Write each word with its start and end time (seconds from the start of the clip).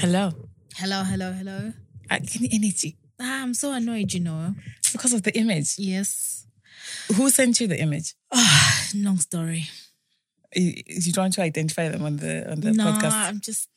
Hello. 0.00 0.30
Hello, 0.76 1.02
hello, 1.02 1.32
hello. 1.32 1.72
I 2.08 2.20
can 2.20 2.46
energy 2.52 2.96
Ah, 3.20 3.42
I'm 3.42 3.52
so 3.52 3.72
annoyed, 3.72 4.12
you 4.12 4.20
know. 4.20 4.54
because 4.92 5.12
of 5.12 5.24
the 5.24 5.36
image. 5.36 5.74
Yes. 5.76 6.46
Who 7.16 7.28
sent 7.30 7.60
you 7.60 7.66
the 7.66 7.80
image? 7.80 8.14
Ah, 8.32 8.88
long 8.94 9.18
story. 9.18 9.64
You, 10.54 10.72
you 10.86 11.12
trying 11.12 11.32
to 11.32 11.42
identify 11.42 11.88
them 11.88 12.04
on 12.04 12.18
the 12.18 12.48
on 12.48 12.60
the 12.60 12.72
no, 12.72 12.84
podcast? 12.84 13.12
I'm 13.12 13.40
just 13.40 13.68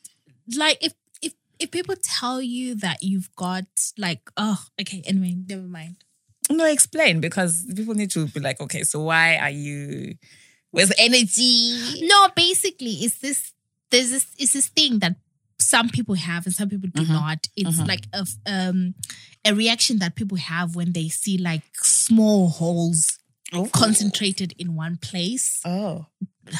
like 0.56 0.78
if 0.80 0.94
if 1.20 1.32
if 1.58 1.72
people 1.72 1.96
tell 2.00 2.40
you 2.40 2.76
that 2.76 3.02
you've 3.02 3.34
got 3.34 3.66
like 3.98 4.30
oh 4.36 4.62
okay 4.80 5.02
anyway 5.04 5.34
never 5.48 5.62
mind. 5.62 5.96
No, 6.50 6.66
explain 6.66 7.20
because 7.20 7.66
people 7.74 7.94
need 7.94 8.12
to 8.12 8.28
be 8.28 8.38
like, 8.38 8.60
okay, 8.60 8.84
so 8.84 9.00
why 9.02 9.38
are 9.38 9.50
you 9.50 10.14
with 10.70 10.92
energy? 10.98 12.06
No, 12.06 12.28
basically 12.36 12.92
it's 13.02 13.18
this 13.18 13.52
there's 13.90 14.10
this 14.10 14.26
it's 14.38 14.52
this 14.52 14.68
thing 14.68 15.00
that 15.00 15.16
some 15.72 15.88
people 15.96 16.14
have 16.28 16.42
and 16.46 16.54
some 16.60 16.68
people 16.72 16.88
do 16.98 17.02
Mhm. 17.04 17.08
not. 17.20 17.40
It's 17.56 17.78
Mhm. 17.80 17.88
like 17.92 18.04
a 18.20 18.22
um 18.54 18.78
a 19.50 19.52
reaction 19.62 19.94
that 20.02 20.12
people 20.20 20.38
have 20.52 20.68
when 20.78 20.90
they 20.92 21.08
see 21.22 21.36
like 21.50 21.64
small 21.82 22.40
holes 22.60 22.98
concentrated 23.80 24.50
in 24.62 24.68
one 24.84 24.96
place. 25.08 25.46
Oh, 25.64 26.06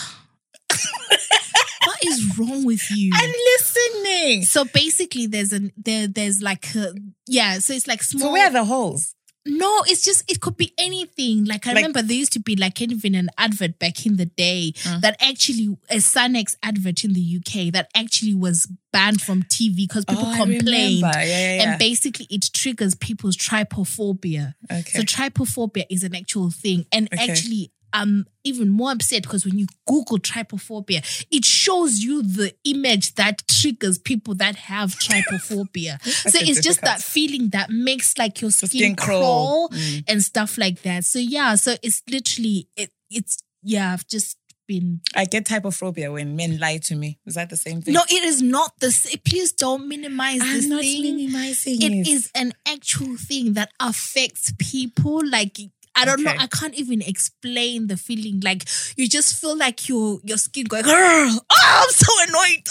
What 1.89 1.98
is 2.11 2.39
wrong 2.39 2.65
with 2.65 2.84
you? 2.91 3.11
I'm 3.15 3.34
listening. 3.53 4.45
So 4.45 4.65
basically, 4.65 5.27
there's 5.27 5.53
an 5.53 5.73
there 5.77 6.06
there's 6.06 6.41
like 6.41 6.65
a, 6.77 6.95
yeah. 7.27 7.59
So 7.59 7.73
it's 7.75 7.87
like 7.89 8.03
small. 8.03 8.29
So 8.29 8.33
where 8.33 8.47
are 8.48 8.53
the 8.53 8.65
holes? 8.65 9.15
No, 9.45 9.82
it's 9.87 10.02
just 10.05 10.30
it 10.30 10.41
could 10.41 10.56
be 10.56 10.73
anything. 10.78 11.45
Like 11.45 11.66
I 11.66 11.70
Like- 11.70 11.77
remember 11.77 12.02
there 12.02 12.16
used 12.16 12.33
to 12.34 12.41
be 12.41 12.55
like 12.56 12.80
even 12.80 13.14
an 13.14 13.28
advert 13.38 13.78
back 13.78 14.06
in 14.06 14.16
the 14.16 14.27
day 14.27 14.73
Mm. 14.84 15.00
that 15.00 15.16
actually 15.20 15.77
a 15.91 15.96
Sanex 15.96 16.55
advert 16.62 17.02
in 17.05 17.12
the 17.12 17.20
UK 17.20 17.70
that 17.73 17.91
actually 17.95 18.34
was 18.34 18.69
banned 18.92 19.20
from 19.20 19.42
TV 19.45 19.77
because 19.88 20.05
people 20.05 20.27
oh, 20.27 20.36
complained. 20.36 21.00
Yeah, 21.00 21.23
yeah, 21.24 21.55
yeah. 21.56 21.62
And 21.70 21.78
basically, 21.78 22.27
it 22.30 22.50
triggers 22.52 22.94
people's 22.94 23.36
trypophobia. 23.36 24.55
okay. 24.70 24.83
So 24.98 25.02
trypophobia 25.02 25.84
is 25.91 26.05
an 26.05 26.14
actual 26.14 26.50
thing, 26.50 26.86
and 26.92 27.08
Okay. 27.12 27.28
actually, 27.30 27.72
I'm 27.93 28.27
even 28.45 28.69
more 28.71 28.91
upset 28.93 29.23
because 29.23 29.45
when 29.45 29.59
you 29.59 29.67
Google 29.87 30.19
trypophobia, 30.19 31.25
it 31.31 31.45
shows 31.45 32.01
you 32.01 32.23
the 32.23 32.55
image 32.65 33.15
that 33.17 33.43
triggers 33.48 33.98
people 33.98 34.35
that 34.37 34.57
have 34.57 34.91
trypophobia. 34.98 36.03
so 36.31 36.39
it's 36.41 36.61
just 36.61 36.81
that 36.83 37.01
feeling 37.01 37.51
that 37.51 37.70
makes 37.70 38.17
like 38.19 38.41
your 38.41 38.51
skin, 38.51 38.69
skin 38.69 38.97
crawl. 38.97 39.20
crawl, 39.20 39.69
Mm. 39.70 40.05
and 40.09 40.23
stuff 40.23 40.59
like 40.59 40.83
that. 40.83 41.05
So 41.05 41.19
yeah, 41.19 41.55
so 41.55 41.77
it's 41.83 42.03
literally 42.11 42.69
it. 42.77 42.91
It's 43.11 43.43
yeah, 43.63 43.93
I've 43.93 44.07
just 44.09 44.37
been. 44.67 45.01
I 45.15 45.25
get 45.25 45.45
typophobia 45.47 46.13
when 46.13 46.35
men 46.37 46.59
lie 46.59 46.79
to 46.85 46.97
me. 46.97 47.19
Is 47.27 47.35
that 47.35 47.51
the 47.51 47.57
same 47.57 47.81
thing? 47.83 47.95
No, 47.95 48.03
it 48.09 48.25
is 48.25 48.41
not 48.43 48.73
the. 48.81 48.87
s- 48.89 49.15
Please 49.25 49.53
don't 49.53 49.89
minimize 49.89 50.41
this 50.41 50.65
I'm 50.65 50.70
not 50.70 50.81
thing. 50.81 51.03
minimizing 51.17 51.83
it 51.83 52.09
is 52.09 52.31
an 52.35 52.53
actual 52.67 53.17
thing 53.17 53.53
that 53.55 53.70
affects 53.81 54.53
people 54.59 55.20
like 55.29 55.59
I 55.95 56.05
don't 56.05 56.23
know. 56.23 56.33
I 56.39 56.47
can't 56.47 56.75
even 56.75 57.03
explain 57.03 57.87
the 57.87 57.97
feeling. 57.97 58.41
Like 58.41 58.65
you 58.97 59.09
just 59.09 59.41
feel 59.41 59.57
like 59.57 59.89
your 59.89 60.21
your 60.25 60.39
skin 60.39 60.65
going. 60.65 60.85
Oh, 60.87 61.39
I'm 61.51 61.91
so 61.91 62.12
annoyed. 62.29 62.67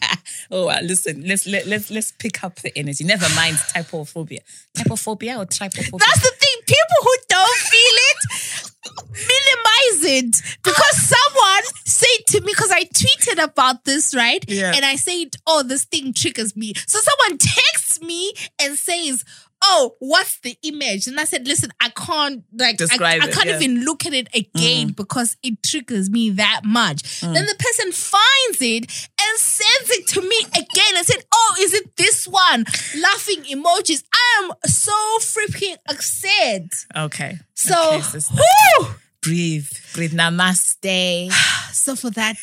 oh, 0.50 0.66
well, 0.66 0.82
listen. 0.82 1.22
Let's 1.26 1.46
let, 1.46 1.66
let's 1.66 1.90
let's 1.90 2.12
pick 2.12 2.42
up 2.42 2.56
the 2.56 2.76
energy. 2.76 3.04
Never 3.04 3.26
mind 3.34 3.56
typophobia. 3.56 4.38
Typophobia 4.76 5.38
or 5.38 5.46
trypophobia? 5.46 5.98
That's 5.98 6.22
the 6.22 6.32
thing. 6.38 6.56
People 6.66 6.98
who 7.02 7.14
don't 7.28 7.58
feel 7.58 7.96
it 8.10 8.72
minimize 9.12 10.04
it 10.24 10.42
because 10.62 10.96
someone 10.96 11.62
said 11.84 12.26
to 12.28 12.40
me 12.40 12.52
because 12.52 12.70
I 12.70 12.84
tweeted 12.84 13.42
about 13.42 13.84
this 13.84 14.14
right, 14.14 14.44
Yeah. 14.48 14.72
and 14.74 14.84
I 14.84 14.96
said, 14.96 15.36
"Oh, 15.46 15.62
this 15.62 15.84
thing 15.84 16.12
triggers 16.14 16.56
me." 16.56 16.72
So 16.86 16.98
someone 17.00 17.38
texts 17.38 18.00
me 18.00 18.32
and 18.60 18.78
says. 18.78 19.24
Oh, 19.62 19.96
what's 19.98 20.40
the 20.40 20.56
image? 20.62 21.06
And 21.08 21.18
I 21.18 21.24
said, 21.24 21.46
listen, 21.46 21.70
I 21.80 21.90
can't 21.90 22.44
like 22.56 22.74
I, 22.74 22.76
Describe 22.76 23.22
I 23.22 23.26
it, 23.28 23.34
can't 23.34 23.48
yeah. 23.48 23.56
even 23.58 23.84
look 23.84 24.06
at 24.06 24.12
it 24.14 24.28
again 24.34 24.88
because 24.92 25.36
it 25.42 25.62
triggers 25.62 26.08
me 26.10 26.30
that 26.30 26.60
much. 26.64 27.02
Mm. 27.20 27.34
Then 27.34 27.46
the 27.46 27.54
person 27.58 27.92
finds 27.92 28.62
it 28.62 29.08
and 29.20 29.38
sends 29.38 29.90
it 29.90 30.06
to 30.08 30.22
me 30.22 30.36
again 30.54 30.96
and 30.96 31.06
said, 31.06 31.24
Oh, 31.32 31.54
is 31.60 31.74
it 31.74 31.96
this 31.96 32.26
one? 32.26 32.64
Laughing 33.00 33.42
emojis. 33.50 34.04
I 34.14 34.42
am 34.44 34.52
so 34.66 34.92
freaking 35.20 35.76
upset. 35.88 36.70
okay. 36.96 37.38
So, 37.54 37.94
Okay, 37.94 38.88
breathe, 39.20 39.68
breathe. 39.94 40.12
Namaste. 40.12 41.30
so 41.72 41.96
for 41.96 42.10
that, 42.10 42.36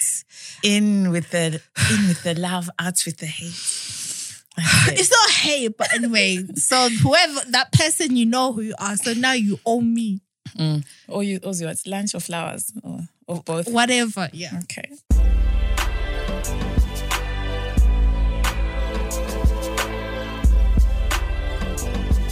In 0.63 1.11
with 1.11 1.31
the 1.31 1.61
in 1.91 2.07
with 2.09 2.23
the 2.23 2.35
love, 2.35 2.69
out 2.79 3.01
with 3.05 3.17
the 3.17 3.27
hate. 3.27 3.94
It's 4.87 5.11
not 5.11 5.29
hate, 5.31 5.77
but 5.77 5.93
anyway. 5.93 6.45
so 6.55 6.89
whoever 6.89 7.39
that 7.49 7.71
person, 7.71 8.15
you 8.15 8.25
know 8.25 8.53
who 8.53 8.61
you 8.61 8.75
are. 8.79 8.95
So 8.95 9.13
now 9.13 9.33
you 9.33 9.59
owe 9.65 9.81
me 9.81 10.21
mm. 10.57 10.85
Or 11.07 11.23
you, 11.23 11.39
or 11.43 11.53
you, 11.53 11.67
it's 11.67 11.85
lunch 11.87 12.15
or 12.15 12.19
flowers, 12.19 12.71
or, 12.83 12.99
or 13.27 13.41
both. 13.41 13.67
whatever. 13.67 14.29
Yeah. 14.33 14.59
Okay. 14.63 14.89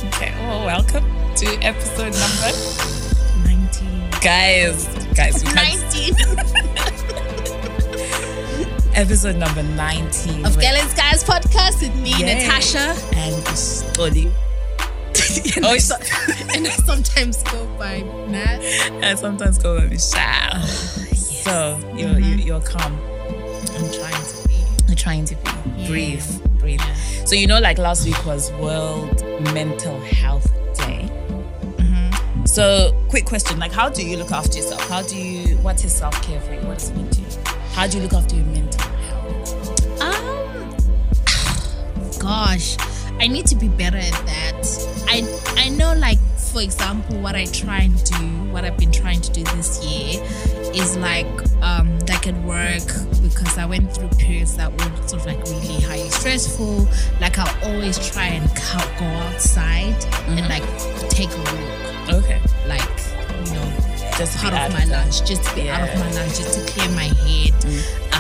Okay. 0.08 0.32
Well, 0.40 0.66
welcome 0.66 1.04
to 1.38 1.48
episode 1.62 2.14
number 2.14 2.52
19. 3.46 4.10
guys. 4.22 4.88
Guys, 5.14 5.44
19 5.44 6.16
episode 8.96 9.36
number 9.38 9.64
19 9.64 10.46
of 10.46 10.56
Girl 10.60 10.76
In 10.76 10.88
Skies 10.90 11.24
podcast 11.24 11.82
with 11.82 11.96
me, 12.02 12.12
Yay. 12.20 12.44
Natasha. 12.46 12.96
and 13.16 13.36
Xolie. 13.46 14.26
and, 15.58 15.66
Oh, 15.66 15.70
I 15.70 15.78
so- 15.78 15.96
and 16.56 16.68
I 16.68 16.72
sometimes 16.72 17.42
go 17.44 17.66
by 17.78 18.02
Nat. 18.28 18.60
I 19.04 19.16
sometimes 19.16 19.58
go 19.58 19.80
them 19.80 19.90
Michelle. 19.90 20.62
So 20.62 21.80
you're, 21.96 22.20
you, 22.20 22.36
you're 22.36 22.62
calm. 22.62 22.94
I'm 23.76 23.92
trying 23.92 24.24
to 24.26 24.48
be. 24.48 24.54
You're 24.88 24.96
trying 24.96 25.26
to 25.26 25.36
be. 25.36 25.52
Yeah. 25.78 25.88
Breathe. 25.88 26.60
Breathe. 26.60 26.82
So 27.26 27.36
you 27.36 27.48
know, 27.48 27.60
like 27.60 27.78
last 27.78 28.06
week 28.06 28.26
was 28.26 28.52
World 28.54 29.22
Mental 29.54 30.00
Health 30.02 30.48
Day. 30.78 31.10
Mm-hmm. 31.78 32.46
So, 32.46 32.94
quick 33.10 33.26
question: 33.26 33.60
like, 33.60 33.72
how 33.72 33.90
do 33.90 34.06
you 34.06 34.18
look 34.18 34.32
after 34.32 34.58
yourself? 34.58 34.88
How 34.90 35.02
do 35.02 35.18
you? 35.18 35.58
What 35.58 35.84
is 35.84 35.94
self 35.94 36.22
care 36.22 36.40
for 36.42 36.54
you? 36.54 36.62
What 36.62 36.80
does 36.80 36.90
it 36.90 36.96
mean 36.98 37.10
to 37.10 37.22
you? 37.22 37.28
How 37.74 37.88
do 37.88 37.98
you 37.98 38.04
look 38.04 38.14
after 38.14 38.36
your 38.36 38.46
mental 38.46 38.63
gosh, 42.24 42.78
I 43.20 43.28
need 43.28 43.46
to 43.48 43.56
be 43.56 43.68
better 43.68 43.98
at 43.98 44.12
that. 44.26 45.06
I 45.10 45.24
I 45.58 45.70
know, 45.70 45.94
like 45.94 46.20
for 46.38 46.62
example, 46.62 47.20
what 47.20 47.36
I 47.36 47.46
try 47.46 47.80
and 47.80 48.04
do, 48.04 48.52
what 48.52 48.64
I've 48.64 48.78
been 48.78 48.92
trying 48.92 49.22
to 49.22 49.32
do 49.32 49.44
this 49.56 49.84
year, 49.84 50.24
is 50.74 50.96
like 50.98 51.28
um 51.62 52.00
like 52.08 52.26
at 52.28 52.36
work 52.44 52.88
because 53.22 53.58
I 53.58 53.66
went 53.66 53.94
through 53.94 54.10
periods 54.18 54.56
that 54.56 54.72
were 54.72 55.08
sort 55.08 55.22
of 55.22 55.26
like 55.26 55.44
really 55.44 55.82
highly 55.82 56.10
stressful. 56.10 56.88
Like 57.20 57.38
I 57.38 57.48
always 57.64 58.00
try 58.12 58.28
and 58.28 58.48
go 58.98 59.06
outside 59.06 60.00
and 60.28 60.48
like 60.48 60.64
take 61.10 61.30
a 61.30 61.38
walk, 61.38 62.24
Okay, 62.24 62.42
like 62.68 62.90
you 63.46 63.54
know 63.54 63.94
just 64.18 64.38
part 64.38 64.54
of 64.54 64.72
my 64.74 64.86
lunch, 64.86 65.26
just 65.26 65.44
to 65.44 65.56
be 65.56 65.70
out 65.70 65.90
of 65.90 66.00
my 66.00 66.12
lunch, 66.12 66.38
just 66.38 66.54
to 66.60 66.72
clear 66.72 66.90
my 66.96 67.10
head, 67.26 67.54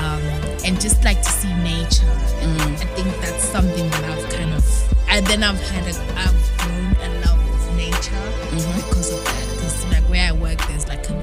um, 0.01 0.21
and 0.65 0.79
just 0.81 1.03
like 1.03 1.21
to 1.21 1.29
see 1.29 1.53
nature. 1.63 2.05
And 2.41 2.59
Mm. 2.59 2.81
I 2.81 2.85
think 2.95 3.21
that's 3.21 3.43
something 3.43 3.89
that 3.89 4.03
I've 4.05 4.29
kind 4.29 4.53
of, 4.53 4.63
and 5.09 5.25
then 5.27 5.43
I've 5.43 5.59
had 5.69 5.83
a, 5.87 5.95
I've 6.19 6.57
grown 6.57 6.95
a 7.07 7.09
love 7.25 7.39
of 7.39 7.75
nature 7.75 8.23
Mhm. 8.51 8.75
because 8.75 9.11
of 9.11 9.23
that. 9.25 9.45
Because 9.55 9.85
like 9.91 10.03
where 10.09 10.27
I 10.27 10.31
work, 10.31 10.59
there's 10.67 10.87
like 10.87 11.07
a, 11.09 11.13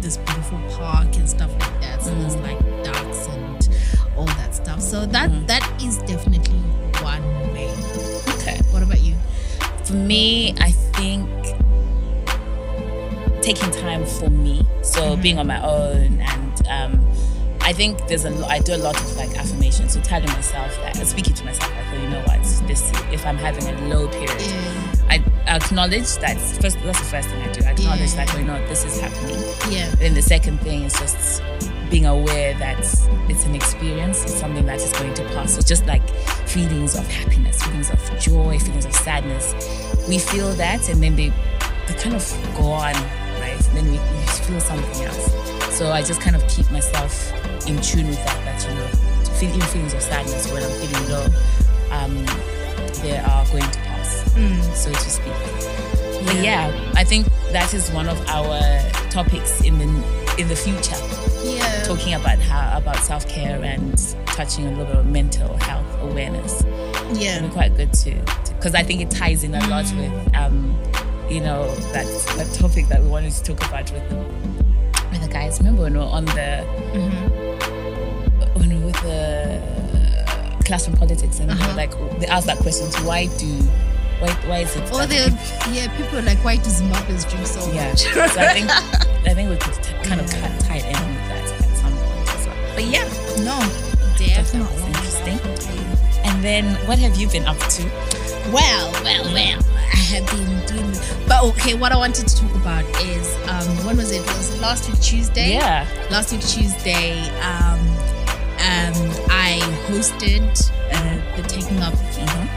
this 0.00 0.16
beautiful 0.18 0.58
park 0.78 1.14
and 1.16 1.28
stuff 1.28 1.50
like 1.60 1.80
that. 1.80 2.02
So 2.02 2.10
there's 2.20 2.36
Mm. 2.36 2.42
like 2.48 2.84
ducks 2.84 3.26
and 3.28 3.68
all 4.16 4.26
that 4.26 4.54
stuff. 4.54 4.80
So 4.80 5.06
that 5.06 5.30
Mm. 5.30 5.46
that 5.46 5.62
is 5.82 5.98
definitely 5.98 6.58
one 7.02 7.22
way. 7.52 7.70
Okay. 8.34 8.58
What 8.70 8.82
about 8.82 9.00
you? 9.00 9.14
For 9.84 9.94
me, 9.94 10.54
I 10.60 10.70
think 10.96 11.28
taking 13.42 13.70
time 13.70 14.04
for 14.04 14.28
me. 14.30 14.66
So 14.82 15.16
Mhm. 15.16 15.22
being 15.22 15.38
on 15.38 15.46
my 15.46 15.60
own 15.62 16.20
and 16.20 16.66
um 16.68 17.07
I 17.68 17.72
think 17.74 17.98
there's 18.08 18.24
a 18.24 18.30
lot 18.30 18.50
I 18.50 18.60
do 18.60 18.74
a 18.74 18.78
lot 18.78 18.96
of 18.98 19.16
like 19.18 19.36
affirmations. 19.36 19.92
So 19.92 20.00
telling 20.00 20.30
myself 20.32 20.74
that 20.76 20.98
uh, 20.98 21.04
speaking 21.04 21.34
to 21.34 21.44
myself 21.44 21.70
like, 21.76 21.84
oh 21.92 22.02
you 22.02 22.08
know 22.08 22.22
what, 22.22 22.42
this 22.66 22.90
if 23.12 23.26
I'm 23.26 23.36
having 23.36 23.66
a 23.68 23.74
low 23.94 24.08
period, 24.08 24.30
I 25.10 25.22
acknowledge 25.46 26.16
that 26.24 26.38
first 26.62 26.78
that's 26.82 26.98
the 26.98 27.04
first 27.14 27.28
thing 27.28 27.42
I 27.42 27.52
do. 27.52 27.60
I 27.66 27.72
acknowledge 27.72 28.14
Yeah. 28.14 28.24
that 28.24 28.34
oh 28.34 28.38
you 28.38 28.46
know 28.46 28.66
this 28.68 28.86
is 28.86 28.98
happening. 28.98 29.36
Yeah. 29.70 29.90
Then 29.96 30.14
the 30.14 30.22
second 30.22 30.62
thing 30.62 30.84
is 30.84 30.94
just 30.94 31.42
being 31.90 32.06
aware 32.06 32.54
that 32.54 32.78
it's 33.28 33.44
an 33.44 33.54
experience, 33.54 34.22
it's 34.24 34.40
something 34.40 34.64
that 34.64 34.80
is 34.80 34.92
going 34.94 35.12
to 35.14 35.24
pass. 35.34 35.54
So 35.54 35.60
just 35.60 35.84
like 35.86 36.08
feelings 36.48 36.94
of 36.96 37.06
happiness, 37.06 37.62
feelings 37.62 37.90
of 37.90 38.00
joy, 38.18 38.58
feelings 38.58 38.86
of 38.86 38.94
sadness, 38.94 39.52
we 40.08 40.18
feel 40.18 40.52
that 40.54 40.88
and 40.88 41.02
then 41.02 41.16
they 41.16 41.28
they 41.86 41.94
kind 42.00 42.14
of 42.16 42.24
go 42.56 42.72
on, 42.72 42.94
right? 43.44 43.60
And 43.68 43.76
then 43.76 43.84
we, 43.92 43.98
we 43.98 44.26
feel 44.46 44.60
something 44.60 45.04
else. 45.04 45.27
So 45.78 45.92
I 45.92 46.02
just 46.02 46.20
kind 46.20 46.34
of 46.34 46.42
keep 46.48 46.68
myself 46.72 47.32
in 47.68 47.80
tune 47.80 48.08
with 48.08 48.16
that, 48.24 48.44
that 48.44 48.68
you 48.68 48.74
know, 48.74 48.86
feeling 49.38 49.60
feelings 49.70 49.94
of 49.94 50.02
sadness 50.02 50.50
when 50.52 50.62
I'm 50.64 50.70
feeling 50.80 51.08
low, 51.08 51.26
um, 51.92 52.26
they 53.02 53.16
are 53.16 53.46
going 53.46 53.62
to 53.62 53.78
pass, 53.78 54.24
so 54.82 54.90
to 54.92 54.98
speak. 55.10 56.26
But 56.26 56.34
yeah, 56.42 56.72
I 56.96 57.04
think 57.04 57.26
that 57.52 57.72
is 57.74 57.90
one 57.92 58.08
of 58.08 58.18
our 58.28 58.58
topics 59.10 59.62
in 59.62 59.78
the 59.78 59.84
in 60.36 60.48
the 60.48 60.56
future, 60.56 60.96
Yeah. 61.44 61.82
talking 61.84 62.14
about 62.14 62.38
how 62.40 62.76
about 62.76 62.96
self 62.98 63.28
care 63.28 63.62
and 63.62 63.96
touching 64.26 64.66
a 64.66 64.70
little 64.70 64.84
bit 64.86 64.96
of 64.96 65.06
mental 65.06 65.56
health 65.58 65.86
awareness. 66.02 66.64
Yeah. 67.12 67.36
It'll 67.36 67.48
be 67.48 67.54
quite 67.54 67.76
good 67.76 67.92
too, 67.92 68.20
because 68.56 68.74
I 68.74 68.82
think 68.82 69.00
it 69.00 69.10
ties 69.12 69.44
in 69.44 69.54
a 69.54 69.64
lot 69.68 69.84
with 69.96 70.34
um, 70.34 70.76
you 71.30 71.40
know 71.40 71.72
that 71.92 72.06
that 72.36 72.52
topic 72.58 72.88
that 72.88 73.00
we 73.00 73.08
wanted 73.08 73.32
to 73.32 73.42
talk 73.44 73.64
about 73.68 73.90
with 73.92 74.08
the, 74.08 74.64
with 75.10 75.22
the 75.22 75.28
guys. 75.28 75.58
Remember 75.58 75.82
when 75.82 75.94
we 75.94 75.98
were 75.98 76.04
on 76.04 76.24
the 76.26 76.66
mm-hmm. 76.92 78.58
when 78.58 78.68
we 78.68 78.76
were 78.80 78.86
with 78.86 79.02
the 79.02 79.60
classroom 80.64 80.96
politics 80.96 81.40
and 81.40 81.50
they 81.50 81.54
were 81.54 81.60
uh-huh. 81.60 81.76
like 81.76 82.20
they 82.20 82.26
asked 82.26 82.46
that 82.46 82.58
question: 82.58 82.90
so 82.90 83.06
why 83.06 83.26
do 83.38 83.46
why 84.20 84.32
why 84.46 84.58
is 84.60 84.74
it? 84.76 84.82
Or 84.92 85.06
the 85.06 85.30
yeah, 85.72 85.94
people 85.96 86.18
are 86.18 86.22
like, 86.22 86.42
why 86.44 86.56
do 86.56 86.70
Zimbabweans 86.70 87.28
drink 87.30 87.46
so 87.46 87.70
yeah. 87.72 87.88
much? 87.88 88.02
so 88.02 88.40
I 88.40 88.52
think 88.54 88.70
I 89.28 89.34
think 89.34 89.50
we 89.50 89.56
could 89.56 89.74
t- 89.82 89.92
kind 90.08 90.20
of 90.20 90.30
cut, 90.30 90.60
tie 90.60 90.78
it 90.78 90.86
in 90.86 90.98
with 91.14 91.28
that 91.28 91.52
at 91.52 91.76
some 91.76 91.92
point 91.92 92.28
as 92.34 92.46
well. 92.46 92.74
But 92.74 92.84
yeah, 92.84 93.06
no, 93.44 93.58
definitely 94.16 94.86
interesting. 94.86 95.38
And 96.24 96.44
then 96.44 96.64
what 96.86 96.98
have 96.98 97.16
you 97.16 97.28
been 97.28 97.46
up 97.46 97.58
to? 97.58 97.84
Well, 98.52 98.92
well, 99.02 99.24
well. 99.32 99.60
I 99.92 99.96
have 99.96 100.26
been 100.26 100.46
doing, 100.66 100.92
but 101.28 101.44
okay. 101.44 101.74
What 101.74 101.92
I 101.92 101.96
wanted 101.96 102.26
to 102.28 102.36
talk 102.36 102.54
about 102.56 102.84
is 103.02 103.34
um, 103.48 103.86
when 103.86 103.96
was 103.96 104.10
it? 104.10 104.20
Was 104.26 104.54
it 104.54 104.60
last 104.60 104.88
week 104.90 105.00
Tuesday? 105.00 105.52
Yeah. 105.52 105.86
last 106.10 106.32
week 106.32 106.40
Tuesday, 106.42 107.20
um, 107.40 107.78
um, 108.58 108.94
I 109.30 109.58
hosted 109.86 110.42
uh, 110.92 111.36
the 111.36 111.42
taking 111.48 111.78
up 111.80 111.94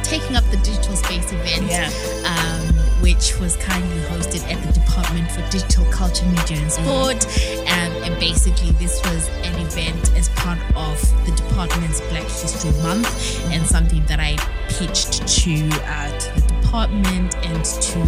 taking 0.03 0.35
up 0.35 0.44
the 0.51 0.57
digital 0.57 0.95
space 0.95 1.31
event, 1.31 1.69
Yeah. 1.69 1.89
um, 2.25 2.75
which 3.01 3.39
was 3.39 3.56
kindly 3.57 4.00
hosted 4.09 4.44
at 4.51 4.62
the 4.65 4.74
Department 4.79 5.29
for 5.31 5.41
Digital 5.50 5.85
Culture, 5.91 6.25
Media 6.25 6.57
and 6.57 6.71
Sport. 6.71 7.25
Um, 7.69 8.03
and 8.03 8.19
basically, 8.19 8.71
this 8.71 9.00
was 9.06 9.29
an 9.45 9.59
event 9.62 10.12
as 10.17 10.29
part 10.29 10.59
of 10.75 11.00
the 11.25 11.31
department's 11.31 12.01
Black 12.09 12.24
History 12.24 12.71
Month, 12.83 13.07
and 13.51 13.65
something 13.65 14.03
that 14.07 14.19
I 14.19 14.35
pitched 14.69 15.25
to 15.27 15.69
uh, 15.85 16.19
to 16.19 16.41
the 16.41 16.61
department 16.71 17.35
and 17.44 17.65
to 17.65 18.00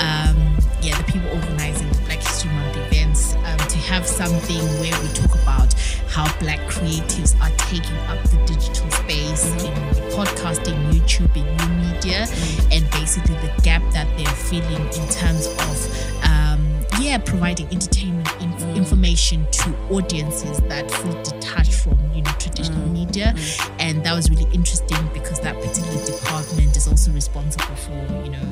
um, 0.00 0.56
yeah 0.80 0.96
the 0.96 1.04
people 1.12 1.28
organizing 1.28 1.86
the 1.90 2.00
Black 2.06 2.20
History 2.20 2.50
Month 2.50 2.76
events 2.78 3.34
um, 3.34 3.58
to 3.68 3.76
have 3.76 4.06
something 4.06 4.64
where 4.80 4.98
we 5.02 5.08
talk 5.08 5.34
about 5.42 5.74
how 6.08 6.24
Black 6.38 6.58
creatives 6.70 7.38
are 7.42 7.54
taking 7.68 7.96
up 8.08 8.18
the 8.30 8.38
digital 8.46 8.90
space 8.90 9.44
in 9.62 9.74
podcasting, 10.16 10.78
YouTube, 10.90 11.36
and 11.36 11.46
new 11.60 11.92
media, 11.92 12.26
and 12.72 12.90
basically 12.92 13.34
the 13.46 13.52
gap 13.62 13.82
that 13.92 14.08
they're 14.16 14.26
feeling 14.48 14.86
in 14.86 15.08
terms 15.10 15.46
of 15.46 16.24
um, 16.24 16.66
yeah 16.98 17.18
providing 17.18 17.66
entertainment 17.66 18.31
information 18.76 19.46
to 19.50 19.74
audiences 19.90 20.58
that 20.68 20.90
feel 20.90 21.22
detached 21.22 21.74
from 21.74 21.98
you 22.14 22.22
know 22.22 22.30
traditional 22.38 22.82
mm, 22.88 22.92
media 22.92 23.32
mm. 23.36 23.76
and 23.78 24.04
that 24.04 24.14
was 24.14 24.30
really 24.30 24.48
interesting 24.52 24.98
because 25.12 25.40
that 25.40 25.54
particular 25.56 26.04
department 26.04 26.76
is 26.76 26.86
also 26.88 27.10
responsible 27.12 27.74
for 27.76 27.92
you 28.24 28.30
know 28.30 28.48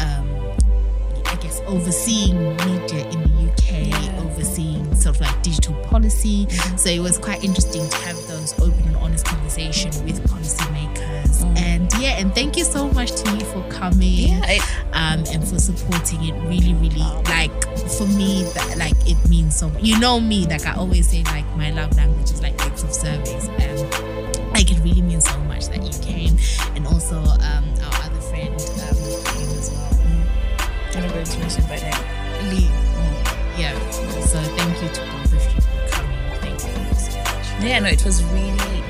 um, 0.00 0.28
I 1.26 1.36
guess 1.36 1.60
overseeing 1.66 2.56
media 2.56 3.08
in 3.10 3.22
the 3.22 3.50
UK, 3.50 3.88
Yeah. 3.88 4.20
overseeing 4.20 4.94
sort 4.94 5.16
of 5.16 5.20
like 5.22 5.42
digital 5.42 5.74
policy. 5.84 6.44
Mm-hmm. 6.44 6.76
So 6.76 6.90
it 6.90 7.00
was 7.00 7.16
quite 7.16 7.42
interesting 7.42 7.88
to 7.88 7.96
have 7.98 8.16
those 8.28 8.52
open 8.60 8.82
and 8.86 8.96
honest 8.96 9.24
conversation 9.24 9.90
with 10.04 10.22
policymakers. 10.30 11.11
And 11.56 11.92
yeah, 12.00 12.18
and 12.18 12.34
thank 12.34 12.56
you 12.56 12.64
so 12.64 12.88
much 12.90 13.12
to 13.12 13.30
you 13.36 13.44
for 13.46 13.62
coming 13.68 14.28
Yeah, 14.28 14.46
it- 14.46 14.62
um, 14.92 15.24
and 15.32 15.46
for 15.46 15.58
supporting 15.58 16.22
it. 16.24 16.32
Really, 16.48 16.74
really 16.74 17.02
like 17.24 17.52
for 17.98 18.06
me, 18.06 18.44
that, 18.54 18.76
like 18.78 18.94
it 19.06 19.16
means 19.28 19.56
so. 19.56 19.68
much. 19.70 19.82
You 19.82 19.98
know 19.98 20.20
me, 20.20 20.46
like 20.46 20.66
I 20.66 20.74
always 20.74 21.08
say, 21.08 21.22
like 21.24 21.46
my 21.56 21.70
love 21.70 21.96
language 21.96 22.30
is 22.30 22.42
like 22.42 22.60
acts 22.64 22.82
of 22.82 22.92
service, 22.92 23.48
and 23.58 24.52
like 24.52 24.70
it 24.70 24.78
really 24.84 25.02
means 25.02 25.24
so 25.28 25.38
much 25.40 25.66
that 25.68 25.82
you 25.82 25.98
came, 26.02 26.36
and 26.76 26.86
also 26.86 27.18
um, 27.18 27.64
our 27.82 28.04
other 28.04 28.20
friend 28.20 28.52
um, 28.54 28.96
came 29.24 29.48
as 29.58 29.70
well. 29.72 29.88
I'm 30.94 31.02
not 31.02 31.12
going 31.12 31.24
to 31.24 31.38
mention 31.38 31.62
by 31.64 31.76
name. 31.76 32.50
Lee. 32.50 32.70
Yeah. 33.58 33.78
So 34.22 34.40
thank 34.56 34.82
you 34.82 34.88
to 34.88 35.00
both 35.12 35.32
of 35.32 35.54
you 35.54 35.60
for 35.60 35.88
coming. 35.90 36.18
Thank 36.40 36.62
you 36.64 36.94
so 36.94 37.18
much. 37.18 37.64
Yeah, 37.64 37.78
no, 37.80 37.88
it 37.88 38.04
was 38.04 38.22
really, 38.24 38.81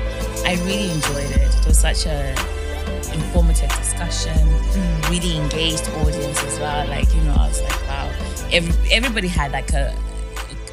I 0.45 0.55
really 0.65 0.91
enjoyed 0.91 1.31
it. 1.31 1.55
It 1.59 1.65
was 1.65 1.79
such 1.79 2.05
a 2.05 2.35
informative 3.13 3.69
discussion, 3.69 4.37
really 5.09 5.37
engaged 5.37 5.87
audience 5.89 6.43
as 6.43 6.59
well. 6.59 6.87
Like, 6.87 7.13
you 7.13 7.21
know, 7.21 7.33
I 7.35 7.47
was 7.47 7.61
like, 7.61 7.81
wow. 7.87 8.11
Every, 8.51 8.91
everybody 8.91 9.27
had 9.27 9.51
like 9.51 9.71
a, 9.73 9.95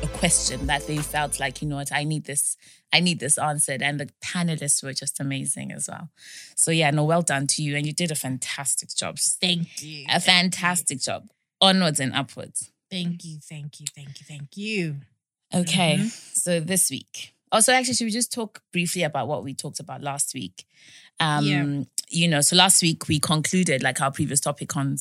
a 0.02 0.08
question 0.08 0.66
that 0.66 0.86
they 0.86 0.98
felt 0.98 1.38
like, 1.38 1.62
you 1.62 1.68
know 1.68 1.76
what, 1.76 1.92
I 1.92 2.04
need 2.04 2.24
this, 2.24 2.56
I 2.92 3.00
need 3.00 3.20
this 3.20 3.38
answered. 3.38 3.80
And 3.82 4.00
the 4.00 4.08
panelists 4.24 4.82
were 4.82 4.92
just 4.92 5.20
amazing 5.20 5.70
as 5.72 5.88
well. 5.88 6.08
So 6.56 6.70
yeah, 6.72 6.90
no, 6.90 7.04
well 7.04 7.22
done 7.22 7.46
to 7.48 7.62
you. 7.62 7.76
And 7.76 7.86
you 7.86 7.92
did 7.92 8.10
a 8.10 8.14
fantastic 8.16 8.88
job. 8.94 9.18
Thank 9.18 9.82
you. 9.82 10.06
A 10.10 10.18
fantastic 10.20 11.00
job. 11.00 11.28
Onwards 11.60 12.00
and 12.00 12.14
upwards. 12.14 12.70
Thank 12.90 13.24
you. 13.24 13.38
Thank 13.42 13.80
you. 13.80 13.86
Thank 13.94 14.20
you. 14.20 14.26
Thank 14.26 14.56
you. 14.56 14.96
Okay, 15.54 15.96
Mm-hmm. 15.98 16.06
so 16.08 16.60
this 16.60 16.90
week. 16.90 17.34
Also, 17.52 17.72
actually, 17.72 17.94
should 17.94 18.04
we 18.04 18.10
just 18.10 18.32
talk 18.32 18.62
briefly 18.72 19.02
about 19.02 19.28
what 19.28 19.42
we 19.44 19.54
talked 19.54 19.80
about 19.80 20.02
last 20.02 20.34
week? 20.34 20.64
Um, 21.18 21.44
Yeah. 21.44 21.82
You 22.12 22.26
know, 22.28 22.40
so 22.40 22.56
last 22.56 22.82
week 22.82 23.06
we 23.06 23.20
concluded 23.20 23.82
like 23.84 24.00
our 24.00 24.10
previous 24.10 24.40
topic 24.40 24.76
on 24.76 24.96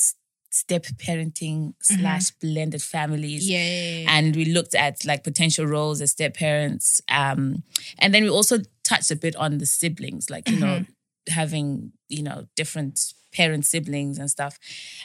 step 0.51 0.85
parenting 0.97 1.73
slash 1.81 2.31
blended 2.31 2.81
families. 2.83 3.49
Mm-hmm. 3.49 4.03
Yeah. 4.03 4.15
And 4.17 4.35
we 4.35 4.45
looked 4.45 4.75
at 4.75 5.05
like 5.05 5.23
potential 5.23 5.65
roles 5.65 6.01
as 6.01 6.11
step 6.11 6.35
parents. 6.35 7.01
Um, 7.09 7.63
and 7.97 8.13
then 8.13 8.23
we 8.23 8.29
also 8.29 8.59
touched 8.83 9.09
a 9.11 9.15
bit 9.15 9.35
on 9.35 9.57
the 9.57 9.65
siblings, 9.65 10.29
like, 10.29 10.49
you 10.49 10.59
know, 10.59 10.79
Mm-hmm. 10.79 10.91
Having, 11.29 11.91
you 12.07 12.23
know, 12.23 12.47
different 12.55 13.13
parent 13.31 13.65
siblings 13.65 14.17
and 14.17 14.29
stuff. 14.29 14.57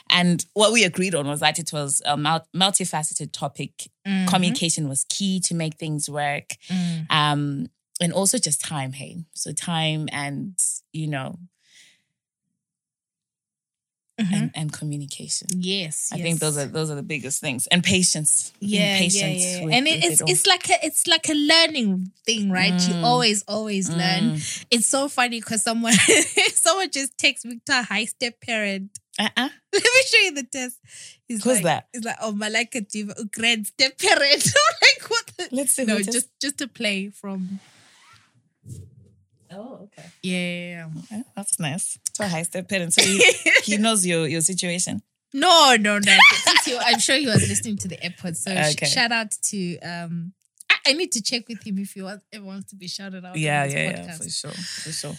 And 0.09 0.45
what 0.53 0.73
we 0.73 0.83
agreed 0.83 1.15
on 1.15 1.27
was 1.27 1.39
that 1.41 1.59
it 1.59 1.71
was 1.71 2.01
a 2.05 2.17
mul- 2.17 2.47
multifaceted 2.55 3.31
topic. 3.31 3.89
Mm-hmm. 4.07 4.27
Communication 4.27 4.89
was 4.89 5.05
key 5.09 5.39
to 5.41 5.55
make 5.55 5.75
things 5.75 6.09
work. 6.09 6.55
Mm. 6.67 7.11
Um, 7.11 7.67
and 8.01 8.11
also 8.11 8.37
just 8.37 8.61
time, 8.61 8.93
hey. 8.93 9.23
So 9.33 9.51
time 9.51 10.09
and, 10.11 10.57
you 10.91 11.07
know, 11.07 11.37
and, 14.17 14.51
and 14.55 14.71
communication. 14.71 15.47
Yes. 15.55 16.09
I 16.13 16.17
think 16.21 16.39
those 16.39 16.57
are 16.57 16.65
those 16.65 16.89
are 16.89 16.95
the 16.95 17.03
biggest 17.03 17.41
things. 17.41 17.67
And 17.67 17.83
patience. 17.83 18.53
Yeah, 18.59 18.79
yeah, 18.93 18.97
patience 18.99 19.43
yeah. 19.43 19.63
with- 19.65 19.73
and 19.73 19.87
it, 19.87 20.03
it's 20.05 20.21
all. 20.21 20.29
it's 20.29 20.45
like 20.47 20.69
a 20.69 20.85
it's 20.85 21.05
like 21.07 21.27
a 21.29 21.33
learning 21.33 22.11
thing, 22.25 22.49
right? 22.51 22.73
You 22.87 22.93
Mm. 22.95 23.03
always 23.03 23.43
always 23.47 23.89
learn. 23.89 24.35
It's 24.71 24.87
so 24.87 25.09
funny 25.09 25.39
because 25.41 25.63
someone 25.63 25.93
someone 26.53 26.89
just 26.91 27.17
takes 27.17 27.43
Victor 27.43 27.81
high 27.81 28.05
step 28.05 28.39
parent. 28.41 28.91
uh-uh. 29.19 29.49
Let 29.73 29.83
me 29.83 30.01
show 30.07 30.19
you 30.19 30.31
the 30.35 30.43
test. 30.43 30.79
He's 31.27 31.43
Who's 31.43 31.55
like, 31.55 31.63
that? 31.63 31.87
He's 31.91 32.03
like, 32.05 32.17
oh, 32.21 32.31
Malaika 32.33 32.87
Diva, 32.87 33.15
grand 33.33 33.67
step 33.67 33.97
parent. 33.97 34.47
Like, 34.81 35.09
what? 35.09 35.25
The? 35.37 35.49
Let's 35.51 35.71
see. 35.73 35.83
No, 35.85 35.97
it 35.97 36.05
just 36.11 36.29
just 36.41 36.61
a 36.61 36.67
play 36.67 37.09
from. 37.09 37.59
Oh, 39.55 39.83
okay. 39.97 40.07
Yeah. 40.21 40.87
Oh, 41.11 41.23
that's 41.35 41.59
nice. 41.59 41.97
So 42.13 42.27
high 42.27 42.43
step 42.43 42.67
parent. 42.69 42.93
So 42.93 43.01
he, 43.03 43.23
he 43.63 43.77
knows 43.83 44.05
your 44.05 44.27
your 44.27 44.41
situation. 44.41 45.01
No, 45.33 45.75
no, 45.79 45.99
no. 45.99 46.17
You- 46.67 46.79
I'm 46.81 46.99
sure 46.99 47.17
he 47.17 47.25
was 47.27 47.47
listening 47.49 47.77
to 47.79 47.87
the 47.87 48.01
airport. 48.03 48.37
So 48.37 48.51
sh- 48.71 48.89
shout 48.89 49.11
out 49.11 49.31
to 49.49 49.77
um. 49.79 50.33
I, 50.69 50.75
I 50.87 50.93
need 50.93 51.11
to 51.13 51.21
check 51.21 51.47
with 51.47 51.65
him 51.65 51.77
if 51.79 51.91
he 51.93 52.01
wants 52.01 52.25
ever 52.33 52.45
wants 52.45 52.69
to 52.71 52.75
be 52.75 52.87
shouted 52.87 53.23
out. 53.25 53.35
Yeah, 53.37 53.65
yeah, 53.65 53.77
yeah, 53.89 54.07
podcast. 54.07 54.23
for 54.23 54.29
sure, 54.29 54.51
for 54.51 54.91
sure. 54.91 55.15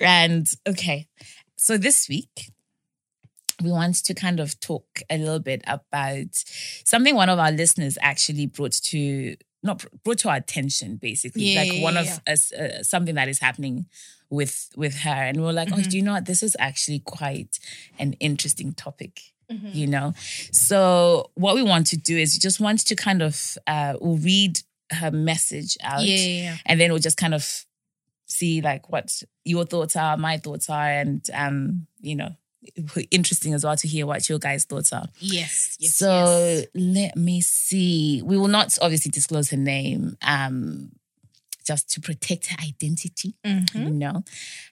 And 0.00 0.46
okay, 0.68 1.08
so 1.56 1.78
this 1.78 2.08
week 2.08 2.50
we 3.62 3.70
want 3.70 3.96
to 4.04 4.14
kind 4.14 4.40
of 4.40 4.58
talk 4.60 4.86
a 5.08 5.16
little 5.18 5.38
bit 5.38 5.62
about 5.66 6.34
something 6.84 7.14
one 7.14 7.28
of 7.28 7.38
our 7.38 7.52
listeners 7.52 7.96
actually 8.00 8.46
brought 8.46 8.72
to 8.72 9.36
not 9.62 9.84
brought 10.04 10.18
to 10.18 10.28
our 10.28 10.36
attention, 10.36 10.96
basically, 10.96 11.52
Yeah, 11.52 11.60
like 11.60 11.72
yeah, 11.74 11.82
one 11.82 11.94
yeah, 11.94 12.00
of 12.00 12.20
us 12.26 12.52
uh, 12.52 12.82
something 12.82 13.14
that 13.14 13.28
is 13.28 13.38
happening 13.38 13.86
with 14.30 14.70
with 14.76 14.94
her, 15.00 15.10
and 15.10 15.40
we 15.40 15.46
are 15.46 15.52
like, 15.52 15.68
oh, 15.72 15.82
do 15.82 15.96
you 15.96 16.02
know 16.02 16.12
what? 16.12 16.26
This 16.26 16.42
is 16.42 16.56
actually 16.58 17.00
quite 17.00 17.58
an 17.98 18.14
interesting 18.14 18.72
topic. 18.72 19.20
You 19.74 19.86
know, 19.86 20.14
so 20.50 21.30
what 21.34 21.54
we 21.54 21.62
want 21.62 21.86
to 21.88 21.98
do 21.98 22.16
is 22.16 22.34
we 22.34 22.38
just 22.38 22.58
want 22.58 22.86
to 22.86 22.96
kind 22.96 23.20
of 23.20 23.58
uh, 23.66 23.94
we'll 24.00 24.16
read 24.16 24.58
her 24.90 25.10
message 25.10 25.76
out 25.82 26.04
yeah. 26.04 26.56
and 26.66 26.80
then 26.80 26.90
we'll 26.90 27.00
just 27.00 27.16
kind 27.16 27.34
of 27.34 27.66
see 28.26 28.60
like 28.62 28.90
what 28.90 29.22
your 29.44 29.64
thoughts 29.64 29.94
are, 29.96 30.16
my 30.16 30.38
thoughts 30.38 30.70
are, 30.70 30.88
and 30.88 31.28
um, 31.34 31.86
you 32.00 32.16
know, 32.16 32.34
interesting 33.10 33.54
as 33.54 33.64
well 33.64 33.76
to 33.76 33.88
hear 33.88 34.06
what 34.06 34.28
your 34.28 34.38
guys' 34.38 34.64
thoughts 34.64 34.92
are. 34.92 35.06
Yes, 35.18 35.76
yes. 35.78 35.96
so 35.96 36.06
yes. 36.08 36.66
let 36.74 37.16
me 37.16 37.40
see. 37.40 38.22
We 38.24 38.36
will 38.38 38.48
not 38.48 38.76
obviously 38.80 39.10
disclose 39.10 39.50
her 39.50 39.56
name. 39.56 40.16
Um, 40.22 40.92
just 41.64 41.90
to 41.90 42.00
protect 42.00 42.46
her 42.46 42.56
identity. 42.60 43.34
Mhm. 43.44 43.74
You 43.74 43.90
know. 43.90 44.24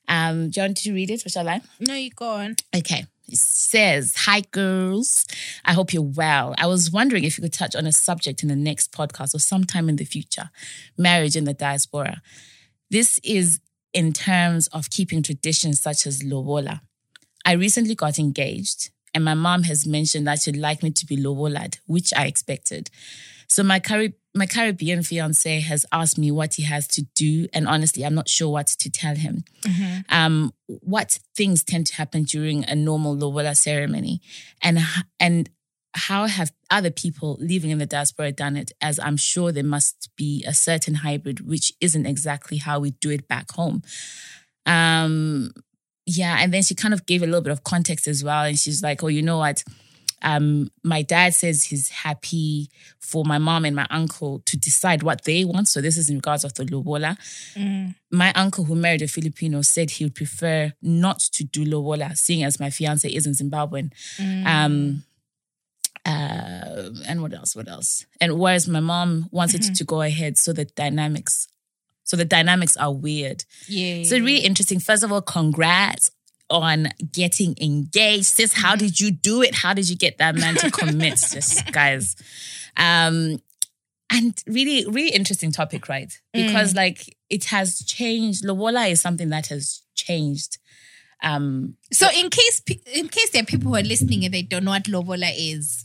Um, 0.09 0.51
do 0.51 0.61
you 0.61 0.65
want 0.67 0.77
to 0.79 0.93
read 0.93 1.11
it 1.11 1.25
or 1.25 1.29
shall 1.29 1.49
I? 1.49 1.61
No, 1.79 1.95
you 1.95 2.11
go 2.11 2.29
on. 2.29 2.57
Okay. 2.75 3.07
It 3.29 3.39
says, 3.39 4.15
Hi, 4.19 4.41
girls. 4.51 5.25
I 5.65 5.73
hope 5.73 5.93
you're 5.93 6.03
well. 6.03 6.55
I 6.59 6.67
was 6.67 6.91
wondering 6.91 7.25
if 7.25 7.39
you 7.39 7.43
could 7.43 7.53
touch 7.53 7.77
on 7.77 7.87
a 7.87 7.93
subject 7.93 8.43
in 8.43 8.49
the 8.49 8.57
next 8.57 8.93
podcast 8.93 9.35
or 9.35 9.39
sometime 9.39 9.89
in 9.89 9.97
the 9.97 10.05
future 10.05 10.51
marriage 10.99 11.37
in 11.37 11.45
the 11.45 11.55
diaspora. 11.55 12.23
This 12.91 13.21
is 13.23 13.61
in 13.93 14.13
terms 14.13 14.67
of 14.69 14.91
keeping 14.91 15.23
traditions 15.23 15.81
such 15.81 16.07
as 16.07 16.23
Lobola. 16.23 16.81
I 17.45 17.53
recently 17.53 17.95
got 17.95 18.19
engaged, 18.19 18.91
and 19.15 19.25
my 19.25 19.35
mom 19.35 19.65
has 19.65 19.87
mentioned 19.87 20.27
that 20.27 20.41
she'd 20.43 20.57
like 20.57 20.83
me 20.83 20.91
to 20.91 21.07
be 21.07 21.17
Lobolad, 21.17 21.79
which 21.87 22.13
I 22.15 22.27
expected. 22.27 22.91
So 23.49 23.63
my 23.63 23.81
Carib- 23.81 24.15
my 24.33 24.47
Caribbean 24.47 25.03
fiance 25.03 25.61
has 25.61 25.85
asked 25.91 26.17
me 26.17 26.31
what 26.31 26.55
he 26.55 26.63
has 26.63 26.87
to 26.89 27.03
do, 27.17 27.49
and 27.53 27.67
honestly, 27.67 28.05
I'm 28.05 28.15
not 28.15 28.29
sure 28.29 28.49
what 28.49 28.69
to 28.69 28.91
tell 28.91 29.17
him 29.17 29.45
um, 30.09 30.53
what 30.67 31.19
things 31.37 31.65
tend 31.65 31.87
to 31.89 31.95
happen 31.97 32.23
during 32.23 32.65
a 32.65 32.77
normal 32.77 33.17
Lobola 33.17 33.57
ceremony, 33.57 34.21
and 34.63 34.79
and 35.19 35.51
how 35.95 36.27
have 36.27 36.53
other 36.71 36.93
people 36.93 37.37
living 37.41 37.71
in 37.71 37.79
the 37.79 37.87
diaspora 37.87 38.31
done 38.31 38.57
it? 38.57 38.71
As 38.81 39.01
I'm 39.01 39.17
sure 39.17 39.51
there 39.51 39.65
must 39.65 40.11
be 40.17 40.45
a 40.47 40.55
certain 40.55 40.95
hybrid, 40.95 41.41
which 41.41 41.73
isn't 41.81 42.07
exactly 42.07 42.59
how 42.59 42.79
we 42.79 42.93
do 42.93 43.11
it 43.11 43.27
back 43.27 43.51
home. 43.51 43.83
Um, 44.67 45.51
yeah, 46.19 46.39
and 46.41 46.53
then 46.53 46.63
she 46.63 46.75
kind 46.75 46.95
of 46.95 47.01
gave 47.07 47.23
a 47.23 47.27
little 47.27 47.41
bit 47.41 47.53
of 47.53 47.63
context 47.65 48.07
as 48.09 48.23
well, 48.25 48.45
and 48.45 48.59
she's 48.59 48.83
like, 48.83 49.03
"Oh, 49.05 49.09
you 49.09 49.23
know 49.23 49.39
what?" 49.39 49.63
Um, 50.23 50.71
my 50.85 51.01
dad 51.01 51.33
says 51.33 51.63
he's 51.71 51.89
happy 51.89 52.69
for 52.99 53.25
my 53.25 53.39
mom 53.39 53.65
and 53.65 53.75
my 53.75 53.87
uncle 53.89 54.43
to 54.45 54.55
decide 54.59 55.03
what 55.03 55.25
they 55.25 55.45
want. 55.47 55.67
So 55.69 55.81
this 55.81 55.97
is 55.97 56.11
in 56.11 56.17
regards 56.17 56.45
of 56.45 56.53
the 56.55 56.65
lobola 56.65 57.17
Mm. 57.57 57.95
my 58.11 58.31
uncle 58.35 58.65
who 58.65 58.75
married 58.75 59.01
a 59.01 59.09
Filipino 59.09 59.63
said 59.63 59.91
he 59.93 60.05
would 60.05 60.15
prefer 60.15 60.75
not 60.83 61.21
to 61.37 61.43
do 61.45 61.65
lobola, 61.65 62.15
seeing 62.17 62.43
as 62.45 62.61
my 62.61 62.69
fiance 62.69 63.09
isn't 63.09 63.37
Zimbabwean. 63.41 63.93
Mm. 64.19 64.47
Um, 64.47 65.05
uh, 66.07 66.91
and 67.07 67.23
what 67.23 67.33
else? 67.35 67.55
What 67.57 67.69
else? 67.69 68.07
And 68.21 68.39
whereas 68.39 68.69
my 68.69 68.81
mom 68.81 69.29
wanted 69.31 69.63
Mm-hmm. 69.63 69.73
to 69.75 69.85
go 69.85 70.03
ahead, 70.03 70.37
so 70.39 70.53
the 70.53 70.65
dynamics, 70.67 71.47
so 72.11 72.17
the 72.17 72.25
dynamics 72.25 72.77
are 72.77 72.93
weird. 72.93 73.45
Yeah. 73.69 74.03
So 74.03 74.17
really 74.17 74.41
interesting. 74.41 74.81
First 74.81 75.05
of 75.05 75.13
all, 75.13 75.23
congrats 75.23 76.11
on 76.51 76.89
getting 77.13 77.55
engaged. 77.61 78.25
Sis, 78.25 78.53
how 78.53 78.75
did 78.75 78.99
you 78.99 79.13
do 79.13 79.43
it? 79.43 79.55
How 79.55 79.75
did 79.75 79.89
you 79.89 79.97
get 79.97 80.19
that 80.19 80.35
man 80.35 80.57
to 80.57 80.73
commit? 80.73 81.21
Just 81.33 81.71
guys. 81.73 82.17
Um, 82.77 83.41
and 84.13 84.43
really, 84.49 84.85
really 84.89 85.11
interesting 85.11 85.53
topic, 85.53 85.89
right? 85.89 86.13
Because 86.33 86.75
like 86.75 87.17
it 87.29 87.45
has 87.45 87.79
changed. 87.79 88.45
Lobola 88.45 88.91
is 88.91 89.01
something 89.01 89.29
that 89.29 89.47
has 89.47 89.83
changed. 89.95 90.59
Um, 91.23 91.77
So 91.93 92.09
in 92.13 92.29
case 92.29 92.61
in 92.93 93.07
case 93.09 93.31
there 93.31 93.43
are 93.43 93.47
people 93.47 93.71
who 93.71 93.77
are 93.77 93.85
listening 93.85 94.25
and 94.25 94.35
they 94.35 94.43
don't 94.43 94.65
know 94.65 94.73
what 94.73 94.89
lobola 94.89 95.31
is. 95.39 95.85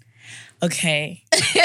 okay. 0.64 1.22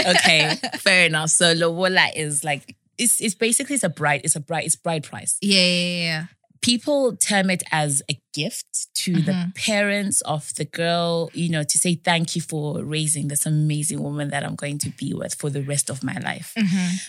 Okay. 0.07 0.55
Fair 0.77 1.07
enough. 1.07 1.31
So 1.31 1.55
Lobola 1.55 2.09
is 2.15 2.45
like 2.45 2.77
it's 3.01 3.21
it's 3.21 3.35
basically 3.35 3.75
it's 3.75 3.85
a 3.85 3.89
bride, 4.01 4.21
it's 4.25 4.37
a 4.37 4.41
bride, 4.41 4.65
it's 4.67 4.77
bride 4.77 5.05
price. 5.05 5.37
Yeah, 5.41 5.61
yeah, 5.61 6.03
yeah. 6.11 6.25
people 6.63 7.17
term 7.17 7.49
it 7.51 7.63
as 7.73 8.03
a 8.11 8.21
gift 8.35 8.89
to 8.95 9.13
the 9.29 9.51
parents 9.57 10.21
of 10.35 10.43
the 10.57 10.67
girl, 10.67 11.31
you 11.33 11.49
know, 11.49 11.63
to 11.63 11.79
say 11.79 11.95
thank 11.95 12.37
you 12.37 12.43
for 12.43 12.85
raising 12.85 13.29
this 13.29 13.47
amazing 13.47 14.03
woman 14.03 14.29
that 14.29 14.45
I'm 14.45 14.57
going 14.57 14.77
to 14.85 14.91
be 14.91 15.15
with 15.15 15.35
for 15.41 15.49
the 15.49 15.63
rest 15.63 15.89
of 15.91 16.05
my 16.05 16.19
life. 16.31 16.53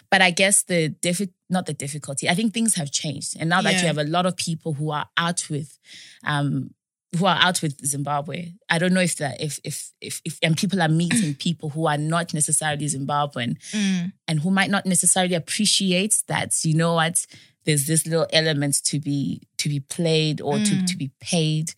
But 0.10 0.22
I 0.22 0.32
guess 0.32 0.64
the 0.64 0.90
diffi- 1.08 1.34
not 1.50 1.66
the 1.66 1.74
difficulty, 1.74 2.30
I 2.30 2.34
think 2.36 2.54
things 2.54 2.76
have 2.76 2.92
changed. 2.92 3.36
And 3.40 3.50
now 3.50 3.62
that 3.62 3.74
Yeah. 3.74 3.82
you 3.82 3.88
have 3.88 3.98
a 3.98 4.06
lot 4.18 4.26
of 4.26 4.38
people 4.38 4.72
who 4.74 4.92
are 4.92 5.08
out 5.18 5.42
with 5.50 5.78
um 6.26 6.72
who 7.18 7.26
are 7.26 7.38
out 7.42 7.62
with 7.62 7.86
Zimbabwe. 7.86 8.54
I 8.70 8.78
don't 8.80 8.94
know 8.94 9.02
if 9.02 9.18
that 9.18 9.42
if 9.42 9.60
if 9.64 9.92
if 10.00 10.22
if 10.24 10.40
and 10.42 10.56
people 10.56 10.82
are 10.82 10.88
meeting 10.88 11.36
people 11.48 11.70
who 11.70 11.86
are 11.88 11.98
not 11.98 12.34
necessarily 12.34 12.86
Zimbabwean 12.86 13.58
Mm. 13.74 14.14
and 14.28 14.40
who 14.40 14.50
might 14.52 14.70
not 14.70 14.86
necessarily 14.86 15.36
appreciate 15.36 16.24
that 16.28 16.54
you 16.64 16.74
know 16.74 16.94
what 16.96 17.26
there's 17.66 17.86
this 17.86 18.08
little 18.08 18.26
element 18.34 18.82
to 18.86 19.00
be 19.00 19.42
to 19.58 19.68
be 19.70 19.80
played 19.82 20.40
or 20.42 20.54
Mm. 20.56 20.66
to 20.66 20.86
to 20.86 20.98
be 20.98 21.12
paid 21.20 21.74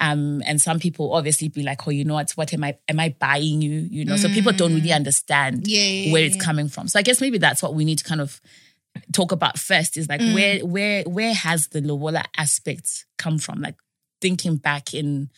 um 0.00 0.42
and 0.46 0.60
some 0.60 0.78
people 0.78 1.12
obviously 1.14 1.48
be 1.48 1.62
like 1.62 1.86
oh 1.88 1.90
you 1.90 2.04
know 2.04 2.14
what 2.14 2.30
what 2.32 2.52
am 2.52 2.62
i 2.64 2.76
am 2.88 3.00
i 3.00 3.08
buying 3.18 3.62
you 3.62 3.88
you 3.90 4.04
know 4.04 4.16
so 4.16 4.28
people 4.28 4.52
don't 4.52 4.74
really 4.74 4.92
understand 4.92 5.62
Mm. 5.62 5.68
Yeah, 5.68 5.80
yeah, 5.80 6.12
where 6.12 6.22
yeah, 6.22 6.28
it's 6.28 6.44
coming 6.44 6.68
from 6.68 6.88
so 6.88 6.98
i 6.98 7.02
guess 7.02 7.20
maybe 7.22 7.38
that's 7.38 7.62
what 7.62 7.74
we 7.74 7.84
need 7.84 7.98
to 7.98 8.04
kind 8.04 8.20
of 8.20 8.40
talk 9.12 9.32
about 9.32 9.58
first 9.58 9.96
is 9.96 10.08
like 10.08 10.20
Mm. 10.20 10.34
where 10.34 10.58
where 10.66 11.02
where 11.04 11.34
has 11.34 11.68
the 11.68 11.80
lobola 11.80 12.22
aspect 12.36 13.06
come 13.18 13.38
from 13.38 13.60
like 13.60 13.76
thinking 14.24 14.56
back 14.70 14.84
in 15.00 15.28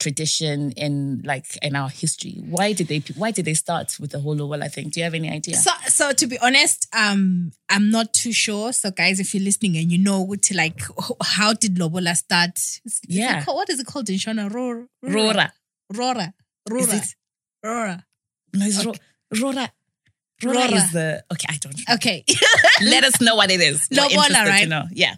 tradition 0.00 0.72
in 0.84 1.22
like 1.24 1.46
in 1.62 1.76
our 1.80 1.88
history 2.02 2.34
why 2.54 2.72
did 2.78 2.88
they 2.88 3.00
why 3.20 3.30
did 3.36 3.44
they 3.48 3.54
start 3.54 3.88
with 4.00 4.10
the 4.14 4.18
whole 4.24 4.34
lobola 4.40 4.68
thing 4.74 4.88
do 4.90 4.98
you 5.00 5.04
have 5.08 5.14
any 5.14 5.30
idea 5.30 5.54
So, 5.66 5.70
so 5.86 6.04
to 6.20 6.26
be 6.32 6.36
honest, 6.46 6.80
um, 7.02 7.52
I'm 7.74 7.86
not 7.96 8.08
too 8.12 8.32
sure. 8.44 8.72
So, 8.80 8.90
guys, 8.90 9.16
if 9.24 9.28
you're 9.32 9.46
listening 9.50 9.76
and 9.80 9.88
you 9.92 9.98
know 10.08 10.20
what 10.30 10.40
to 10.48 10.52
like, 10.62 10.80
how 11.36 11.50
did 11.62 11.72
Lobola 11.78 12.14
start? 12.24 12.54
Is- 12.58 13.00
is 13.08 13.16
Yeah. 13.22 13.42
called- 13.44 13.56
what 13.60 13.68
is 13.72 13.78
it 13.82 13.86
called 13.92 14.08
in 14.10 14.18
Shona? 14.24 14.44
Rora. 14.52 14.86
Rora. 15.16 15.46
Rora. 15.98 16.28
Rora. 16.68 17.00
Rora. 17.68 17.96
No, 18.58 18.66
it's 18.66 18.84
Ro- 18.84 19.00
Rora. 19.40 19.66
Rora 20.44 20.74
is 20.80 20.88
the 20.96 21.08
okay. 21.32 21.46
I 21.54 21.56
don't. 21.62 21.76
know. 21.78 21.94
Okay. 21.96 22.18
Let 22.94 23.04
us 23.04 23.16
know 23.24 23.36
what 23.40 23.50
it 23.56 23.60
is. 23.70 23.78
Lobola, 23.98 24.40
right? 24.52 24.62
To 24.64 24.68
know. 24.74 24.84
Yeah. 24.92 25.14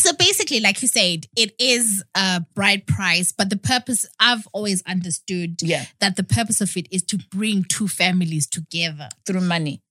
So 0.00 0.12
basically, 0.14 0.60
like 0.60 0.80
you 0.82 0.88
said, 0.88 1.26
it 1.36 1.54
is 1.58 2.02
a 2.14 2.40
bride 2.54 2.86
price, 2.86 3.32
but 3.32 3.50
the 3.50 3.56
purpose 3.56 4.06
I've 4.18 4.46
always 4.52 4.82
understood 4.86 5.60
Yeah. 5.62 5.84
that 6.00 6.16
the 6.16 6.22
purpose 6.24 6.60
of 6.60 6.74
it 6.76 6.86
is 6.90 7.02
to 7.04 7.18
bring 7.30 7.64
two 7.64 7.86
families 7.88 8.46
together. 8.46 9.08
Through 9.26 9.42
money. 9.42 9.82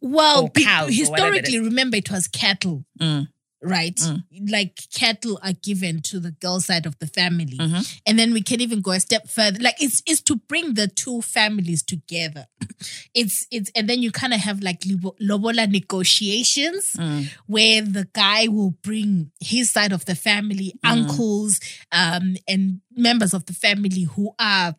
Well, 0.00 0.48
be- 0.48 0.64
or 0.64 0.88
it 0.88 0.94
historically, 0.94 1.58
remember 1.58 1.96
it 1.98 2.10
was 2.10 2.26
cattle, 2.26 2.84
Mm. 2.98 3.28
Right? 3.64 3.96
Mm. 3.96 4.22
Like 4.50 4.78
cattle 4.94 5.38
are 5.42 5.54
given 5.54 6.02
to 6.02 6.20
the 6.20 6.30
girl 6.32 6.60
side 6.60 6.86
of 6.86 6.98
the 6.98 7.06
family, 7.06 7.56
Mhm. 7.58 8.00
and 8.06 8.18
then 8.18 8.32
we 8.32 8.42
can 8.42 8.60
even 8.60 8.80
go 8.80 8.92
a 8.92 9.00
step 9.00 9.28
further. 9.28 9.58
Like 9.60 9.76
it's 9.80 10.02
it's 10.06 10.20
to 10.22 10.36
bring 10.36 10.74
the 10.74 10.86
two 10.88 11.22
families 11.22 11.82
together. 11.82 12.46
It's 13.14 13.46
it's 13.50 13.70
and 13.74 13.88
then 13.88 14.02
you 14.02 14.10
kind 14.10 14.34
of 14.34 14.40
have 14.40 14.60
like 14.60 14.82
lobola 15.20 15.66
negotiations 15.66 16.90
Mm. 16.98 17.28
where 17.46 17.82
the 17.82 18.06
guy 18.12 18.48
will 18.48 18.72
bring 18.82 19.30
his 19.40 19.70
side 19.70 19.92
of 19.92 20.04
the 20.04 20.14
family, 20.14 20.74
Mm. 20.84 20.90
uncles, 20.92 21.60
um, 21.92 22.36
and 22.46 22.80
members 22.96 23.34
of 23.34 23.46
the 23.46 23.54
family 23.54 24.02
who 24.02 24.32
are, 24.38 24.74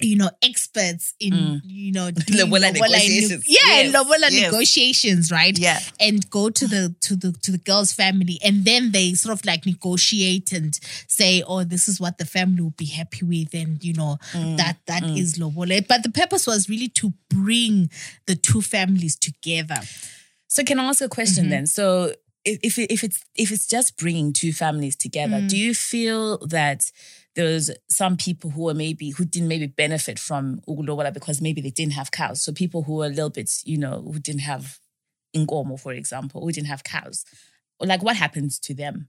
you 0.00 0.16
know, 0.16 0.30
experts 0.42 1.14
in, 1.18 1.32
Mm. 1.32 1.60
you 1.64 1.92
know, 1.92 2.10
Lobola 2.30 2.70
lobola 2.70 2.70
ne- 2.72 2.72
negotiations. 2.72 3.44
yeah, 3.48 3.58
Yes, 3.82 3.94
lobola 3.94 4.30
yes. 4.30 4.52
negotiations, 4.52 5.30
right? 5.32 5.58
Yeah. 5.58 5.80
And 6.00 6.28
go 6.30 6.50
to 6.50 6.66
the 6.66 6.94
to 7.02 7.16
the 7.16 7.32
to 7.42 7.52
the 7.52 7.58
girl's 7.58 7.92
family, 7.92 8.38
and 8.44 8.64
then 8.64 8.92
they 8.92 9.14
sort 9.14 9.32
of 9.38 9.44
like 9.44 9.64
negotiate 9.66 10.52
and 10.52 10.78
say, 11.08 11.42
"Oh, 11.46 11.64
this 11.64 11.88
is 11.88 11.98
what 12.00 12.18
the 12.18 12.24
family 12.26 12.60
will 12.62 12.74
be 12.76 12.84
happy 12.86 13.24
with," 13.24 13.54
and 13.54 13.82
you 13.82 13.94
know 13.94 14.18
Mm. 14.32 14.56
that 14.58 14.76
that 14.86 15.04
is 15.04 15.38
lobola. 15.38 15.80
But 15.86 16.02
the 16.02 16.10
purpose 16.10 16.46
was 16.46 16.68
really 16.68 16.88
to 16.90 17.12
bring 17.30 17.90
the 18.26 18.36
two 18.36 18.62
families 18.62 19.16
together. 19.16 19.80
So 20.48 20.62
can 20.62 20.78
I 20.78 20.84
ask 20.84 21.00
a 21.00 21.08
question 21.08 21.48
then? 21.50 21.66
So 21.66 22.12
if 22.44 22.78
if, 22.78 22.90
if 22.90 23.02
it's 23.02 23.20
if 23.34 23.50
it's 23.50 23.66
just 23.66 23.96
bringing 23.96 24.32
two 24.32 24.52
families 24.52 24.94
together, 24.96 25.40
do 25.40 25.56
you 25.56 25.74
feel 25.74 26.38
that 26.46 26.90
there's 27.36 27.70
some 27.88 28.16
people 28.16 28.50
who 28.50 28.68
are 28.68 28.74
maybe 28.74 29.10
who 29.10 29.24
didn't 29.24 29.48
maybe 29.48 29.66
benefit 29.66 30.18
from 30.18 30.60
Ugulobola 30.66 31.14
because 31.14 31.40
maybe 31.40 31.60
they 31.60 31.70
didn't 31.70 31.92
have 31.92 32.10
cows? 32.10 32.42
So 32.42 32.52
people 32.52 32.82
who 32.82 32.96
were 32.96 33.06
a 33.06 33.10
little 33.10 33.30
bit, 33.30 33.50
you 33.64 33.78
know, 33.78 34.02
who 34.02 34.18
didn't 34.18 34.40
have 34.40 34.78
Ingomo, 35.34 35.78
for 35.78 35.92
example, 35.92 36.40
who 36.40 36.50
didn't 36.50 36.68
have 36.68 36.82
cows. 36.82 37.24
Like 37.78 38.02
what 38.02 38.16
happens 38.16 38.58
to 38.60 38.74
them? 38.74 39.08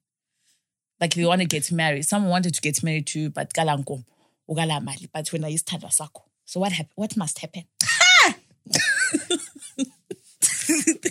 Like 1.00 1.14
they 1.14 1.26
want 1.26 1.42
to 1.42 1.48
get 1.48 1.72
married. 1.72 2.06
Someone 2.06 2.30
wanted 2.30 2.54
to 2.54 2.62
get 2.62 2.84
married 2.84 3.08
to 3.08 3.30
but 3.30 3.54
galankom, 3.54 4.04
ugala 4.50 4.84
mali, 4.84 5.10
but 5.14 5.32
when 5.32 5.46
I 5.46 5.50
used 5.50 5.70
sako. 5.70 6.24
So 6.46 6.60
what 6.60 6.74
hap- 6.74 6.92
what 6.96 7.18
must 7.18 7.40
happen? 7.40 7.64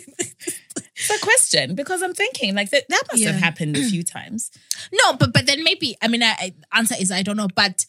It's 1.08 1.22
a 1.22 1.24
question 1.24 1.74
because 1.74 2.02
I'm 2.02 2.14
thinking 2.14 2.54
like 2.54 2.70
that, 2.70 2.84
that 2.88 3.02
must 3.12 3.24
have 3.24 3.36
happened 3.36 3.76
a 3.76 3.82
few 3.88 4.02
times. 4.16 4.50
No, 4.92 5.14
but 5.14 5.32
but 5.32 5.46
then 5.46 5.62
maybe 5.62 5.96
I 6.02 6.08
mean, 6.08 6.22
I, 6.22 6.34
I 6.38 6.54
answer 6.78 6.94
is 6.98 7.10
I 7.12 7.22
don't 7.22 7.36
know, 7.36 7.48
but 7.54 7.86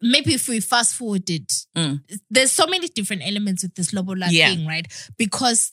maybe 0.00 0.34
if 0.34 0.48
we 0.48 0.60
fast 0.60 0.94
forwarded, 0.94 1.48
Mm. 1.76 2.02
there's 2.30 2.52
so 2.52 2.66
many 2.66 2.88
different 2.88 3.22
elements 3.26 3.62
with 3.62 3.74
this 3.74 3.92
lobola 3.92 4.26
Yeah. 4.30 4.48
thing, 4.48 4.66
right? 4.66 4.86
Because 5.18 5.72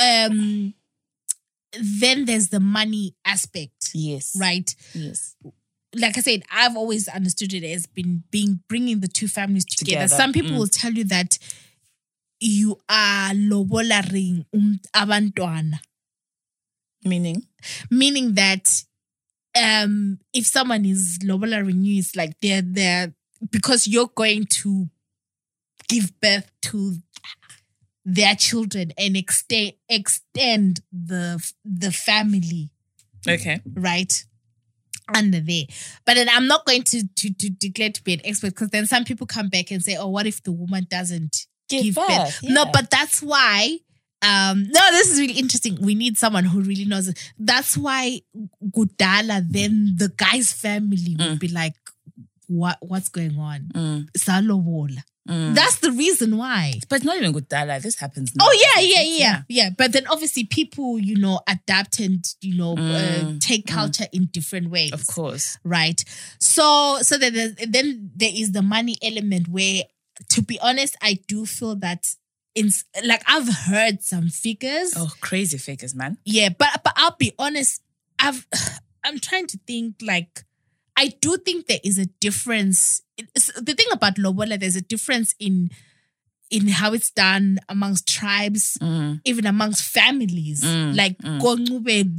um, 0.00 0.74
then 1.80 2.24
there's 2.26 2.48
the 2.48 2.60
money 2.60 3.14
aspect, 3.24 3.90
Yes. 3.94 4.36
right? 4.38 4.74
Yes. 4.94 5.36
Like 5.94 6.16
I 6.16 6.20
said, 6.22 6.42
I've 6.50 6.76
always 6.76 7.08
understood 7.08 7.52
it 7.52 7.64
as 7.64 7.86
been 7.86 8.22
being 8.30 8.60
bringing 8.68 9.00
the 9.00 9.08
two 9.08 9.28
families 9.28 9.64
together. 9.66 10.06
Together, 10.06 10.16
Some 10.16 10.32
people 10.32 10.52
mm. 10.52 10.58
will 10.58 10.66
tell 10.66 10.92
you 10.92 11.04
that 11.04 11.38
you 12.42 12.78
are 12.88 13.30
lobolaring 13.32 14.44
um, 14.54 14.80
abantwana. 14.94 15.78
Meaning? 17.04 17.42
meaning 17.90 18.34
that 18.34 18.84
um 19.60 20.18
if 20.32 20.46
someone 20.46 20.84
is 20.84 21.18
lobola 21.24 21.64
renew 21.64 21.98
it's 21.98 22.16
like 22.16 22.34
they're 22.40 22.62
they're 22.62 23.12
because 23.50 23.86
you're 23.86 24.10
going 24.14 24.44
to 24.46 24.88
give 25.88 26.12
birth 26.20 26.50
to 26.62 26.96
their 28.04 28.34
children 28.34 28.92
and 28.98 29.16
extend 29.16 29.72
extend 29.88 30.80
the 30.92 31.40
the 31.64 31.92
family 31.92 32.70
Okay. 33.28 33.60
right 33.74 34.24
under 35.14 35.40
there 35.40 35.64
but 36.06 36.14
then 36.14 36.28
i'm 36.32 36.46
not 36.46 36.64
going 36.64 36.82
to 36.82 37.02
to, 37.16 37.32
to 37.34 37.50
declare 37.50 37.90
to 37.90 38.02
be 38.02 38.14
an 38.14 38.20
expert 38.24 38.48
because 38.50 38.70
then 38.70 38.86
some 38.86 39.04
people 39.04 39.26
come 39.26 39.48
back 39.48 39.70
and 39.70 39.82
say 39.82 39.96
oh 39.96 40.08
what 40.08 40.26
if 40.26 40.42
the 40.42 40.52
woman 40.52 40.86
doesn't 40.90 41.46
Give 41.72 41.84
give 41.84 41.94
birth. 41.96 42.06
birth, 42.08 42.42
No, 42.44 42.66
but 42.72 42.90
that's 42.90 43.22
why. 43.22 43.78
Um, 44.24 44.68
no, 44.70 44.80
this 44.92 45.10
is 45.12 45.18
really 45.18 45.34
interesting. 45.34 45.78
We 45.80 45.96
need 45.96 46.16
someone 46.16 46.44
who 46.44 46.60
really 46.60 46.84
knows 46.84 47.08
it. 47.08 47.18
That's 47.38 47.76
why 47.76 48.20
Gudala, 48.64 49.44
then 49.50 49.94
the 49.96 50.10
guy's 50.16 50.52
family 50.52 51.16
would 51.18 51.38
be 51.40 51.48
like, 51.48 51.74
"What? 52.46 52.78
What's 52.80 53.08
going 53.08 53.36
on?" 53.38 53.70
Mm, 53.74 54.10
Salobola. 54.16 55.02
mm. 55.28 55.54
That's 55.54 55.78
the 55.80 55.90
reason 55.92 56.36
why. 56.36 56.74
But 56.88 56.96
it's 56.96 57.04
not 57.04 57.16
even 57.16 57.34
dialogue. 57.48 57.82
This 57.82 57.98
happens 57.98 58.32
now. 58.36 58.44
Oh 58.46 58.52
yeah, 58.76 58.82
yeah, 58.82 59.00
It's- 59.00 59.18
yeah, 59.20 59.42
yeah. 59.48 59.70
But 59.76 59.92
then 59.92 60.06
obviously 60.06 60.44
people, 60.44 60.98
you 61.00 61.16
know, 61.16 61.40
adapt 61.48 61.98
and 62.00 62.24
you 62.40 62.56
know 62.56 62.72
uh, 62.74 63.22
Mm, 63.24 63.40
take 63.40 63.66
culture 63.66 64.06
in 64.12 64.26
different 64.32 64.70
ways 64.70 64.92
Of 64.92 65.06
course. 65.06 65.58
right? 65.64 66.02
So, 66.38 66.98
so 67.02 67.18
there's- 67.18 67.54
then 67.68 68.10
there 68.16 68.30
is 68.32 68.52
the 68.52 68.62
money 68.62 68.96
element 69.02 69.48
where, 69.48 69.82
to 70.30 70.42
be 70.42 70.58
honest, 70.60 70.96
I 71.02 71.18
do 71.26 71.46
feel 71.46 71.76
that 71.76 72.14
in 72.54 72.70
like 73.04 73.22
I've 73.26 73.48
heard 73.48 74.02
some 74.02 74.28
figures, 74.28 74.92
Oh, 74.96 75.10
crazy 75.20 75.58
figures, 75.58 75.94
man. 75.94 76.18
yeah, 76.24 76.48
but 76.50 76.68
but 76.84 76.92
I'll 76.96 77.16
be 77.18 77.32
honest, 77.38 77.82
I've 78.18 78.46
I'm 79.04 79.18
trying 79.18 79.46
to 79.48 79.58
think 79.66 79.96
like. 80.02 80.44
I 80.94 81.08
do 81.22 81.38
think 81.38 81.68
there 81.68 81.80
is 81.82 81.98
a 81.98 82.04
difference. 82.20 83.00
It's- 83.16 83.50
the 83.56 83.72
thing 83.72 83.86
about 83.92 84.18
lobola, 84.18 84.58
there's 84.58 84.76
a 84.76 84.82
difference 84.82 85.34
in 85.40 85.70
in 86.50 86.68
how 86.68 86.92
it's 86.92 87.10
done 87.10 87.58
amongst 87.70 88.06
tribes, 88.06 88.76
Mm, 88.78 89.22
even 89.24 89.46
amongst 89.46 89.82
families. 89.84 90.62
Mm, 90.62 90.94
like 90.94 91.16
mm. 91.16 91.40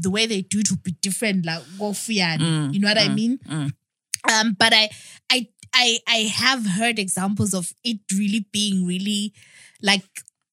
The 0.01 0.10
way 0.10 0.25
they 0.25 0.41
do 0.41 0.60
it 0.60 0.72
would 0.72 0.81
be 0.81 0.93
different. 1.03 1.45
Like 1.45 1.62
Gofuyani, 1.77 2.39
Mm, 2.39 2.74
you 2.74 2.79
know 2.79 2.88
what 2.88 2.98
I 2.98 3.10
mm, 3.10 3.13
mean? 3.15 3.38
mm. 3.48 3.72
Um, 4.31 4.55
but 4.57 4.74
I, 4.74 4.89
I, 5.29 5.48
I, 5.74 6.00
I 6.08 6.18
have 6.34 6.65
heard 6.65 7.00
examples 7.00 7.53
of 7.53 7.74
it 7.84 8.00
really 8.15 8.46
being 8.51 8.86
really 8.86 9.34
like, 9.82 10.03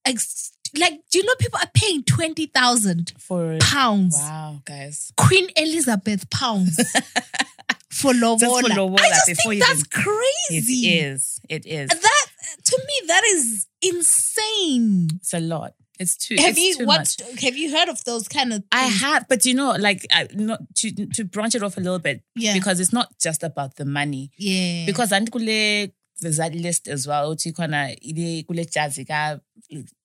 ex- 0.05 0.53
like 0.79 1.01
do 1.11 1.19
you 1.19 1.25
know 1.25 1.35
people 1.39 1.59
are 1.63 1.71
paying 1.75 2.05
twenty 2.05 2.47
thousand 2.47 3.13
For 3.19 3.59
pounds, 3.61 4.17
wow, 4.17 4.61
guys. 4.65 5.13
Queen 5.17 5.49
Elizabeth 5.57 6.31
pounds 6.31 6.77
for 7.91 8.13
lobola. 8.15 8.39
Just 8.39 8.69
for 8.69 8.75
lobola, 8.81 9.01
I 9.03 9.09
just 9.11 9.27
before 9.27 9.53
think 9.53 9.65
that's 9.67 9.81
even- 9.81 9.91
crazy. 9.91 10.89
It 10.89 11.05
is. 11.05 11.41
It 11.49 11.67
is. 11.67 11.89
That 11.89 12.27
to 12.65 12.79
me, 12.87 13.07
that 13.09 13.25
is 13.25 13.67
insane. 13.83 15.09
It's 15.17 15.35
a 15.35 15.41
lot. 15.41 15.75
It's 16.01 16.17
too. 16.17 16.35
Have 16.39 16.53
it's 16.57 16.59
you 16.59 16.77
too 16.79 16.87
what? 16.87 17.01
much. 17.01 17.43
Have 17.43 17.59
you 17.59 17.77
heard 17.77 17.91
of 17.91 18.03
those 18.05 18.27
kind 18.27 18.55
of? 18.55 18.65
I 18.73 18.85
have, 18.85 19.29
but 19.29 19.45
you 19.45 19.53
know, 19.53 19.73
like, 19.73 20.07
I, 20.11 20.29
not 20.35 20.61
to 20.77 21.07
to 21.07 21.25
branch 21.25 21.55
it 21.55 21.63
off 21.63 21.77
a 21.77 21.81
little 21.81 21.99
bit 21.99 22.23
Yeah. 22.35 22.55
because 22.55 22.81
it's 22.81 22.93
not 22.93 23.19
just 23.21 23.43
about 23.45 23.77
the 23.77 23.85
money. 23.85 24.31
yeah. 24.39 24.87
Because 24.87 25.11
andikule 25.11 25.93
there's 26.21 26.39
that 26.39 26.55
list 26.55 26.89
as 26.89 27.07
well. 27.07 27.35
Uthi 27.35 27.53
khona 27.53 27.95
ile 28.03 28.45
kule 28.45 28.65
jazi 28.65 29.07
ka 29.07 29.39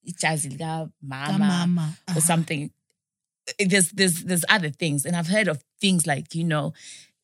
ijazi 0.06 0.90
mama 1.02 1.38
mama 1.38 1.96
or 2.08 2.10
uh-huh. 2.10 2.20
something. 2.20 2.70
There's 3.58 3.90
there's 3.92 4.22
there's 4.24 4.44
other 4.50 4.70
things, 4.70 5.06
and 5.06 5.16
I've 5.16 5.28
heard 5.28 5.48
of 5.48 5.62
things 5.80 6.06
like 6.06 6.34
you 6.34 6.44
know, 6.44 6.74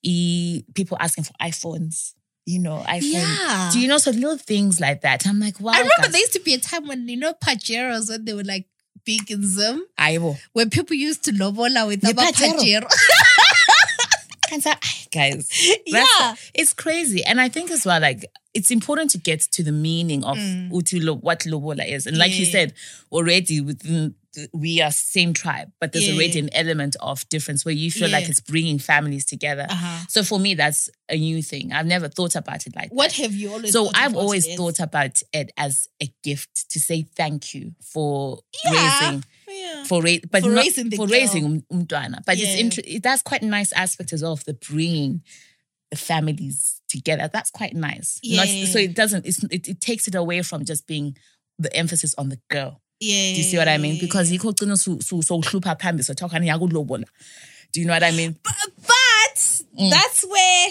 e, 0.03 0.63
people 0.75 0.97
asking 0.99 1.25
for 1.25 1.35
iPhones. 1.43 2.15
You 2.45 2.59
know, 2.59 2.83
iPhone. 2.89 3.01
Yeah. 3.13 3.71
Do 3.73 3.79
you 3.81 3.87
know 3.89 3.99
so 3.99 4.11
little 4.11 4.37
things 4.39 4.81
like 4.81 5.03
that? 5.03 5.27
I'm 5.27 5.39
like, 5.39 5.61
wow. 5.61 5.73
I 5.73 5.79
remember 5.79 5.93
guys. 6.03 6.13
there 6.13 6.21
used 6.21 6.33
to 6.33 6.41
be 6.41 6.55
a 6.55 6.59
time 6.59 6.89
when 6.89 7.09
you 7.09 7.17
know 7.17 7.35
Pajeros 7.35 8.09
when 8.09 8.25
they 8.25 8.35
were 8.35 8.43
like 8.45 8.67
big 9.05 9.31
in 9.31 9.47
Zim, 9.47 9.85
Aibo. 9.99 10.37
when 10.53 10.71
people 10.71 10.95
used 10.97 11.25
to 11.25 11.33
lobola 11.33 11.87
with 11.87 12.03
Yeah, 12.03 12.11
about 12.11 12.35
Pajero. 12.35 12.89
And 14.53 14.63
so, 14.63 14.71
guys, 15.11 15.49
yeah. 15.87 16.35
It's 16.53 16.75
crazy. 16.75 17.25
And 17.25 17.41
I 17.41 17.49
think 17.49 17.71
as 17.71 17.87
well, 17.87 18.01
like, 18.03 18.27
it's 18.53 18.71
important 18.71 19.11
to 19.13 19.19
get 19.19 19.41
to 19.53 19.63
the 19.63 19.73
meaning 19.73 20.25
of 20.25 20.37
lo, 20.37 21.15
what 21.15 21.47
lobola 21.47 21.85
is. 21.85 22.07
And 22.07 22.19
like 22.19 22.39
you 22.39 22.45
Mm. 22.47 22.51
Said, 22.51 22.75
already 23.11 23.63
within, 23.63 23.95
the- 23.95 24.15
we 24.55 24.81
are 24.81 24.91
same 24.91 25.33
tribe, 25.35 25.71
but 25.81 25.93
there's 25.93 26.09
Yeah. 26.09 26.15
already 26.15 26.39
an 26.39 26.49
element 26.55 26.97
of 27.01 27.29
difference 27.29 27.65
where 27.65 27.75
you 27.75 27.91
feel 27.91 28.09
like 28.09 28.29
it's 28.29 28.41
bringing 28.41 28.79
families 28.79 29.25
together. 29.27 29.67
Uh-huh. 29.69 30.07
So 30.09 30.25
for 30.25 30.39
me, 30.41 30.55
that's 30.55 30.89
a 31.09 31.17
new 31.19 31.43
thing. 31.43 31.73
I've 31.73 31.87
never 31.87 32.09
thought 32.09 32.35
about 32.35 32.67
it 32.67 32.75
like 32.75 32.91
What 32.93 33.11
that. 33.11 33.17
have 33.23 33.35
you 33.35 33.53
always? 33.53 33.73
So 33.73 33.91
I've 33.95 34.17
always 34.17 34.47
it 34.47 34.57
thought 34.57 34.81
about 34.81 35.21
it 35.33 35.51
as 35.57 35.87
a 36.03 36.11
gift 36.23 36.71
to 36.71 36.81
say 36.81 37.07
thank 37.15 37.53
you 37.55 37.75
for 37.83 38.41
Yeah. 38.65 39.01
raising 39.01 39.25
Yeah. 39.49 39.85
for 39.85 40.03
ra- 40.03 40.17
but 40.31 40.43
For 40.43 40.51
not, 40.51 40.65
raising 40.65 40.89
the 40.89 40.97
for 40.97 41.07
girl. 41.07 41.13
raising 41.19 41.45
um- 41.71 41.85
But 42.27 42.39
Yeah. 42.39 42.47
it's 42.49 42.61
inter- 42.61 42.83
it- 42.87 43.03
that's 43.03 43.23
quite 43.23 43.43
a 43.43 43.47
nice 43.47 43.73
aspect 43.73 44.13
as 44.13 44.23
well 44.23 44.33
of 44.33 44.45
the 44.45 44.55
bringing 44.55 45.23
the 45.91 45.97
families 45.97 46.81
together. 46.89 47.29
That's 47.33 47.51
quite 47.51 47.75
nice. 47.75 48.19
Not- 48.25 48.49
Yeah. 48.49 48.67
so 48.67 48.79
it 48.79 48.95
doesn't. 48.95 49.27
It's, 49.27 49.43
it, 49.45 49.69
it 49.69 49.81
takes 49.81 50.09
it 50.09 50.15
away 50.15 50.43
from 50.43 50.65
just 50.65 50.87
being 50.87 51.17
the 51.59 51.75
emphasis 51.77 52.15
on 52.17 52.29
the 52.31 52.41
girl. 52.49 52.82
Yeah. 53.03 53.33
Do 53.35 53.39
you 53.39 53.43
see 53.45 53.59
what 53.59 53.69
I 53.69 53.79
mean? 53.79 53.99
Because 54.01 54.31
you 54.33 54.39
could 54.39 54.59
so 54.59 54.99
so 55.01 55.21
so 55.21 55.41
hlupha 55.41 55.79
phambi 55.79 56.05
so 56.05 56.15
talk 56.15 56.33
lobola. 56.33 57.05
Do 57.73 57.81
you 57.81 57.87
know 57.87 57.95
what 57.95 58.03
I 58.05 58.11
mean? 58.11 58.37
but 58.43 58.53
Mm. 59.79 59.91
that's 59.91 60.23
where 60.27 60.69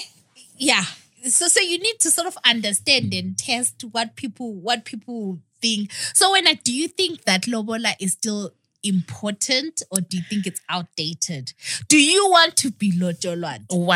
yeah 0.58 0.84
so 1.28 1.48
so 1.48 1.60
you 1.60 1.80
need 1.80 2.00
to 2.02 2.12
sort 2.12 2.28
of 2.28 2.38
understand 2.46 3.12
and 3.16 3.36
test 3.36 3.84
what 3.92 4.16
people 4.16 4.54
what 4.54 4.86
people 4.86 5.40
think 5.60 5.92
so 5.92 6.32
when 6.32 6.48
I, 6.48 6.54
do 6.54 6.72
you 6.72 6.88
think 6.88 7.24
that 7.24 7.48
lobola 7.48 7.96
is 8.00 8.12
still 8.14 8.52
important 8.84 9.82
or 9.90 10.02
do 10.02 10.18
you 10.18 10.24
think 10.30 10.46
it's 10.46 10.62
outdated 10.70 11.54
do 11.88 11.98
you 12.00 12.30
want 12.30 12.56
to 12.58 12.72
be 12.72 12.92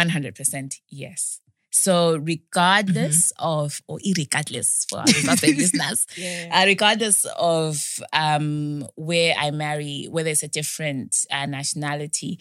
hundred 0.10 0.34
percent 0.34 0.78
yes. 0.89 1.39
So 1.76 2.16
regardless 2.18 3.34
of 3.38 3.82
or 3.88 4.00
irregardless 4.00 4.88
for 4.90 5.00
our 5.00 5.36
listeners, 5.44 6.08
Yeah. 6.16 6.50
uh, 6.54 6.66
regardless 6.66 7.26
of 7.38 8.00
um, 8.14 8.88
where 8.96 9.36
I 9.38 9.52
marry, 9.52 10.08
whether 10.10 10.30
it's 10.30 10.42
a 10.44 10.48
different 10.48 11.26
uh, 11.30 11.46
nationality, 11.46 12.40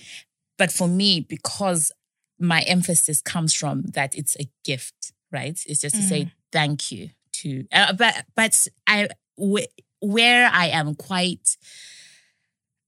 but 0.57 0.71
for 0.71 0.87
me, 0.87 1.21
because 1.21 1.91
my 2.39 2.61
emphasis 2.63 3.21
comes 3.21 3.53
from 3.55 3.83
that 3.95 4.15
it's 4.15 4.37
a 4.39 4.49
gift, 4.65 5.13
right? 5.33 5.59
It's 5.67 5.81
just 5.81 5.97
to 5.97 6.03
say 6.03 6.31
thank 6.53 6.93
you 6.93 7.11
to, 7.43 7.65
uh, 7.73 7.93
but 7.93 8.25
but 8.37 8.69
I 8.87 9.09
wh- 9.37 9.67
where 10.01 10.49
I 10.53 10.67
am 10.69 10.95
quite 10.95 11.57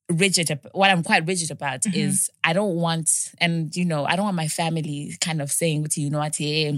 rigid 0.09 0.59
what 0.73 0.91
i'm 0.91 1.03
quite 1.03 1.27
rigid 1.27 1.51
about 1.51 1.81
mm-hmm. 1.81 1.99
is 1.99 2.31
i 2.45 2.53
don't 2.53 2.77
want 2.77 3.33
and 3.41 3.75
you 3.75 3.85
know 3.85 4.05
i 4.05 4.15
don't 4.15 4.25
want 4.25 4.37
my 4.37 4.47
family 4.47 5.13
kind 5.21 5.43
of 5.43 5.51
saying 5.51 5.85
to 5.85 6.01
you 6.01 6.11
know 6.11 6.19
what 6.19 6.41
eh, 6.41 6.73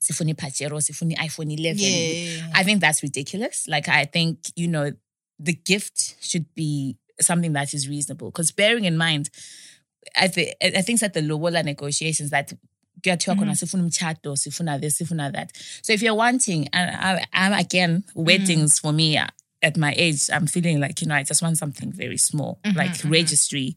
sifuni 0.00 0.34
pajero 0.34 0.78
sifuni 0.78 1.16
iphone 1.16 1.52
11 1.52 1.78
Yeah. 1.78 2.50
i 2.54 2.62
think 2.62 2.80
that's 2.80 3.02
ridiculous. 3.02 3.66
Like 3.68 3.88
i 3.88 4.04
think 4.04 4.38
you 4.56 4.68
know 4.68 4.92
the 5.38 5.52
gift 5.52 6.16
should 6.20 6.46
be 6.54 6.96
something 7.20 7.52
that 7.52 7.74
is 7.74 7.88
reasonable. 7.88 8.30
Because 8.30 8.52
bearing 8.52 8.84
in 8.84 8.96
mind 8.96 9.30
i 10.16 10.28
think 10.28 10.54
i 10.62 10.82
think 10.82 11.00
that 11.00 11.14
the 11.14 11.20
lobola 11.20 11.62
negotiations 11.62 12.30
that 12.30 12.52
kuyathiwa 13.02 13.36
khona 13.36 13.52
mm-hmm. 13.52 13.64
sifuna 13.64 13.82
umtshato 13.82 14.36
sifuna 14.36 14.80
this 14.80 14.98
sifuna 14.98 15.32
that. 15.32 15.52
So 15.82 15.92
if 15.92 16.02
you're 16.02 16.14
wanting 16.14 16.68
and 16.72 16.90
I, 16.90 17.26
I'm 17.32 17.52
again 17.52 18.04
weddings 18.14 18.74
mm-hmm. 18.74 18.88
for 18.88 18.92
me 18.92 19.18
at 19.62 19.76
my 19.76 19.94
age 19.96 20.30
i'm 20.32 20.46
feeling 20.46 20.80
like 20.80 21.00
you 21.00 21.06
know 21.06 21.14
i 21.14 21.22
just 21.22 21.42
want 21.42 21.58
something 21.58 21.92
very 21.92 22.16
small 22.16 22.60
mm-hmm, 22.64 22.76
like 22.76 22.90
mm-hmm. 22.90 23.10
registry 23.10 23.76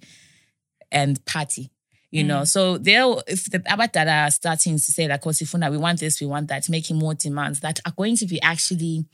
and 0.92 1.24
party 1.26 1.72
you 2.14 2.26
know? 2.26 2.42
Mm. 2.42 2.48
So 2.48 2.78
they'll 2.78 3.24
if 3.26 3.50
the 3.50 3.60
abadala 3.60 4.28
are 4.28 4.32
starting 4.32 4.74
to 4.74 4.80
say 4.80 5.08
like 5.08 5.26
oh 5.26 5.30
sifuna 5.30 5.72
we 5.72 5.78
want 5.78 6.00
this 6.02 6.20
we 6.20 6.28
want 6.28 6.50
that 6.50 6.70
making 6.70 6.98
more 6.98 7.14
demands 7.14 7.62
that 7.62 7.80
are 7.86 7.94
going 7.96 8.18
to 8.18 8.26
be 8.26 8.42
actually 8.42 9.06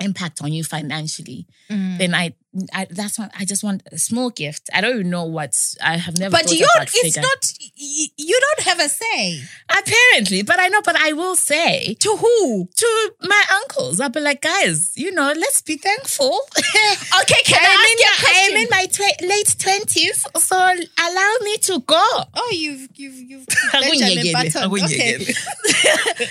impact 0.00 0.42
on 0.42 0.52
you 0.52 0.64
financially 0.64 1.46
mm. 1.70 1.98
then 1.98 2.14
I, 2.14 2.34
I 2.74 2.86
that's 2.90 3.16
why 3.16 3.30
i 3.38 3.44
just 3.44 3.62
want 3.62 3.82
a 3.92 3.98
small 3.98 4.28
gift 4.28 4.68
i 4.74 4.80
don't 4.80 4.94
even 4.94 5.10
know 5.10 5.24
what's 5.24 5.76
i 5.80 5.96
have 5.96 6.18
never 6.18 6.32
but 6.32 6.50
you 6.50 6.66
it's 6.76 6.92
figure. 7.00 7.22
not 7.22 7.52
you 7.76 8.40
don't 8.40 8.66
have 8.66 8.80
a 8.80 8.88
say 8.88 9.40
apparently 9.70 10.42
but 10.42 10.58
i 10.58 10.66
know 10.66 10.80
but 10.84 10.96
i 10.96 11.12
will 11.12 11.36
say 11.36 11.94
to 12.00 12.16
who 12.16 12.68
to 12.76 13.12
my 13.22 13.42
uncles 13.54 14.00
i'll 14.00 14.08
be 14.08 14.18
like 14.18 14.40
guys 14.42 14.90
you 14.96 15.12
know 15.12 15.32
let's 15.36 15.62
be 15.62 15.76
thankful 15.76 16.40
okay 17.20 17.40
can 17.44 17.60
I'm, 17.62 17.78
I 17.78 17.94
in, 17.94 17.98
ask 17.98 17.98
you 18.00 18.06
a 18.06 18.18
I'm 18.18 18.24
question? 18.24 18.56
in 18.56 18.68
my 18.70 18.86
tw- 18.86 19.22
late 19.22 19.46
20s 19.46 20.40
so 20.40 20.56
allow 20.56 21.34
me 21.42 21.56
to 21.58 21.78
go 21.86 22.02
Oh, 22.34 22.50
you've 22.52 22.88
you've 22.96 23.14
you've 23.30 23.46
Akunyekele, 23.72 24.32
Benjamin 24.32 24.32
Button. 24.32 24.84
Okay. 24.84 25.18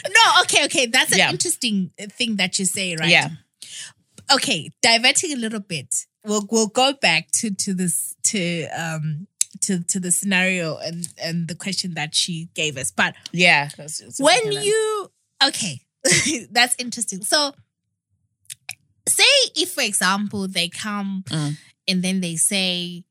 no, 0.10 0.42
okay, 0.42 0.66
okay. 0.66 0.86
That's 0.88 1.12
an 1.14 1.20
Yeah. 1.20 1.30
interesting 1.32 1.92
thing 2.18 2.36
that 2.38 2.60
you 2.60 2.66
say, 2.66 2.96
right? 2.96 3.10
yeah 3.10 3.30
Okay, 4.32 4.70
diverting 4.84 5.34
a 5.34 5.36
little 5.38 5.60
bit. 5.60 6.06
We'll 6.26 6.46
we'll 6.52 6.68
go 6.68 6.94
back 6.94 7.32
to 7.32 7.52
to 7.52 7.74
this 7.74 8.16
to 8.26 8.68
um 8.68 9.28
to 9.62 9.80
to 9.84 10.00
the 10.00 10.12
scenario 10.12 10.78
and 10.78 11.08
and 11.22 11.48
the 11.48 11.56
question 11.56 11.94
that 11.96 12.16
she 12.16 12.50
gave 12.54 12.78
us. 12.78 12.92
But 12.92 13.16
Yeah. 13.32 13.66
that's- 13.70 14.00
that's 14.00 14.20
when 14.20 14.52
you 14.52 15.12
okay, 15.46 15.82
that's 16.52 16.76
interesting. 16.78 17.24
So 17.24 17.54
say 19.08 19.24
if 19.56 19.72
for 19.72 19.82
example 19.82 20.48
they 20.48 20.70
come 20.70 21.24
Mm. 21.28 21.58
and 21.88 22.04
then 22.04 22.22
they 22.22 22.36
say 22.36 23.04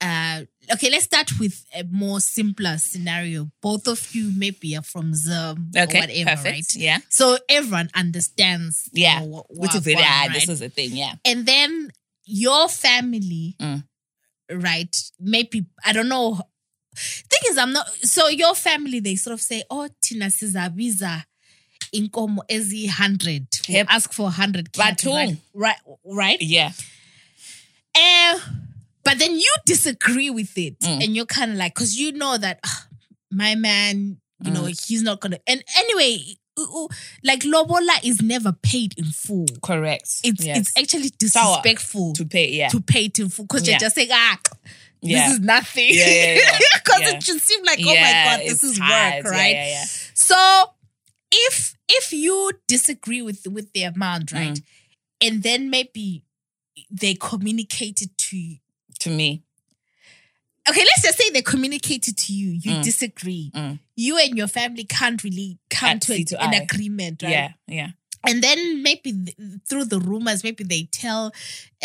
uh 0.00 0.42
okay 0.72 0.90
let's 0.90 1.04
start 1.04 1.30
with 1.38 1.64
a 1.74 1.84
more 1.84 2.20
simpler 2.20 2.78
scenario 2.78 3.50
both 3.60 3.86
of 3.86 4.14
you 4.14 4.32
maybe 4.36 4.74
are 4.76 4.82
from 4.82 5.14
Zim 5.14 5.70
Okay. 5.76 5.98
or 5.98 6.00
whatever 6.00 6.30
perfect. 6.30 6.46
right 6.46 6.74
Yeah. 6.76 6.98
so 7.10 7.36
everyone 7.48 7.90
understands 7.94 8.88
Yeah. 8.92 9.20
know, 9.20 9.26
what, 9.26 9.50
Which 9.50 9.58
what- 9.58 9.74
is 9.76 9.82
very 9.84 9.96
what, 9.96 10.04
ah, 10.06 10.24
right? 10.28 10.32
This 10.34 10.48
is 10.48 10.62
a 10.62 10.70
thing. 10.70 10.96
Yeah. 10.96 11.14
and 11.24 11.44
then 11.46 11.92
your 12.24 12.68
family, 12.68 13.56
Mm. 13.60 13.84
right? 14.50 14.96
Maybe 15.20 15.66
I 15.84 15.92
don't 15.92 16.08
know. 16.08 16.40
Thing 16.94 17.40
is, 17.50 17.58
I'm 17.58 17.72
not. 17.72 17.88
So 18.02 18.28
your 18.28 18.54
family, 18.54 19.00
they 19.00 19.16
sort 19.16 19.32
of 19.34 19.40
say, 19.40 19.62
"Oh, 19.70 19.88
Tina 20.02 20.26
Sizabiza." 20.26 21.24
Inkomo 21.94 22.38
ezi 22.48 22.86
hundred. 22.88 23.46
Yep. 23.68 23.86
Ask 23.90 24.12
for 24.14 24.30
hundred. 24.30 24.72
Batum. 24.72 25.12
Right, 25.12 25.36
right, 25.52 25.76
right. 26.06 26.40
Yeah. 26.40 26.72
Eh, 27.94 28.38
but 29.04 29.18
then 29.18 29.34
you 29.34 29.54
disagree 29.66 30.30
with 30.30 30.56
it, 30.56 30.78
Mm. 30.80 31.04
and 31.04 31.16
you're 31.16 31.26
kind 31.26 31.50
of 31.52 31.58
like, 31.58 31.74
because 31.74 31.98
you 31.98 32.12
know 32.12 32.38
that 32.38 32.60
ah, 32.64 32.86
my 33.30 33.54
man, 33.56 34.16
you 34.42 34.50
know, 34.50 34.62
Mm. 34.62 34.86
he's 34.88 35.02
not 35.02 35.20
gonna. 35.20 35.38
And 35.46 35.62
anyway, 35.76 36.36
like 37.24 37.42
Lobola 37.44 37.94
is 38.04 38.20
never 38.22 38.52
paid 38.52 38.94
in 38.98 39.04
full. 39.06 39.46
Correct. 39.62 40.08
It's 40.24 40.44
Yes. 40.44 40.58
it's 40.58 40.72
actually 40.78 41.10
Sour. 41.28 41.56
disrespectful 41.62 42.12
to 42.14 42.24
pay. 42.24 42.50
Yeah. 42.52 42.68
to 42.68 42.80
pay 42.80 43.08
to 43.08 43.28
full 43.28 43.46
because 43.46 43.66
Yeah. 43.66 43.72
you're 43.74 43.80
just 43.80 43.94
saying, 43.94 44.08
ah, 44.12 44.38
yeah. 45.00 45.28
this 45.28 45.34
is 45.34 45.40
nothing. 45.40 45.88
Yeah, 45.90 46.06
yeah, 46.08 46.34
yeah. 46.34 46.58
Because 46.84 47.12
it 47.14 47.22
should 47.22 47.40
seem 47.40 47.64
like, 47.64 47.78
oh 47.82 47.86
my 47.94 47.94
God, 47.94 48.40
this 48.40 48.62
is 48.62 48.78
hard. 48.78 49.24
work, 49.24 49.32
right? 49.32 49.54
Yeah, 49.54 49.66
yeah. 49.68 49.84
So 50.14 50.36
if 51.32 51.76
if 51.88 52.12
you 52.12 52.52
disagree 52.68 53.22
with 53.22 53.46
with 53.46 53.72
the 53.72 53.84
amount, 53.84 54.26
Mm. 54.30 54.34
right, 54.48 54.60
and 55.20 55.42
then 55.42 55.70
maybe 55.70 56.24
they 56.90 57.14
communicated 57.14 58.10
to. 58.18 58.56
To 59.00 59.10
me. 59.10 59.42
Okay, 60.68 60.80
let's 60.84 61.02
just 61.02 61.18
say 61.18 61.30
they 61.30 61.42
communicated 61.42 62.16
to 62.16 62.32
you. 62.32 62.50
You 62.50 62.70
Mm. 62.78 62.82
disagree. 62.84 63.50
Mm. 63.54 63.80
You 63.96 64.18
and 64.18 64.36
your 64.36 64.46
family 64.48 64.84
can't 64.84 65.22
really 65.24 65.58
come 65.70 65.90
At 65.96 66.02
to, 66.02 66.12
a- 66.14 66.24
to 66.24 66.42
an 66.42 66.54
agreement, 66.54 67.22
right? 67.22 67.30
Yeah. 67.32 67.52
Yeah. 67.66 67.88
and 68.24 68.40
then 68.40 68.82
maybe 68.84 69.12
th- 69.12 69.36
through 69.68 69.86
the 69.86 69.98
rumors, 69.98 70.44
maybe 70.44 70.62
they 70.62 70.84
tell, 70.92 71.32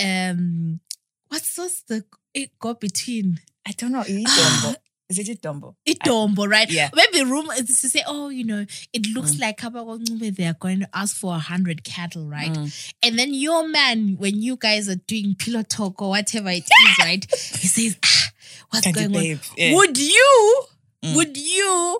um, 0.03 0.79
what's 1.29 1.57
what's 1.57 1.81
the 1.83 2.03
it 2.33 2.51
go 2.59 2.73
between 2.75 3.39
I 3.67 3.71
don't 3.71 3.91
know. 3.91 4.01
Is 4.01 4.23
it? 4.65 4.77
Is 5.09 5.29
it 5.29 5.41
Dumbo? 5.41 5.75
Itombo, 5.87 6.47
right? 6.49 6.69
Yeah. 6.69 6.89
Maybe 6.93 7.23
rumors 7.23 7.59
to 7.65 7.89
say, 7.89 8.03
oh, 8.05 8.27
you 8.29 8.43
know, 8.43 8.65
it 8.93 9.07
looks 9.13 9.39
like 9.39 9.57
Kabakongcube, 9.57 10.35
they 10.35 10.45
are 10.45 10.53
going 10.53 10.81
to 10.81 10.89
ask 10.93 11.15
for 11.15 11.33
a 11.33 11.39
hundred 11.39 11.85
cattle, 11.85 12.27
right? 12.27 12.51
Mm. 12.51 12.91
And 13.01 13.17
then 13.17 13.33
your 13.33 13.67
man, 13.69 14.15
when 14.17 14.41
you 14.41 14.57
guys 14.57 14.89
are 14.89 14.95
doing 15.07 15.33
pillow 15.39 15.63
talk 15.63 16.01
or 16.01 16.09
whatever 16.09 16.49
it 16.49 16.65
is, 16.65 16.97
right? 16.99 17.25
He 17.33 17.67
says, 17.67 17.97
ah, 18.03 18.29
what's 18.69 18.85
Candy 18.85 19.01
going 19.01 19.15
on? 19.15 19.21
babe. 19.21 19.39
Yeah. 19.57 19.75
Would 19.75 19.97
you, 19.97 20.63
Mm. 21.05 21.15
would 21.15 21.37
you 21.37 21.99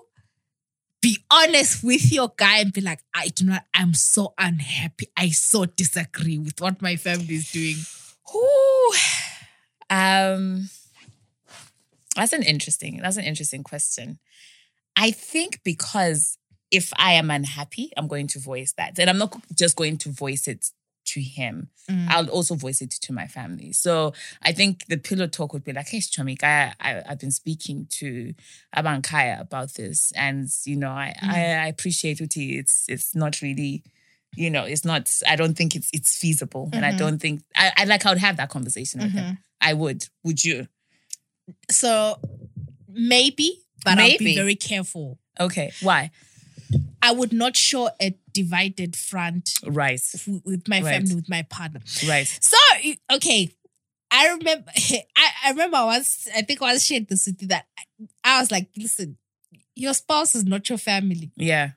be 1.00 1.18
honest 1.30 1.84
with 1.84 2.10
your 2.12 2.32
guy 2.36 2.58
and 2.58 2.72
be 2.72 2.80
like, 2.80 2.98
I 3.14 3.28
do 3.28 3.44
not, 3.44 3.64
I'm 3.72 3.94
so 3.94 4.34
unhappy. 4.36 5.06
I 5.16 5.28
so 5.30 5.66
disagree 5.66 6.36
with 6.38 6.60
what 6.60 6.82
my 6.82 6.96
family 6.96 7.36
is 7.36 7.52
doing. 7.52 7.76
Ooh. 8.34 8.94
Um, 9.88 10.68
that's 12.16 12.32
an 12.32 12.42
interesting. 12.42 12.98
That's 13.00 13.16
an 13.16 13.24
interesting 13.24 13.62
question. 13.62 14.18
I 14.96 15.12
think 15.12 15.60
because 15.62 16.36
if 16.72 16.92
I 16.96 17.12
am 17.12 17.30
unhappy, 17.30 17.92
I'm 17.96 18.08
going 18.08 18.26
to 18.28 18.40
voice 18.40 18.74
that, 18.76 18.98
and 18.98 19.08
I'm 19.08 19.18
not 19.18 19.34
just 19.54 19.76
going 19.76 19.96
to 19.98 20.10
voice 20.10 20.48
it 20.48 20.70
to 21.12 21.20
him. 21.20 21.68
Mm. 21.90 22.06
I'll 22.08 22.28
also 22.30 22.54
voice 22.54 22.80
it 22.82 22.90
to 22.90 23.12
my 23.12 23.26
family. 23.26 23.72
So 23.72 24.12
I 24.42 24.52
think 24.52 24.86
the 24.88 24.96
pillow 24.98 25.26
talk 25.26 25.52
would 25.52 25.64
be 25.64 25.72
like, 25.72 25.88
"Hey, 25.88 26.00
Chomik, 26.00 26.42
I, 26.42 26.72
I 26.80 27.02
I've 27.08 27.18
been 27.20 27.30
speaking 27.42 27.86
to 28.00 28.34
Abankaya 28.76 29.40
about 29.40 29.74
this, 29.74 30.12
and 30.16 30.48
you 30.64 30.76
know, 30.76 30.90
I 30.90 31.14
I, 31.22 31.38
I 31.64 31.66
appreciate 31.68 32.20
it. 32.20 32.36
It's 32.36 32.88
it's 32.88 33.14
not 33.14 33.40
really." 33.42 33.82
You 34.36 34.50
know, 34.50 34.64
it's 34.64 34.84
not. 34.84 35.10
I 35.26 35.36
don't 35.36 35.56
think 35.56 35.74
it's 35.74 35.88
it's 35.92 36.16
feasible, 36.16 36.68
and 36.74 36.84
I 36.84 36.92
Mhm. 36.92 36.98
don't 36.98 37.18
think 37.18 37.42
I, 37.56 37.72
I 37.78 37.84
like. 37.86 38.04
I 38.06 38.10
would 38.10 38.18
have 38.20 38.36
that 38.36 38.50
conversation 38.50 39.00
with 39.00 39.12
him. 39.12 39.38
I 39.60 39.72
would. 39.72 40.06
Would 40.22 40.44
you? 40.44 40.68
So 41.70 42.20
maybe, 42.88 43.62
but 43.84 43.98
I'll 43.98 44.18
be 44.18 44.34
very 44.34 44.54
careful. 44.54 45.18
Okay. 45.40 45.72
Why? 45.80 46.10
I 47.02 47.12
would 47.12 47.32
not 47.32 47.56
show 47.56 47.90
a 48.00 48.14
divided 48.32 48.96
front 48.96 49.50
Right. 49.64 50.00
w- 50.26 50.42
with 50.44 50.68
my 50.68 50.80
Right. 50.80 50.94
family, 50.94 51.14
with 51.14 51.28
my 51.28 51.42
partner. 51.42 51.80
Right. 52.06 52.26
So 52.40 52.56
okay, 53.12 53.50
I 54.10 54.28
remember. 54.30 54.70
I, 55.16 55.28
I 55.44 55.50
remember 55.50 55.84
once. 55.84 56.28
I 56.34 56.42
think 56.42 56.62
I 56.62 56.72
was 56.72 56.84
shared 56.86 57.08
this 57.08 57.26
with 57.26 57.42
you 57.42 57.48
that 57.48 57.66
I 58.24 58.40
was 58.40 58.50
like, 58.50 58.68
listen, 58.76 59.16
your 59.76 59.94
spouse 59.94 60.34
is 60.34 60.44
not 60.44 60.68
your 60.68 60.78
family. 60.78 61.30
Yeah. 61.36 61.70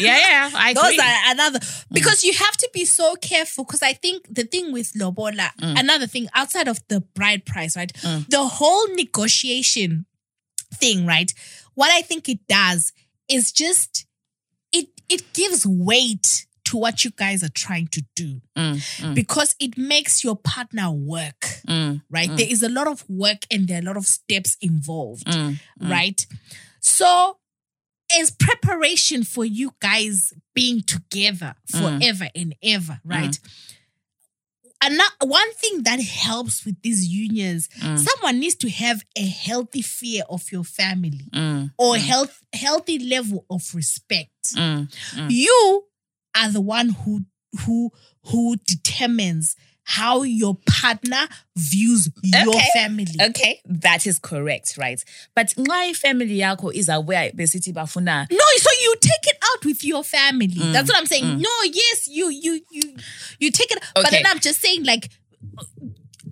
yeah. 0.00 0.18
Yeah. 0.18 0.50
I 0.54 0.74
Those 0.74 0.98
are 0.98 1.32
another 1.32 1.60
because 1.92 2.24
you 2.24 2.32
have 2.34 2.56
to 2.56 2.70
be 2.72 2.84
so 2.84 3.14
careful. 3.16 3.64
Because 3.64 3.82
I 3.82 3.92
think 3.92 4.26
the 4.34 4.44
thing 4.44 4.72
with 4.72 4.92
Lobola, 4.96 5.50
Mm. 5.60 5.78
another 5.80 6.06
thing 6.06 6.28
outside 6.34 6.68
of 6.68 6.80
the 6.88 7.00
bride 7.00 7.44
price, 7.46 7.76
right? 7.76 7.92
Mm. 7.94 8.28
The 8.28 8.44
whole 8.44 8.88
negotiation 8.94 10.06
thing, 10.74 11.06
right? 11.06 11.32
What 11.74 11.90
I 11.90 12.02
think 12.02 12.28
it 12.28 12.46
does 12.48 12.92
is 13.28 13.52
just 13.52 14.06
it 15.10 15.32
gives 15.34 15.66
weight 15.66 16.46
to 16.64 16.76
what 16.78 17.04
you 17.04 17.10
guys 17.10 17.42
are 17.42 17.50
trying 17.50 17.88
to 17.88 18.02
do 18.14 18.40
Mm, 18.56 18.76
mm, 18.76 19.14
because 19.14 19.56
it 19.58 19.76
makes 19.76 20.22
your 20.22 20.36
partner 20.36 20.90
work, 20.90 21.40
mm, 21.66 22.00
right? 22.10 22.30
Mm. 22.30 22.36
There 22.36 22.46
is 22.48 22.62
a 22.62 22.68
lot 22.68 22.86
of 22.86 23.04
work 23.08 23.38
and 23.50 23.66
there 23.66 23.78
are 23.78 23.82
a 23.82 23.84
lot 23.84 23.96
of 23.96 24.06
steps 24.06 24.56
involved, 24.60 25.26
mm, 25.26 25.58
mm. 25.80 25.90
right? 25.90 26.24
So, 26.80 27.38
as 28.18 28.30
preparation 28.30 29.24
for 29.24 29.44
you 29.44 29.72
guys 29.80 30.32
being 30.54 30.82
together 30.82 31.54
forever 31.70 32.28
and 32.34 32.54
ever, 32.62 33.00
right? 33.04 33.38
Another, 34.82 35.10
one 35.22 35.52
thing 35.54 35.82
that 35.82 36.00
helps 36.00 36.64
with 36.64 36.80
these 36.82 37.06
unions, 37.06 37.68
Mm. 37.80 37.98
someone 37.98 38.40
needs 38.40 38.54
to 38.56 38.70
have 38.70 39.04
a 39.16 39.26
healthy 39.26 39.82
fear 39.82 40.22
of 40.30 40.50
your 40.50 40.64
family 40.64 41.26
Mm, 41.32 41.72
or 41.78 41.96
mm, 41.96 42.00
health 42.00 42.40
healthy 42.52 42.98
level 42.98 43.44
of 43.50 43.74
respect. 43.74 44.54
mm, 44.54 44.88
mm. 45.14 45.30
You 45.30 45.84
are 46.34 46.50
the 46.50 46.60
one 46.62 46.90
who 46.90 47.24
who 47.66 47.90
who 48.26 48.56
determines 48.66 49.56
how 49.84 50.22
your 50.22 50.56
partner 50.66 51.26
views 51.56 52.10
your 52.22 52.54
family. 52.74 53.06
Okay, 53.20 53.60
that 53.66 54.06
is 54.06 54.18
correct, 54.18 54.76
right? 54.78 55.02
But 55.34 55.54
my 55.58 55.92
family 55.94 56.38
yako 56.38 56.72
is 56.74 56.88
aware 56.88 57.30
besithi 57.32 57.72
bafuna 57.72 58.30
No, 58.30 58.38
so 58.56 58.70
you 58.82 58.94
take 59.00 59.26
it 59.34 59.38
out 59.42 59.64
with 59.64 59.84
your 59.84 60.04
family. 60.04 60.48
Mm, 60.48 60.72
That's 60.72 60.88
what 60.90 60.98
I'm 60.98 61.06
saying. 61.06 61.24
mm. 61.24 61.40
No, 61.40 61.50
yes, 61.64 62.08
you 62.08 62.28
you 62.30 62.60
you 62.70 62.96
you 63.38 63.50
take 63.50 63.70
it, 63.72 63.82
but 63.94 64.10
then 64.10 64.24
I'm 64.26 64.38
just 64.40 64.60
saying 64.60 64.84
like 64.84 65.08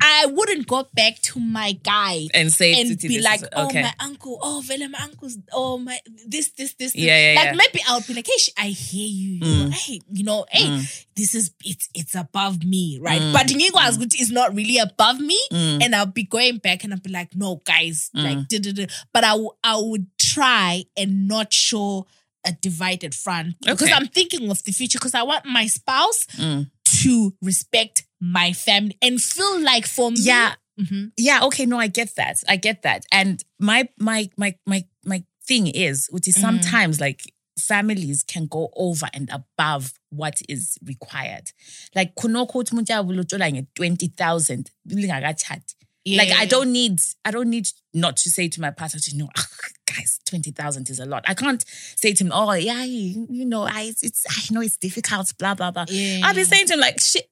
I 0.01 0.27
wouldn't 0.27 0.67
go 0.67 0.87
back 0.95 1.21
to 1.23 1.41
my 1.41 1.73
guy 1.73 2.27
and 2.35 2.53
say 2.53 2.81
and 2.81 2.99
be 2.99 3.21
like, 3.21 3.43
is- 3.43 3.49
oh 3.53 3.67
okay. 3.67 3.83
my 3.83 3.93
uncle, 4.01 4.39
oh 4.43 4.63
vele 4.65 4.89
my 4.89 4.99
uncle's, 5.03 5.39
oh 5.53 5.79
my 5.79 5.99
this 6.27 6.51
this 6.53 6.75
this. 6.75 6.93
this. 6.93 6.97
Yeah, 6.97 7.33
yeah, 7.33 7.41
Like 7.41 7.45
yeah. 7.47 7.53
maybe 7.55 7.81
I'll 7.89 8.01
be 8.01 8.15
like, 8.15 8.27
hey, 8.27 8.53
I 8.59 8.67
hear 8.69 9.07
you. 9.09 9.33
you 9.35 9.41
know, 9.41 9.69
Mm. 9.69 9.73
hey, 9.73 10.01
you 10.13 10.25
know, 10.25 10.47
hey, 10.51 10.67
Mm. 10.69 11.05
this 11.17 11.35
is 11.35 11.51
it's 11.65 11.89
it's 11.95 12.15
above 12.15 12.65
me, 12.65 12.99
right? 13.01 13.21
Mm. 13.21 13.33
But 13.33 13.47
Ngigwa's 13.49 13.97
good 13.99 14.15
is 14.21 14.31
not 14.31 14.55
really 14.55 14.79
above 14.79 15.21
me, 15.21 15.39
Mm, 15.53 15.83
and 15.83 15.95
I'll 15.95 16.07
be 16.07 16.25
going 16.25 16.59
back 16.59 16.85
and 16.85 16.93
I'll 16.93 17.01
be 17.01 17.11
like, 17.11 17.35
no, 17.35 17.61
guys, 17.65 18.11
Mm. 18.15 18.23
like, 18.25 18.49
duh, 18.49 18.59
duh, 18.59 18.73
duh. 18.73 18.87
but 19.13 19.25
I 19.25 19.31
w- 19.33 19.51
I 19.65 19.77
would 19.79 20.07
try 20.19 20.85
and 20.97 21.27
not 21.29 21.53
show 21.53 22.07
a 22.47 22.53
divided 22.53 23.15
front 23.15 23.57
because 23.61 23.83
Okay. 23.83 23.93
I'm 23.93 24.07
thinking 24.07 24.49
of 24.51 24.63
the 24.65 24.73
future 24.73 24.99
because 24.99 25.15
I 25.15 25.23
want 25.25 25.45
my 25.45 25.67
spouse 25.67 26.25
mm. 26.37 26.71
to 27.03 27.35
respect 27.43 28.05
my 28.20 28.52
family 28.52 28.96
and 29.02 29.20
feel 29.20 29.61
like 29.62 29.87
for 29.87 30.11
me, 30.11 30.18
Yeah. 30.20 30.54
Mhm. 30.81 31.11
Yeah, 31.16 31.42
okay, 31.44 31.66
no, 31.66 31.78
I 31.81 31.88
get 31.88 32.14
that. 32.16 32.44
I 32.48 32.57
get 32.57 32.83
that. 32.83 33.04
And 33.11 33.42
my 33.59 33.88
my 33.98 34.31
my 34.37 34.54
my 34.66 34.85
my 35.04 35.24
thing 35.46 35.66
is, 35.66 36.07
which 36.11 36.28
is 36.28 36.37
Mm. 36.37 36.40
sometimes 36.40 37.00
like 37.00 37.33
families 37.59 38.22
can 38.22 38.46
go 38.46 38.70
over 38.76 39.09
and 39.12 39.28
above 39.33 39.92
what 40.11 40.40
is 40.48 40.78
required. 40.85 41.50
Like 41.96 42.14
kunoko 42.14 42.54
uthi 42.62 42.70
umuntu 42.72 42.92
uyabulutshola 42.92 43.50
nge-20,000 43.50 44.66
lingakatshati. 44.88 45.74
Like 46.07 46.31
I 46.33 46.46
don't 46.46 46.72
need, 46.72 47.00
I 47.24 47.31
don't 47.33 47.50
need 47.50 47.68
not 47.92 48.16
to 48.18 48.31
say 48.31 48.48
to 48.48 48.61
my 48.61 48.70
partner, 48.70 49.00
you 49.09 49.18
know, 49.18 49.28
"Ah, 49.37 49.46
guys, 49.85 50.20
twenty 50.24 50.52
thousand 50.52 50.88
is 50.88 51.00
a 51.00 51.04
lot. 51.04 51.24
I 51.26 51.35
can't 51.35 51.62
say 51.96 52.14
to 52.14 52.24
him, 52.24 52.31
oh 52.33 52.52
yeah, 52.52 52.83
you, 52.85 53.26
know, 53.44 53.64
I 53.64 53.92
it's 54.00 54.24
I 54.31 54.54
know 54.54 54.62
it's 54.62 54.76
difficult, 54.78 55.37
blah 55.38 55.54
blah 55.54 55.70
blah. 55.70 55.85
Yeah. 55.88 56.20
I'll 56.24 56.35
be 56.35 56.44
saying 56.44 56.66
to 56.68 56.74
him 56.74 56.81
like, 56.81 56.98
shit, 57.00 57.28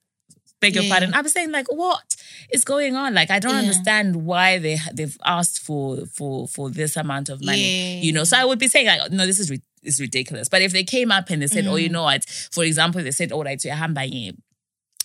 beg 0.60 0.74
your 0.74 0.84
Yeah. 0.84 0.90
pardon. 0.90 1.14
I 1.14 1.20
was 1.20 1.32
saying 1.32 1.50
like, 1.52 1.66
what 1.72 2.16
is 2.50 2.64
going 2.64 2.96
on? 2.96 3.14
Like, 3.14 3.30
I 3.30 3.38
don't 3.38 3.52
Yeah. 3.52 3.58
understand 3.60 4.16
why 4.24 4.58
they 4.58 4.78
they've 4.92 5.16
asked 5.24 5.60
for 5.60 6.06
for 6.06 6.48
for 6.48 6.70
this 6.70 6.96
amount 6.96 7.28
of 7.28 7.42
money. 7.44 7.96
Yeah. 7.96 8.02
You 8.02 8.12
know, 8.12 8.24
so 8.24 8.36
I 8.38 8.44
would 8.44 8.58
be 8.58 8.68
saying 8.68 8.86
like, 8.86 9.10
no, 9.10 9.26
this 9.26 9.38
is 9.38 9.50
ri- 9.50 9.62
is 9.82 10.00
ridiculous. 10.00 10.48
But 10.48 10.62
if 10.62 10.72
they 10.72 10.84
came 10.84 11.12
up 11.12 11.30
and 11.30 11.42
they 11.42 11.46
said, 11.46 11.64
Mm. 11.64 11.70
oh, 11.72 11.76
you 11.76 11.88
know 11.88 12.02
what? 12.04 12.24
For 12.52 12.64
example, 12.64 13.02
they 13.02 13.10
said, 13.12 13.32
all 13.32 13.44
right, 13.44 13.60
so 13.60 13.70
I'm 13.70 13.94
buying 13.94 14.42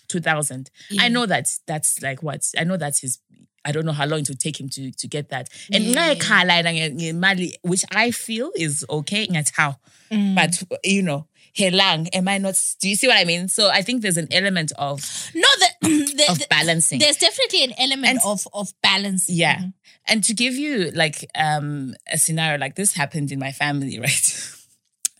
two 0.07 0.19
thousand. 0.21 0.69
I 0.99 1.07
know 1.09 1.25
that 1.25 1.47
that's 1.67 2.01
like 2.01 2.21
what 2.23 2.41
I 2.57 2.63
know 2.63 2.77
that's 2.77 2.99
his. 3.01 3.19
I 3.63 3.71
don't 3.71 3.85
know 3.85 3.91
how 3.91 4.07
long 4.07 4.21
it 4.21 4.27
would 4.29 4.39
take 4.39 4.59
him 4.59 4.69
to 4.69 4.91
to 4.91 5.07
get 5.07 5.29
that. 5.29 5.47
And 5.71 5.83
Yeah. 5.85 6.15
ngayekhala 6.15 6.63
na 6.63 6.69
nge- 6.71 6.95
ngemali, 6.99 7.53
which 7.61 7.83
I 7.91 8.09
feel 8.11 8.51
is 8.55 8.83
okay. 8.89 9.27
How. 9.55 9.77
Mm. 10.11 10.35
But 10.35 10.63
you 10.83 11.03
know, 11.03 11.27
helang, 11.57 12.07
am 12.13 12.27
I 12.27 12.37
not? 12.37 12.55
Do 12.79 12.89
you 12.89 12.95
see 12.95 13.07
what 13.07 13.17
I 13.17 13.25
mean? 13.25 13.47
So 13.47 13.69
I 13.69 13.81
think 13.81 14.01
there's 14.01 14.17
an 14.17 14.27
element 14.31 14.71
of 14.77 14.99
no, 15.35 15.47
the, 15.59 15.67
the, 16.15 16.25
of 16.29 16.49
balancing. 16.49 16.99
there's 16.99 17.17
definitely 17.17 17.63
an 17.65 17.73
element 17.77 18.09
And- 18.09 18.19
of 18.25 18.47
of 18.53 18.73
balance. 18.81 19.29
Yeah. 19.29 19.57
Mhm. 19.59 19.73
And 20.07 20.23
to 20.23 20.33
give 20.33 20.55
you 20.55 20.91
like 20.91 21.25
um 21.35 21.93
a 22.11 22.17
scenario 22.17 22.57
like 22.57 22.75
this 22.75 22.93
happened 22.93 23.31
in 23.31 23.39
my 23.39 23.51
family, 23.51 23.99
right? 24.05 24.51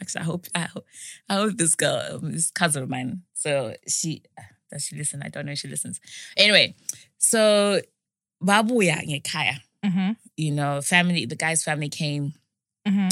Actually, 0.02 0.22
I 0.22 0.24
hope 0.26 0.46
I 0.56 0.60
hope, 0.62 0.86
I 1.30 1.34
hope 1.36 1.58
this 1.58 1.76
girl, 1.76 2.02
um, 2.24 2.32
this 2.32 2.50
cousin 2.52 2.84
of 2.84 2.90
mine. 2.90 3.22
So 3.34 3.76
she 3.88 4.24
does 4.72 4.86
she 4.86 4.96
listen? 4.96 5.22
I 5.24 5.30
don't 5.30 5.46
know 5.46 5.52
if 5.52 5.60
she 5.60 5.68
listens. 5.68 6.00
Anyway, 6.38 6.76
so 7.18 7.82
babuya. 8.44 9.04
Mhm. 9.86 10.16
You 10.38 10.52
know, 10.52 10.82
family, 10.82 11.26
the 11.26 11.36
guy's 11.36 11.64
family 11.64 11.90
came. 11.90 12.34
Mhm. 12.88 13.10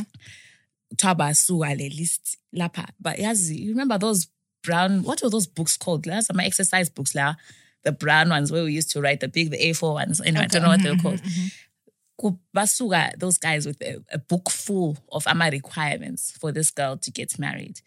Taba 0.96 1.36
suka 1.36 1.76
le 1.76 1.90
list 1.90 2.38
lapha. 2.56 2.90
But 3.00 3.18
yazi, 3.18 3.58
you 3.60 3.70
remember 3.72 3.98
those 3.98 4.28
brown, 4.64 5.04
what 5.04 5.22
were 5.22 5.30
those 5.30 5.48
books 5.48 5.78
called? 5.78 6.06
Last 6.06 6.34
my 6.34 6.46
exercise 6.46 6.90
books 6.90 7.14
la. 7.16 7.36
The 7.84 7.92
brown 7.94 8.30
ones 8.30 8.52
where 8.52 8.64
we 8.66 8.74
used 8.74 8.92
to 8.92 9.02
write 9.02 9.22
the 9.22 9.28
big, 9.30 9.52
the 9.52 9.58
A4 9.58 9.94
ones. 9.94 10.20
Anyway, 10.20 10.44
I 10.44 10.48
don't 10.48 10.64
know 10.64 10.70
what 10.70 10.84
they 10.84 10.90
were 10.90 10.96
Mhm, 10.98 11.02
called. 11.02 11.22
mhm, 11.22 11.30
mhm. 11.30 11.52
Ku- 12.20 12.40
basuka 12.56 13.18
those 13.18 13.38
guys 13.38 13.66
with 13.66 13.82
a, 13.82 14.04
a 14.12 14.18
book 14.18 14.50
full 14.50 14.98
of 15.12 15.26
ama 15.28 15.50
requirements 15.50 16.32
for 16.32 16.52
this 16.52 16.72
girl 16.72 16.98
to 16.98 17.10
get 17.12 17.40
married. 17.40 17.80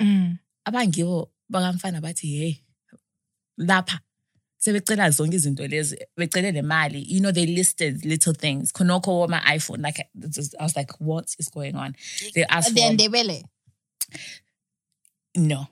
Mm. 0.00 0.38
Abangiwo 0.68 1.30
bakamfana 1.50 2.00
bathi 2.02 2.38
hey 2.38 2.62
lapha 3.58 4.00
sebecela 4.58 5.10
zonke 5.10 5.36
izinto 5.36 5.66
lezi 5.68 5.96
becele 6.16 6.52
le 6.52 6.62
mali 6.62 7.04
you 7.08 7.20
know 7.20 7.32
they 7.32 7.46
listed 7.46 8.04
little 8.04 8.34
things 8.34 8.72
khonokho 8.72 9.28
my 9.28 9.40
iPhone 9.56 9.82
like 9.82 10.00
I 10.00 10.62
was 10.62 10.76
like 10.76 10.92
what 10.98 11.26
is 11.38 11.48
going 11.50 11.76
on 11.76 11.94
they 12.34 12.44
asked 12.44 12.68
for 12.70 12.74
Then 12.74 12.96
they 12.96 13.08
will. 13.08 13.42
no 15.36 15.66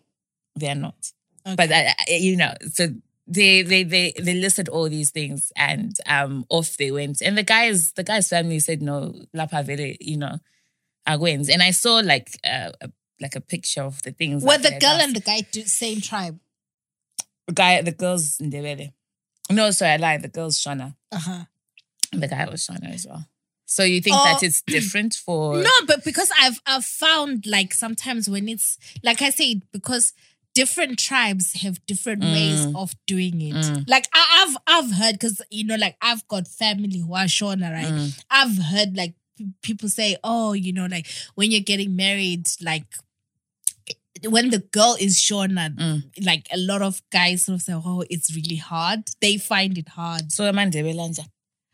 they're 0.54 0.74
not 0.74 1.12
Okay. 1.46 1.54
but 1.56 1.70
I, 1.72 1.94
I- 2.08 2.12
you 2.12 2.36
know 2.36 2.52
so 2.72 2.88
they 3.28 3.62
they 3.62 3.82
they 3.84 4.12
they 4.20 4.34
listed 4.34 4.68
all 4.68 4.88
these 4.88 5.10
things 5.10 5.52
and 5.56 5.96
um 6.06 6.44
off 6.48 6.76
they 6.76 6.90
went 6.90 7.20
and 7.22 7.36
the 7.38 7.42
guys 7.44 7.92
the 7.92 8.02
guy's 8.04 8.28
family 8.28 8.58
said 8.60 8.82
no 8.82 9.14
lapa 9.32 9.62
vele 9.62 9.96
you 10.00 10.16
know 10.16 10.38
agwens 11.06 11.48
and 11.52 11.62
i 11.62 11.70
saw 11.70 11.96
like 12.00 12.38
uh, 12.44 12.70
a, 12.80 12.88
like 13.20 13.36
a 13.36 13.40
picture 13.40 13.82
of 13.82 14.02
the 14.02 14.10
things 14.12 14.42
Were 14.44 14.58
the 14.58 14.70
girl 14.80 14.90
asked. 14.98 15.04
and 15.06 15.16
the 15.16 15.20
guy 15.20 15.40
do 15.52 15.62
same 15.62 16.00
tribe? 16.00 16.38
The 17.46 17.52
guy 17.52 17.80
the 17.82 17.92
girls 17.92 18.38
in 18.40 18.50
the 18.50 18.58
Ndebele. 18.58 18.92
no 19.50 19.70
sorry 19.70 19.92
i 19.92 19.96
lied 19.96 20.22
the 20.22 20.28
girls 20.28 20.58
shona 20.62 20.94
Uh 21.12 21.18
huh. 21.18 21.44
the 22.12 22.28
guy 22.28 22.44
was 22.50 22.66
shona 22.66 22.92
as 22.94 23.06
well 23.08 23.24
so 23.68 23.82
you 23.82 24.00
think 24.00 24.16
Oh. 24.18 24.24
that 24.24 24.42
it's 24.42 24.62
different 24.62 25.14
for 25.14 25.56
No, 25.70 25.70
but 25.86 26.04
because 26.04 26.30
I've 26.40 26.60
I've 26.66 26.84
found 26.84 27.46
like 27.46 27.74
sometimes 27.74 28.28
when 28.30 28.48
it's 28.48 28.78
like 29.02 29.20
I 29.22 29.30
said 29.30 29.62
because 29.72 30.12
different 30.54 30.98
tribes 31.00 31.52
have 31.62 31.84
different 31.86 32.22
ways 32.22 32.64
Mm. 32.66 32.76
of 32.82 32.94
doing 33.06 33.40
it. 33.42 33.54
Mm. 33.56 33.88
Like 33.88 34.06
I, 34.14 34.22
I've 34.46 34.56
I've 34.74 34.92
heard 34.92 35.12
because 35.18 35.42
you 35.50 35.64
know 35.66 35.74
like 35.76 35.96
I've 36.00 36.26
got 36.28 36.46
family 36.48 37.00
who 37.00 37.12
are 37.14 37.24
Shona, 37.26 37.72
right? 37.72 37.92
Mm. 37.92 38.22
I've 38.30 38.56
heard 38.72 38.96
like 38.96 39.14
people 39.62 39.88
say, 39.88 40.16
oh, 40.24 40.52
you 40.54 40.72
know, 40.72 40.86
like 40.86 41.06
when 41.34 41.50
you're 41.50 41.60
getting 41.72 41.96
married, 41.96 42.46
like 42.62 42.86
when 44.28 44.50
the 44.50 44.58
girl 44.58 44.96
is 45.00 45.16
Shona, 45.18 45.74
Mm. 45.74 46.02
like 46.24 46.46
a 46.52 46.56
lot 46.58 46.82
of 46.82 47.02
guys 47.10 47.44
sort 47.44 47.56
of 47.56 47.62
say, 47.62 47.72
oh, 47.74 48.04
it's 48.10 48.34
really 48.34 48.56
hard. 48.56 49.00
They 49.20 49.36
find 49.38 49.76
it 49.78 49.88
hard. 49.88 50.32
so 50.32 50.44
amandebela 50.50 51.08
nja 51.10 51.24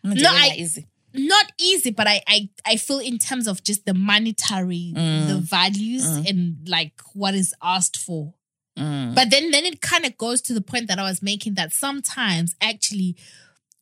No, 0.04 0.30
I- 0.30 0.56
easy 0.58 0.86
not 1.14 1.52
easy, 1.60 1.90
but 1.90 2.06
I 2.08 2.22
I, 2.26 2.48
I 2.64 2.76
feel 2.78 2.98
in 2.98 3.18
terms 3.18 3.46
of 3.46 3.62
just 3.62 3.84
the 3.84 3.92
monetary, 3.94 4.94
Mm. 4.96 5.26
the 5.28 5.38
values 5.40 6.06
Mm. 6.06 6.28
and 6.30 6.68
like 6.68 6.94
what 7.12 7.34
is 7.34 7.52
asked 7.62 7.98
for. 7.98 8.32
Mm. 8.78 9.14
But 9.14 9.28
then 9.30 9.50
then 9.50 9.66
it 9.66 9.82
kind 9.82 10.06
of 10.06 10.16
goes 10.16 10.40
to 10.42 10.54
the 10.54 10.62
point 10.62 10.88
that 10.88 10.98
I 10.98 11.02
was 11.02 11.20
making 11.22 11.54
that 11.56 11.72
sometimes 11.74 12.54
actually 12.62 13.16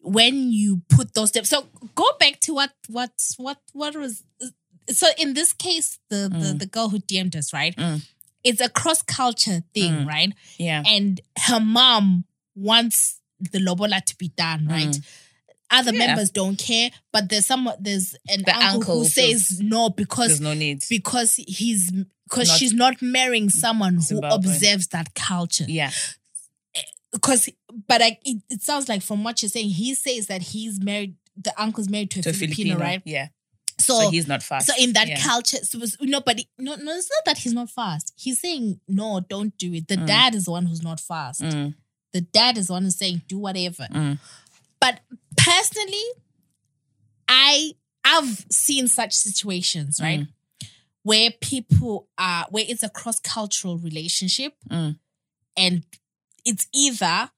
when 0.01 0.51
you 0.51 0.83
put 0.89 1.15
those 1.15 1.29
steps 1.29 1.51
so 1.51 1.69
go 1.95 2.07
back 2.19 2.41
to 2.41 2.55
what 2.55 2.73
what 2.89 3.13
what 3.37 3.59
what 3.73 3.95
was 3.95 4.25
so 4.89 5.07
in 5.19 5.35
this 5.35 5.53
case 5.53 5.99
the 6.09 6.29
the, 6.29 6.47
Mm. 6.55 6.59
the 6.59 6.67
girl 6.67 6.89
who 6.89 6.99
DM'd 6.99 7.37
us, 7.37 7.53
right? 7.53 7.75
Mm. 8.45 8.51
It's 8.51 8.61
a 8.61 8.69
cross 8.69 9.03
culture 9.03 9.63
thing, 9.75 9.93
Mm. 9.93 10.07
right? 10.07 10.33
yeah 10.59 10.83
And 10.87 11.21
her 11.47 11.61
mom 11.61 12.25
wants 12.55 13.21
the 13.53 13.59
lobola 13.61 14.01
to 14.07 14.17
be 14.19 14.29
done, 14.29 14.67
right? 14.69 14.99
Other 15.71 15.93
Mm. 15.93 15.99
Yeah. 15.99 16.07
members 16.07 16.31
don't 16.31 16.59
care, 16.59 16.91
but 17.13 17.29
there's 17.29 17.47
some 17.47 17.71
there's 17.81 18.15
an 18.29 18.43
The 18.45 18.55
uncle, 18.57 18.81
uncle 18.81 18.99
who 19.01 19.09
says 19.09 19.61
no 19.61 19.89
because 19.91 20.29
there's 20.29 20.41
no 20.41 20.55
need 20.55 20.83
because 20.89 21.35
he's 21.37 21.93
because 22.25 22.51
she's 22.57 22.73
not 22.73 23.01
marrying 23.03 23.51
someone 23.51 23.99
who 24.09 24.19
observes 24.23 24.89
that 24.89 25.15
culture. 25.15 25.67
yeah 25.69 25.91
Because, 27.13 27.49
but 27.89 28.01
I, 28.03 28.19
it, 28.25 28.43
it 28.49 28.63
sounds 28.63 28.89
like 28.89 29.03
from 29.03 29.25
what 29.25 29.43
you're 29.43 29.49
saying, 29.49 29.71
he 29.71 29.95
says 29.97 30.29
that 30.29 30.43
he's 30.43 30.81
married. 30.81 31.17
The 31.37 31.53
uncle's 31.61 31.89
married 31.89 32.11
to 32.13 32.21
a 32.21 32.23
to 32.23 32.33
Filipino, 32.33 32.79
right? 32.79 33.03
yeah 33.05 33.29
So, 33.91 34.01
so 34.05 34.11
he's 34.11 34.27
not 34.29 34.43
fast 34.43 34.67
so 34.67 34.73
in 34.83 34.93
that 34.95 35.09
yeah. 35.09 35.21
culture, 35.23 35.59
so 35.65 35.79
was, 35.79 35.97
no, 36.01 36.21
but 36.21 36.39
no, 36.59 36.75
no, 36.77 36.93
it's 36.97 37.11
not 37.11 37.25
that 37.27 37.39
he's 37.39 37.53
not 37.53 37.71
fast. 37.71 38.13
He's 38.17 38.41
saying 38.41 38.81
no, 38.89 39.21
don't 39.21 39.57
do 39.59 39.73
it. 39.75 39.89
The 39.89 39.97
Mm. 39.97 40.07
dad 40.07 40.35
is 40.35 40.45
the 40.47 40.51
one 40.53 40.67
who's 40.67 40.83
not 40.83 41.01
fast. 41.01 41.41
Mm, 41.43 41.75
The 42.13 42.21
dad 42.23 42.59
is 42.59 42.67
the 42.69 42.73
one 42.75 42.83
who's 42.85 42.97
saying 42.97 43.23
do 43.29 43.39
whatever. 43.39 43.87
mm, 43.91 44.19
But 44.81 45.01
personally, 45.37 46.05
I 47.29 47.73
I've 48.05 48.47
seen 48.51 48.89
such 48.89 49.13
situations, 49.13 50.01
right? 50.01 50.21
Mm. 50.21 50.29
Where 51.03 51.31
people 51.41 52.09
are 52.19 52.47
where 52.51 52.65
it's 52.67 52.83
a 52.83 52.89
cross-cultural 52.89 53.79
relationship 53.79 54.55
Mm. 54.69 54.99
and 55.57 55.85
it's 56.45 56.67
either 56.75 57.31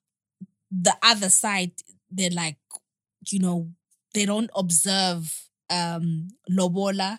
the 0.71 0.97
other 1.03 1.29
side, 1.29 1.73
they're 2.11 2.31
like, 2.31 2.57
you 3.31 3.39
know, 3.41 3.71
they 4.15 4.25
don't 4.27 4.51
observe 4.55 5.49
um 5.73 6.29
Lobola, 6.51 7.19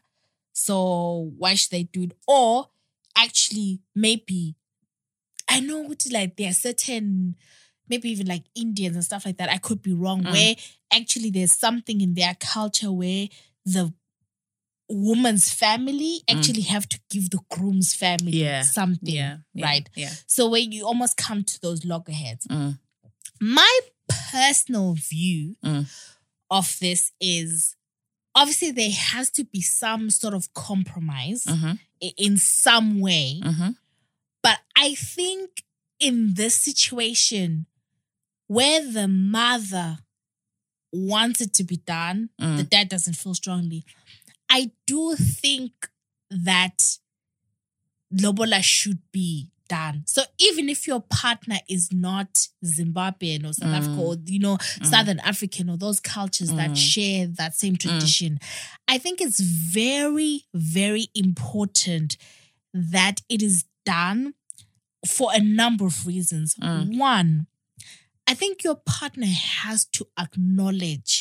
so 0.54 1.32
why 1.38 1.56
should 1.56 1.72
they 1.72 1.84
do 1.84 2.04
it? 2.04 2.12
Or 2.28 2.70
actually 3.18 3.82
maybe 3.96 4.56
I 5.50 5.60
know 5.60 5.82
what 5.82 6.04
like 6.12 6.36
there 6.38 6.50
are 6.50 6.54
certain 6.54 7.36
maybe 7.90 8.10
even 8.10 8.28
like 8.28 8.44
Indians 8.56 8.96
and 8.96 9.04
stuff 9.06 9.26
like 9.26 9.38
that. 9.38 9.50
I 9.50 9.58
could 9.58 9.82
be 9.82 9.94
wrong. 9.94 10.24
Mm. 10.24 10.32
Where 10.32 10.56
actually 10.92 11.30
there's 11.32 11.52
something 11.52 12.00
in 12.02 12.14
their 12.14 12.36
culture 12.40 12.92
where 12.92 13.28
the 13.66 13.94
woman's 14.90 15.50
family 15.52 16.22
actually 16.30 16.62
have 16.62 16.88
to 16.90 17.00
give 17.10 17.30
the 17.30 17.40
groom's 17.50 17.94
family 17.94 18.32
Mm. 18.34 18.40
Yeah. 18.40 18.62
something. 18.62 19.14
yeah, 19.16 19.38
yeah, 19.54 19.66
Right. 19.66 19.90
yeah 19.96 20.12
So 20.28 20.50
when 20.50 20.72
you 20.72 20.86
almost 20.86 21.18
come 21.18 21.44
to 21.44 21.60
those 21.62 21.86
loggerheads. 21.86 22.48
Mm. 22.48 22.80
My 23.42 23.80
personal 24.08 24.94
view 24.96 25.56
Mm. 25.64 25.86
of 26.50 26.78
this 26.80 27.12
is 27.20 27.76
obviously 28.36 28.72
there 28.72 28.92
has 28.92 29.30
to 29.32 29.44
be 29.44 29.62
some 29.62 30.10
sort 30.10 30.34
of 30.34 30.54
compromise 30.54 31.46
i- 32.02 32.14
in 32.18 32.38
some 32.38 33.00
way. 33.00 33.40
mhm. 33.44 33.76
But 34.42 34.60
I 34.76 34.96
think 34.96 35.64
in 36.00 36.34
this 36.34 36.56
situation 36.56 37.66
where 38.48 38.86
the 38.92 39.08
mother 39.08 40.00
wants 40.92 41.42
it 41.42 41.54
to 41.54 41.64
be 41.64 41.78
done, 41.78 42.30
Mm. 42.40 42.58
the 42.58 42.64
dad 42.64 42.90
doesn't 42.90 43.16
feel 43.16 43.34
strongly. 43.36 43.86
I 44.50 44.72
do 44.86 45.16
think 45.16 45.90
that 46.30 46.98
Lobola 48.12 48.62
should 48.62 49.00
be 49.12 49.50
done. 49.78 49.98
So 50.16 50.22
even 50.48 50.66
if 50.76 50.80
your 50.92 51.02
partner 51.24 51.60
is 51.76 51.84
not 51.92 52.32
Zimbabwean 52.78 53.42
or 53.48 53.54
South 53.54 53.70
Mm. 53.74 53.78
Africa 53.80 54.00
or 54.08 54.16
you 54.36 54.40
know 54.46 54.58
Southern 54.94 55.20
African 55.32 55.66
or 55.72 55.78
those 55.86 56.00
cultures 56.16 56.52
that 56.60 56.72
Mm. 56.72 56.78
share 56.92 57.22
that 57.40 57.52
same 57.64 57.76
tradition, 57.84 58.32
I 58.94 58.96
think 59.04 59.16
it's 59.26 59.40
very 59.80 60.34
very 60.54 61.06
important 61.26 62.10
that 62.96 63.16
it 63.36 63.42
is 63.50 63.58
done 63.86 64.34
for 65.18 65.28
a 65.34 65.42
number 65.62 65.86
of 65.92 66.06
reasons. 66.08 66.56
Mm. 66.56 66.98
One, 66.98 67.32
I 68.32 68.34
think 68.42 68.64
your 68.68 68.76
partner 68.98 69.28
has 69.28 69.80
to 69.98 70.02
acknowledge 70.26 71.14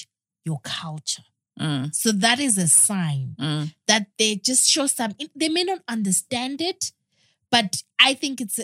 your 0.49 0.61
culture. 0.81 1.25
Mm, 1.61 1.95
So 1.95 2.09
that 2.25 2.38
is 2.41 2.57
a 2.59 2.69
sign 2.69 3.37
mm, 3.38 3.65
that 3.87 4.07
they 4.19 4.37
just 4.37 4.65
show 4.75 4.87
some, 4.87 5.12
they 5.41 5.49
may 5.51 5.65
not 5.65 5.81
understand 5.97 6.61
it, 6.61 6.93
but 7.53 7.85
I 8.01 8.15
think 8.15 8.41
it's 8.41 8.59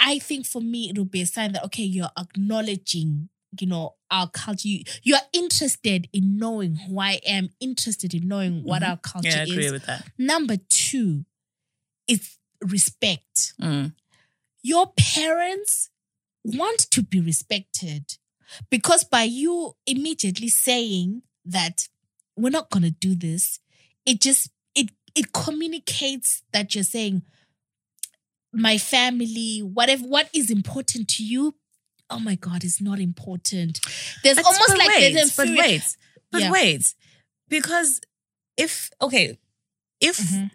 I 0.00 0.18
think 0.18 0.46
for 0.46 0.60
me 0.60 0.88
it 0.90 0.98
would 0.98 1.12
be 1.12 1.22
a 1.22 1.26
sign 1.26 1.52
that 1.52 1.64
okay, 1.66 1.84
you're 1.84 2.10
acknowledging, 2.18 3.28
you 3.60 3.68
know, 3.68 3.94
our 4.10 4.28
culture. 4.28 4.66
You, 4.66 4.82
you 5.04 5.14
are 5.14 5.28
interested 5.32 6.08
in 6.12 6.38
knowing 6.38 6.74
who 6.74 6.98
I 6.98 7.20
am, 7.24 7.50
interested 7.60 8.14
in 8.14 8.26
knowing 8.26 8.64
what 8.64 8.82
our 8.82 8.96
culture 8.96 9.28
Mm-hmm. 9.28 9.36
Yeah, 9.36 9.42
I 9.42 9.54
agree 9.54 9.66
is. 9.66 9.72
with 9.72 9.86
that. 9.86 10.04
Number 10.18 10.56
two, 10.68 11.24
is 12.08 12.38
respect. 12.60 13.54
Mm. 13.60 13.94
Your 14.62 14.92
parents 14.96 15.90
want 16.44 16.90
to 16.90 17.02
be 17.02 17.20
respected 17.20 18.16
because 18.70 19.04
by 19.04 19.22
you 19.22 19.76
immediately 19.86 20.48
saying 20.48 21.22
that 21.44 21.88
we're 22.36 22.50
not 22.50 22.70
going 22.70 22.82
to 22.82 22.90
do 22.90 23.14
this, 23.14 23.60
it 24.04 24.20
just 24.20 24.50
it 24.74 24.90
it 25.14 25.32
communicates 25.32 26.42
that 26.52 26.74
you're 26.74 26.84
saying 26.84 27.22
my 28.52 28.78
family, 28.78 29.60
whatever 29.60 30.02
what 30.04 30.28
is 30.34 30.50
important 30.50 31.08
to 31.08 31.24
you. 31.24 31.54
Oh 32.08 32.18
my 32.18 32.34
God, 32.34 32.64
is 32.64 32.80
not 32.80 32.98
important. 32.98 33.80
There's 34.24 34.38
almost 34.38 34.76
like 34.78 34.88
wait, 34.88 35.12
there's 35.14 35.36
but 35.36 35.48
wait, 35.56 35.96
but 36.32 36.40
Yeah. 36.42 36.50
wait, 36.50 36.94
because 37.48 38.00
if 38.56 38.90
okay, 39.00 39.38
if 40.00 40.18
Mhm. 40.18 40.50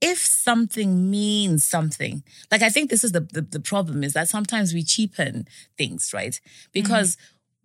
if 0.00 0.18
something 0.26 1.10
means 1.10 1.66
something, 1.66 2.22
like 2.50 2.62
I 2.62 2.70
think 2.70 2.90
this 2.90 3.04
is 3.04 3.12
the, 3.12 3.20
the 3.20 3.42
the 3.42 3.60
problem 3.60 4.02
is 4.04 4.12
that 4.14 4.28
sometimes 4.28 4.72
we 4.72 4.82
cheapen 4.82 5.46
things, 5.76 6.12
right? 6.14 6.38
Because 6.72 7.16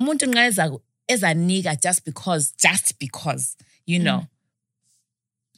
umuntu 0.01 0.79
is 1.07 1.23
a 1.23 1.27
nigga 1.33 1.81
just 1.81 2.03
because, 2.05 2.51
just 2.51 2.99
because, 2.99 3.55
you 3.85 3.99
know, 3.99 4.27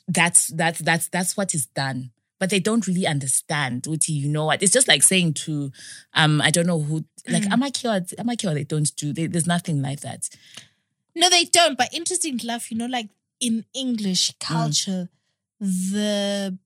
that's 0.07 0.47
that's 0.47 0.79
that's 0.79 1.07
that's 1.09 1.37
what 1.37 1.53
is 1.55 1.65
done. 1.67 2.11
But 2.39 2.49
they 2.49 2.59
don't 2.59 2.85
really 2.87 3.07
understand. 3.07 3.85
Uti, 3.87 4.11
you 4.13 4.27
know 4.27 4.45
what? 4.45 4.61
It's 4.61 4.73
just 4.73 4.87
like 4.87 5.01
saying 5.03 5.33
to, 5.45 5.71
um, 6.13 6.41
I 6.41 6.49
don't 6.51 6.67
know 6.67 6.81
who, 6.81 7.05
like 7.29 7.43
Mm. 7.43 7.53
Amakiwa, 7.53 8.13
Amakiwa, 8.15 8.53
they 8.53 8.63
don't 8.65 8.93
do. 8.97 9.13
They, 9.13 9.27
there's 9.27 9.47
nothing 9.47 9.81
like 9.81 10.01
that. 10.01 10.27
No, 11.15 11.29
they 11.29 11.45
don't. 11.45 11.77
But 11.77 11.93
interesting 11.93 12.39
enough, 12.41 12.69
you 12.71 12.77
know, 12.77 12.87
like 12.87 13.09
in 13.39 13.65
English 13.73 14.31
Mm. 14.31 14.39
culture, 14.39 15.09
the 15.59 16.57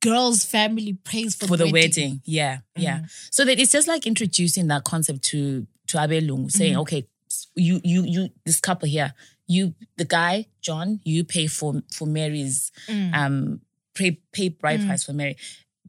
girl's 0.00 0.44
family 0.44 0.94
pays 1.04 1.34
for, 1.34 1.46
for 1.46 1.56
the 1.56 1.70
wedding. 1.70 2.20
Yeah, 2.24 2.58
yeah. 2.76 3.02
So 3.30 3.44
that 3.44 3.58
it's 3.58 3.72
just 3.72 3.88
like 3.88 4.06
introducing 4.06 4.66
that 4.68 4.84
concept 4.84 5.22
to 5.26 5.66
to 5.88 5.96
Abelungu, 5.98 6.50
saying, 6.50 6.76
okay, 6.78 7.06
you 7.54 7.80
you 7.84 8.04
you 8.04 8.28
this 8.44 8.60
couple 8.60 8.88
here, 8.88 9.14
you 9.46 9.74
the 9.96 10.04
guy 10.04 10.46
John, 10.60 11.00
you 11.04 11.24
pay 11.24 11.46
for 11.46 11.82
for 11.92 12.06
Mary's 12.06 12.70
Mm. 12.88 13.14
um 13.14 13.60
pay 13.94 14.18
pay 14.32 14.48
bride 14.48 14.84
price 14.86 15.04
for 15.04 15.12
Mary. 15.12 15.36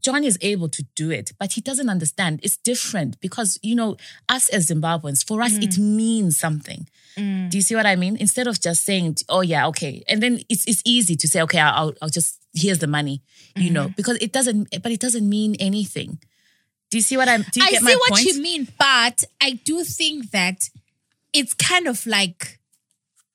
John 0.02 0.26
is 0.26 0.38
able 0.42 0.68
to 0.68 0.84
do 0.96 1.12
it, 1.12 1.32
but 1.40 1.54
he 1.54 1.62
doesn't 1.62 1.88
understand. 1.88 2.42
It's 2.44 2.58
different 2.58 3.22
because 3.22 3.58
you 3.64 3.74
know 3.74 3.96
us 4.28 4.50
as 4.50 4.68
Zimbabweans, 4.68 5.26
for 5.26 5.42
us 5.42 5.54
it 5.58 5.78
means 5.78 6.38
something. 6.38 6.90
Mm. 7.18 7.50
Do 7.50 7.58
you 7.58 7.62
see 7.62 7.76
what 7.76 7.86
I 7.86 7.96
mean? 7.96 8.18
Instead 8.18 8.48
of 8.48 8.60
just 8.60 8.84
saying, 8.84 9.18
"Oh 9.30 9.40
yeah, 9.42 9.66
okay," 9.68 10.04
and 10.10 10.22
then 10.22 10.42
it's 10.50 10.66
it's 10.68 10.82
easy 10.84 11.16
to 11.16 11.28
say, 11.28 11.42
"Okay, 11.44 11.60
I'll 11.60 11.94
I'll, 12.02 12.10
just 12.10 12.40
here's 12.54 12.80
the 12.80 12.88
money," 12.88 13.22
you 13.56 13.70
know, 13.72 13.86
Mm-hmm. 13.86 13.94
because 13.96 14.18
it 14.18 14.34
doesn't. 14.34 14.70
But 14.84 14.92
it 14.92 15.00
doesn't 15.00 15.28
mean 15.30 15.56
anything. 15.60 16.20
Do 16.92 16.98
you 16.98 17.02
see 17.02 17.16
what 17.16 17.30
I'm? 17.30 17.44
Do 17.54 17.62
you 17.62 17.66
I 17.66 17.70
get 17.72 17.80
see 17.80 17.86
my 17.86 17.96
what 17.96 18.10
point? 18.12 18.26
you 18.26 18.42
mean, 18.42 18.68
but 18.78 19.24
I 19.42 19.52
do 19.64 19.84
think 19.86 20.32
that 20.32 20.70
it's 21.32 21.54
kind 21.54 21.88
of 21.88 22.06
like 22.06 22.60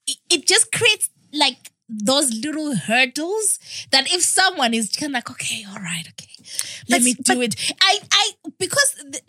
it, 0.06 0.18
it 0.28 0.46
just 0.46 0.70
creates 0.70 1.08
like 1.32 1.70
those 1.88 2.32
little 2.32 2.76
hurdles 2.76 3.58
that 3.90 4.12
if 4.12 4.22
someone 4.22 4.74
is 4.74 4.90
kind 4.92 5.10
of 5.10 5.14
like, 5.14 5.30
okay, 5.30 5.64
all 5.68 5.80
right, 5.80 6.06
okay, 6.08 6.28
let 6.88 7.00
But- 7.00 7.02
me 7.02 7.14
do 7.14 7.40
it. 7.42 7.74
I, 7.80 8.00
I, 8.12 8.32
because 8.58 8.94
the- 9.04 9.22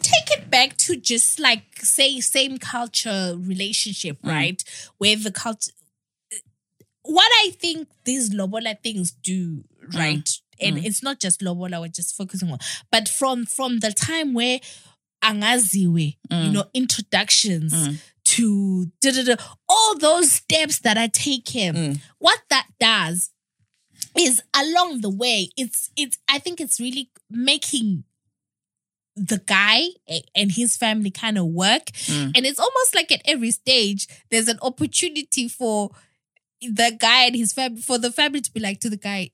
take 0.00 0.38
it 0.38 0.50
back 0.50 0.76
to 0.78 0.96
just 0.96 1.38
like 1.38 1.64
say 1.80 2.20
same 2.20 2.58
culture 2.58 3.34
relationship, 3.38 4.20
Mm. 4.22 4.30
right? 4.30 4.64
Where 4.98 5.16
the 5.16 5.30
culture, 5.30 5.72
what 7.02 7.30
I 7.44 7.50
think 7.50 7.88
these 8.04 8.32
lobola 8.32 8.76
things 8.82 9.12
do, 9.12 9.64
mm. 9.84 9.98
right? 9.98 10.30
And 10.60 10.78
mm. 10.78 10.84
it's 10.84 11.02
not 11.02 11.20
just 11.20 11.42
lobola 11.42 11.80
we're 11.80 11.88
just 11.88 12.16
focusing 12.16 12.50
on, 12.50 12.58
but 12.90 13.08
from 13.08 13.44
from 13.46 13.80
the 13.80 13.92
time 13.92 14.32
where 14.32 14.60
angaziwe, 15.22 16.16
you 16.30 16.36
mm. 16.36 16.52
know, 16.52 16.64
introductions 16.74 17.72
to 18.32 18.86
da, 19.00 19.10
da, 19.10 19.22
da, 19.24 19.36
all 19.68 19.98
those 19.98 20.32
steps 20.32 20.80
that 20.80 20.96
I 20.96 21.04
are 21.04 21.08
taken. 21.08 21.74
Mm. 21.74 22.00
What 22.18 22.40
that 22.50 22.66
does 22.80 23.30
is 24.18 24.42
along 24.56 25.00
the 25.00 25.10
way, 25.10 25.50
it's 25.56 25.90
it's 25.96 26.18
I 26.30 26.38
think 26.38 26.60
it's 26.60 26.80
really 26.80 27.10
making 27.30 28.04
the 29.14 29.38
guy 29.38 29.88
and 30.34 30.50
his 30.50 30.76
family 30.76 31.10
kind 31.10 31.36
of 31.36 31.46
work. 31.46 31.86
Mm. 32.06 32.32
And 32.36 32.46
it's 32.46 32.58
almost 32.58 32.94
like 32.94 33.12
at 33.12 33.20
every 33.26 33.50
stage, 33.50 34.08
there's 34.30 34.48
an 34.48 34.58
opportunity 34.62 35.48
for 35.48 35.90
the 36.62 36.96
guy 36.98 37.24
and 37.24 37.36
his 37.36 37.52
family, 37.52 37.82
for 37.82 37.98
the 37.98 38.10
family 38.10 38.40
to 38.40 38.52
be 38.52 38.60
like 38.60 38.80
to 38.80 38.88
the 38.88 38.96
guy, 38.96 39.30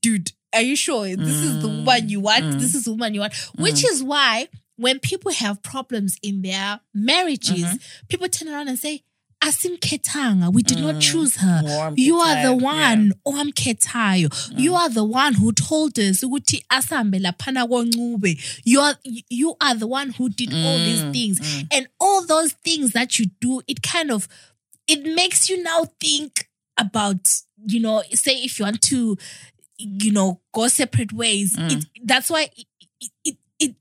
dude, 0.00 0.30
are 0.54 0.62
you 0.62 0.76
sure 0.76 1.04
this 1.04 1.42
is 1.42 1.62
the 1.62 1.68
mm. 1.68 1.84
woman 1.84 2.08
you 2.08 2.20
want? 2.20 2.60
This 2.60 2.74
is 2.74 2.84
the 2.84 2.92
woman 2.92 3.14
you 3.14 3.20
want. 3.20 3.34
Which 3.58 3.84
is 3.84 4.02
why 4.02 4.48
when 4.76 4.98
people 4.98 5.32
have 5.32 5.62
problems 5.62 6.16
in 6.22 6.42
their 6.42 6.80
marriages, 6.94 7.78
people 8.08 8.28
turn 8.28 8.48
around 8.48 8.68
and 8.68 8.78
say, 8.78 9.02
Asim 9.42 9.78
Ketanga, 9.78 10.52
we 10.52 10.62
did 10.62 10.80
not 10.80 11.00
choose 11.00 11.36
her. 11.36 11.62
Or 11.64 11.92
You 11.94 12.16
are 12.16 12.42
the 12.42 12.54
one, 12.54 13.12
Oam 13.26 13.52
Ketayo. 13.52 14.58
You 14.58 14.74
are 14.74 14.88
the 14.88 15.04
one 15.04 15.34
who 15.34 15.52
told 15.52 15.98
us 15.98 16.22
ukuthi 16.22 16.64
asambe 16.68 17.20
koncube. 17.20 18.60
You 18.64 18.80
are 18.80 18.96
you 19.04 19.54
are 19.60 19.74
the 19.74 19.86
one 19.86 20.10
who 20.10 20.30
did 20.30 20.52
all 20.52 20.78
these 20.78 21.02
things. 21.12 21.66
And 21.70 21.86
all 22.00 22.24
those 22.24 22.52
things 22.52 22.92
that 22.92 23.18
you 23.18 23.26
do, 23.40 23.60
it 23.68 23.82
kind 23.82 24.10
of 24.10 24.26
it 24.88 25.04
makes 25.14 25.48
you 25.48 25.62
now 25.62 25.84
think 26.00 26.48
about, 26.78 27.40
you 27.66 27.80
know, 27.80 28.02
say 28.14 28.36
if 28.42 28.58
you 28.58 28.64
want 28.64 28.80
to, 28.82 29.16
you 29.78 30.12
know, 30.12 30.40
go 30.52 30.68
separate 30.68 31.12
ways. 31.12 31.54
It, 31.58 31.86
that's 32.04 32.30
why 32.30 32.48
it, 32.56 32.66
it, 33.00 33.10
it, 33.24 33.36
it 33.58 33.74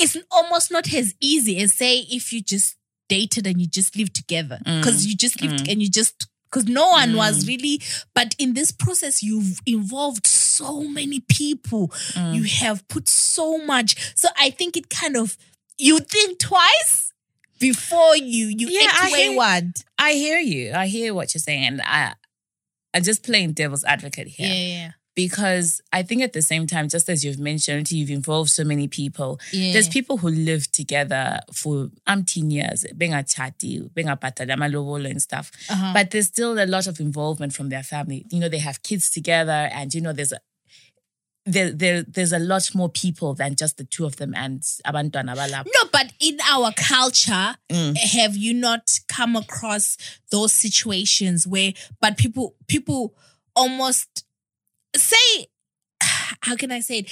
it's 0.00 0.16
almost 0.30 0.70
not 0.70 0.92
as 0.92 1.14
easy 1.20 1.58
as 1.60 1.74
say 1.74 1.98
if 2.10 2.32
you 2.32 2.42
just 2.42 2.76
dated 3.08 3.46
and 3.46 3.60
you 3.60 3.66
just 3.66 3.96
live 3.96 4.12
together. 4.12 4.58
Mm. 4.66 4.80
Because 4.80 5.06
you 5.06 5.16
just 5.16 5.40
lived 5.42 5.64
mm. 5.64 5.72
and 5.72 5.82
you 5.82 5.90
just 5.90 6.26
because 6.50 6.66
no 6.66 6.88
one 6.88 7.14
was 7.14 7.44
mm. 7.44 7.48
really 7.48 7.80
but 8.12 8.34
in 8.38 8.54
this 8.54 8.72
process 8.72 9.22
you've 9.22 9.60
involved 9.66 10.26
so 10.26 10.82
many 10.82 11.20
people. 11.20 11.92
You 12.16 12.44
have 12.44 12.86
put 12.88 13.08
so 13.08 13.58
much. 13.58 14.14
So 14.16 14.28
i 14.38 14.50
think 14.50 14.76
it 14.76 14.88
kind 14.90 15.16
of 15.16 15.36
you 15.78 15.98
think 16.00 16.38
twice 16.38 17.12
before 17.58 18.16
you 18.16 18.46
you 18.46 18.68
Yeah, 18.68 18.88
act 18.88 19.04
I 19.04 19.08
hear- 19.08 19.72
I 19.98 20.12
hear 20.12 20.38
you. 20.38 20.72
I 20.72 20.86
hear 20.86 21.12
what 21.14 21.34
you're 21.34 21.40
saying, 21.40 21.64
and 21.64 21.82
I, 21.82 22.14
I'm 22.94 23.02
just 23.02 23.22
playing 23.22 23.52
devil's 23.52 23.84
advocate 23.84 24.28
here. 24.28 24.48
yeah 24.48 24.90
because 25.14 25.80
I 25.92 26.02
think 26.02 26.22
at 26.22 26.32
the 26.32 26.42
same 26.42 26.66
time, 26.66 26.88
just 26.88 27.08
as 27.08 27.24
you've 27.24 27.38
mentioned, 27.38 27.90
you've 27.90 28.10
involved 28.10 28.50
so 28.50 28.64
many 28.64 28.88
people. 28.88 29.40
Yeah. 29.52 29.72
There's 29.72 29.88
people 29.88 30.18
who 30.18 30.28
live 30.28 30.70
together 30.70 31.40
for 31.52 31.90
umpteen 32.08 32.52
years, 32.52 32.84
being 32.96 33.12
a 33.12 33.18
chati, 33.18 33.92
being 33.92 34.08
a 34.08 34.16
patadama 34.16 35.10
and 35.10 35.20
stuff. 35.20 35.50
Uh-huh. 35.68 35.92
But 35.92 36.10
there's 36.10 36.26
still 36.26 36.58
a 36.62 36.66
lot 36.66 36.86
of 36.86 37.00
involvement 37.00 37.52
from 37.54 37.68
their 37.68 37.82
family. 37.82 38.24
You 38.30 38.40
know, 38.40 38.48
they 38.48 38.58
have 38.58 38.82
kids 38.82 39.10
together, 39.10 39.68
and 39.72 39.92
you 39.92 40.00
know, 40.00 40.12
there's 40.12 40.32
a 40.32 40.40
there, 41.46 41.72
there 41.72 42.02
there's 42.02 42.32
a 42.32 42.38
lot 42.38 42.74
more 42.74 42.88
people 42.88 43.34
than 43.34 43.56
just 43.56 43.78
the 43.78 43.84
two 43.84 44.04
of 44.04 44.16
them 44.16 44.34
and 44.36 44.60
abantwana 44.86 45.34
balapho. 45.34 45.66
No, 45.74 45.88
but 45.92 46.12
in 46.20 46.38
our 46.50 46.72
culture, 46.72 47.56
Mm. 47.70 47.96
have 47.96 48.36
you 48.36 48.52
not 48.52 48.98
come 49.08 49.36
across 49.36 49.96
those 50.30 50.52
situations 50.52 51.46
where, 51.46 51.72
but 52.00 52.18
people, 52.18 52.56
people 52.68 53.14
almost 53.56 54.24
say, 54.96 55.46
how 56.42 56.56
can 56.56 56.70
I 56.72 56.80
say 56.80 57.00
it? 57.00 57.10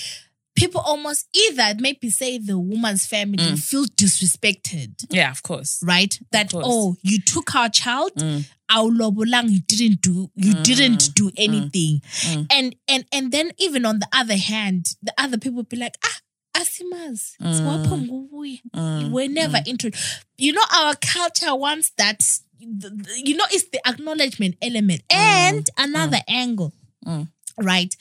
People 0.57 0.81
almost 0.81 1.29
either 1.37 1.75
maybe 1.79 2.11
say 2.11 2.39
the 2.39 2.59
woman's 2.59 3.07
family 3.07 3.39
Mm. 3.45 3.63
feel 3.63 3.85
disrespected, 3.85 5.05
Yeah, 5.11 5.31
of 5.31 5.43
course. 5.45 5.79
right? 5.85 6.19
That 6.33 6.51
course. 6.51 6.65
oh, 6.67 6.97
you 7.03 7.21
took 7.21 7.55
our 7.55 7.69
child, 7.69 8.13
Mm. 8.17 8.45
our 8.69 8.91
lobolang, 8.91 9.51
you 9.51 9.61
didn't 9.61 10.01
do, 10.01 10.31
you 10.35 10.55
didn't 10.55 11.15
do 11.15 11.31
anything, 11.37 12.03
Mm. 12.27 12.47
and 12.51 12.77
and 12.89 13.05
and 13.13 13.31
then 13.33 13.53
even 13.59 13.87
on 13.87 14.01
the 14.01 14.09
other 14.13 14.37
hand, 14.37 14.97
the 15.01 15.15
other 15.17 15.39
people 15.39 15.63
be 15.63 15.77
like 15.77 15.97
ah. 16.05 16.19
Asimas, 16.57 17.37
siwapho 17.41 17.95
ngubuye. 18.05 18.61
Mm. 18.75 19.11
we're 19.13 19.29
never 19.29 19.59
into 19.65 19.93
you 20.39 20.53
know 20.53 20.65
our 20.75 20.97
culture 20.97 21.55
wants 21.55 21.93
that 21.99 22.21
you 22.59 23.37
know 23.37 23.45
it's 23.53 23.69
the 23.71 23.79
acknowledgement 23.87 24.57
element 24.61 25.03
and 25.11 25.71
another 25.79 26.19
angle 26.27 26.73
Mm. 27.07 27.29
Right 27.59 27.95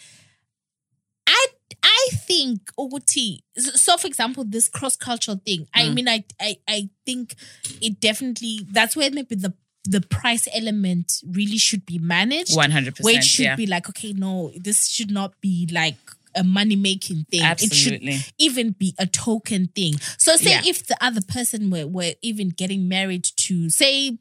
i 1.25 1.45
i 1.83 2.09
think 2.27 2.71
ukuthi 2.77 3.41
so 3.55 3.97
for 3.97 4.07
example 4.07 4.43
this 4.43 4.69
cross 4.69 4.95
cultural 4.95 5.37
thing 5.45 5.67
i 5.73 5.89
mean 5.89 6.07
I, 6.07 6.23
I 6.39 6.57
i 6.67 6.89
think 7.05 7.35
it 7.81 7.99
definitely 7.99 8.65
that's 8.71 8.95
where 8.95 9.11
maybe 9.11 9.35
the 9.35 9.53
the 9.89 10.01
price 10.01 10.47
element 10.53 11.21
really 11.25 11.57
should 11.57 11.85
be 11.85 11.97
managed 11.99 12.55
One 12.55 12.71
hundred 12.71 12.95
percent. 12.95 13.05
where 13.05 13.17
it 13.17 13.23
should 13.23 13.45
Yeah. 13.45 13.55
be 13.55 13.65
like 13.67 13.87
okay 13.89 14.13
no 14.13 14.51
this 14.55 14.87
should 14.87 15.11
not 15.11 15.39
be 15.41 15.67
like 15.71 15.97
a 16.35 16.43
money 16.43 16.75
making 16.75 17.25
thing. 17.31 17.41
Absolutely. 17.41 18.11
It 18.11 18.19
should 18.21 18.33
even 18.37 18.71
be 18.73 18.93
a 18.99 19.07
token 19.07 19.69
thing. 19.73 19.95
So 20.19 20.35
say 20.35 20.51
Yeah. 20.51 20.61
if 20.65 20.85
the 20.85 20.95
other 21.01 21.21
person 21.21 21.71
were, 21.71 21.87
were 21.87 22.13
even 22.21 22.49
getting 22.49 22.87
married 22.87 23.23
to 23.47 23.71
say 23.71 24.19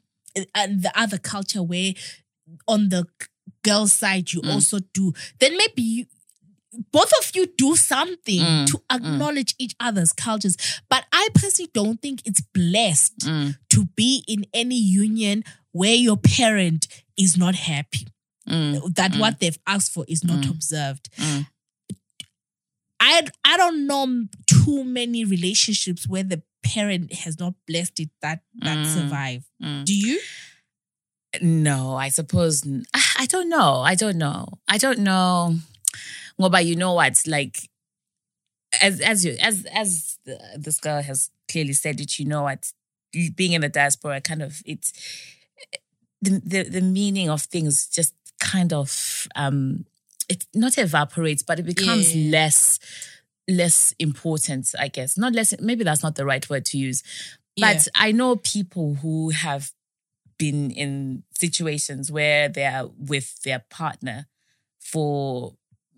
uh, 0.55 0.65
the 0.67 0.91
other 0.95 1.19
culture 1.19 1.61
where 1.61 1.93
on 2.67 2.89
the 2.89 3.05
girl's 3.63 3.93
side 3.93 4.31
you 4.33 4.41
Mm. 4.41 4.53
also 4.53 4.79
do, 4.93 5.13
then 5.39 5.57
maybe 5.57 5.81
you 5.81 6.05
both 6.91 7.11
of 7.19 7.31
you 7.33 7.47
do 7.57 7.75
something 7.75 8.39
Mm, 8.41 8.67
to 8.67 8.81
acknowledge 8.91 9.55
each 9.57 9.75
other's 9.79 10.13
cultures. 10.13 10.55
But 10.89 11.05
I 11.11 11.29
personally 11.33 11.71
don't 11.73 11.99
think 12.01 12.21
it's 12.25 12.41
blessed 12.53 13.19
Mm, 13.19 13.57
to 13.69 13.85
be 13.95 14.23
in 14.27 14.45
any 14.53 14.77
union 14.77 15.43
where 15.71 15.95
your 15.95 16.17
parent 16.17 16.87
is 17.17 17.35
not 17.37 17.55
happy 17.55 18.07
mm, 18.47 18.93
that 18.95 19.11
Mm. 19.13 19.19
what 19.19 19.39
they've 19.39 19.57
asked 19.65 19.91
for 19.91 20.05
is 20.07 20.23
not 20.23 20.41
Mm. 20.43 20.51
observed. 20.51 21.09
mm. 21.17 21.47
I 22.99 23.27
I 23.43 23.57
don't 23.57 23.87
know 23.87 24.25
too 24.47 24.83
many 24.83 25.23
relationships 25.25 26.07
where 26.07 26.23
the 26.23 26.41
parent 26.63 27.13
has 27.13 27.39
not 27.39 27.53
blessed 27.67 27.99
it 28.01 28.09
that 28.21 28.41
that 28.59 28.79
Mm. 28.79 28.93
survive. 28.93 29.43
Mm. 29.63 29.85
Do 29.85 29.93
you? 29.95 30.19
No, 31.41 31.95
I 31.95 32.09
suppose 32.09 32.63
ah, 32.93 33.13
I 33.19 33.25
don't 33.25 33.49
know. 33.49 33.81
I 33.85 33.95
don't 33.95 34.17
know. 34.17 34.47
I 34.67 34.77
don't 34.77 34.99
know. 34.99 35.55
Well, 36.37 36.49
but 36.49 36.65
you 36.65 36.75
know 36.75 36.93
what? 36.93 37.21
Like, 37.25 37.69
as 38.81 38.99
as 39.01 39.25
you 39.25 39.35
as 39.41 39.65
as 39.73 40.17
this 40.57 40.79
girl 40.79 41.01
has 41.01 41.29
clearly 41.49 41.73
said 41.73 41.99
it, 41.99 42.19
you 42.19 42.25
know 42.25 42.43
what? 42.43 42.71
Being 43.35 43.53
in 43.53 43.61
the 43.61 43.69
diaspora, 43.69 44.21
kind 44.21 44.41
of 44.41 44.61
it's 44.65 44.93
the 46.21 46.41
the, 46.45 46.63
the 46.63 46.81
meaning 46.81 47.29
of 47.29 47.41
things 47.43 47.87
just 47.87 48.13
kind 48.39 48.73
of 48.73 49.27
um 49.35 49.85
it 50.29 50.45
not 50.53 50.77
evaporates, 50.77 51.41
but 51.43 51.59
it 51.59 51.65
becomes 51.65 52.15
Yeah. 52.15 52.31
less 52.31 52.79
less 53.47 53.95
important. 53.97 54.67
I 54.77 54.89
guess 54.89 55.17
not 55.17 55.33
less. 55.33 55.53
Maybe 55.59 55.83
that's 55.83 56.03
not 56.03 56.15
the 56.15 56.25
right 56.25 56.47
word 56.49 56.65
to 56.65 56.77
use. 56.77 57.01
But 57.59 57.87
I 57.95 58.11
know 58.11 58.35
people 58.35 58.95
who 59.01 59.29
have 59.31 59.71
been 60.37 60.71
in 60.71 61.23
situations 61.33 62.11
where 62.11 62.47
they 62.49 62.65
are 62.65 62.87
with 62.97 63.41
their 63.43 63.63
partner 63.69 64.27
for 64.79 65.53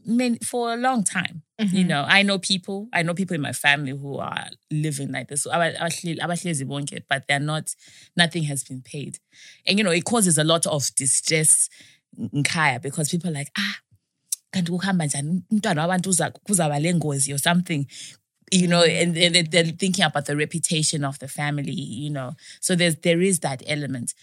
many, 0.06 0.38
for 0.44 0.74
a 0.74 0.78
long 0.78 1.04
time. 1.04 1.44
You 1.60 1.84
Mhm. 1.84 1.88
know, 1.88 2.06
I 2.08 2.24
know 2.24 2.40
people. 2.40 2.88
I 2.94 3.04
know 3.04 3.14
people 3.14 3.36
in 3.36 3.42
my 3.42 3.52
family 3.52 3.92
who 3.92 4.18
are 4.18 4.50
living 4.72 5.12
like 5.12 5.28
this. 5.28 5.46
Aba- 5.46 5.74
abahleli- 5.78 6.20
abahlezi 6.20 6.64
bonke, 6.66 7.04
But 7.10 7.28
they're 7.28 7.40
not. 7.40 7.76
Nothing 8.16 8.44
has 8.44 8.64
been 8.64 8.82
paid, 8.82 9.20
and 9.68 9.78
you 9.78 9.84
know 9.84 9.92
it 9.92 10.06
causes 10.06 10.38
a 10.38 10.44
lot 10.46 10.66
of 10.68 10.90
distress 10.96 11.70
in 12.18 12.44
Kaya 12.44 12.80
because 12.80 13.10
people 13.10 13.30
are 13.30 13.34
like 13.34 13.52
ah. 13.58 13.76
kanti 14.54 14.72
kuhamba 14.72 15.06
njani 15.06 15.44
umntwana 15.52 15.82
wabantu 15.82 16.10
uza- 16.10 16.32
kuzaba 16.48 16.80
le 16.82 16.94
ngozi 16.94 17.34
or 17.34 17.38
something 17.40 17.86
you 18.52 18.68
know 18.68 18.84
and, 18.84 19.18
and 19.18 19.48
they're 19.48 19.64
thinking 19.64 20.04
about 20.04 20.26
the 20.26 20.36
reputation 20.36 21.04
of 21.04 21.20
the 21.20 21.28
family 21.28 21.72
you 21.72 22.10
know 22.10 22.34
so 22.60 22.76
there's 22.76 22.96
there 22.98 23.22
is 23.22 23.40
that 23.40 23.64
element 23.68 24.14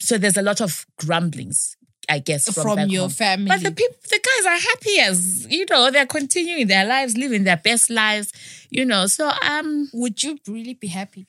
so 0.00 0.18
there's 0.18 0.36
a 0.36 0.42
lot 0.42 0.60
of 0.60 0.86
grumblings 0.98 1.76
i 2.08 2.18
guess 2.18 2.52
from, 2.52 2.76
from, 2.76 2.88
your 2.88 3.02
home. 3.02 3.10
family. 3.10 3.48
but 3.48 3.62
the 3.62 3.70
people 3.70 3.96
the 4.10 4.20
guys 4.20 4.46
are 4.46 4.60
happy 4.60 4.98
as 5.00 5.46
you 5.50 5.64
know 5.70 5.90
they're 5.90 6.06
continuing 6.06 6.66
their 6.66 6.86
lives 6.86 7.16
living 7.16 7.44
their 7.44 7.56
best 7.56 7.90
lives 7.90 8.32
you 8.70 8.84
know 8.84 9.06
so 9.06 9.30
um 9.42 9.88
would 9.92 10.22
you 10.22 10.38
really 10.46 10.74
be 10.74 10.88
happy? 10.88 11.26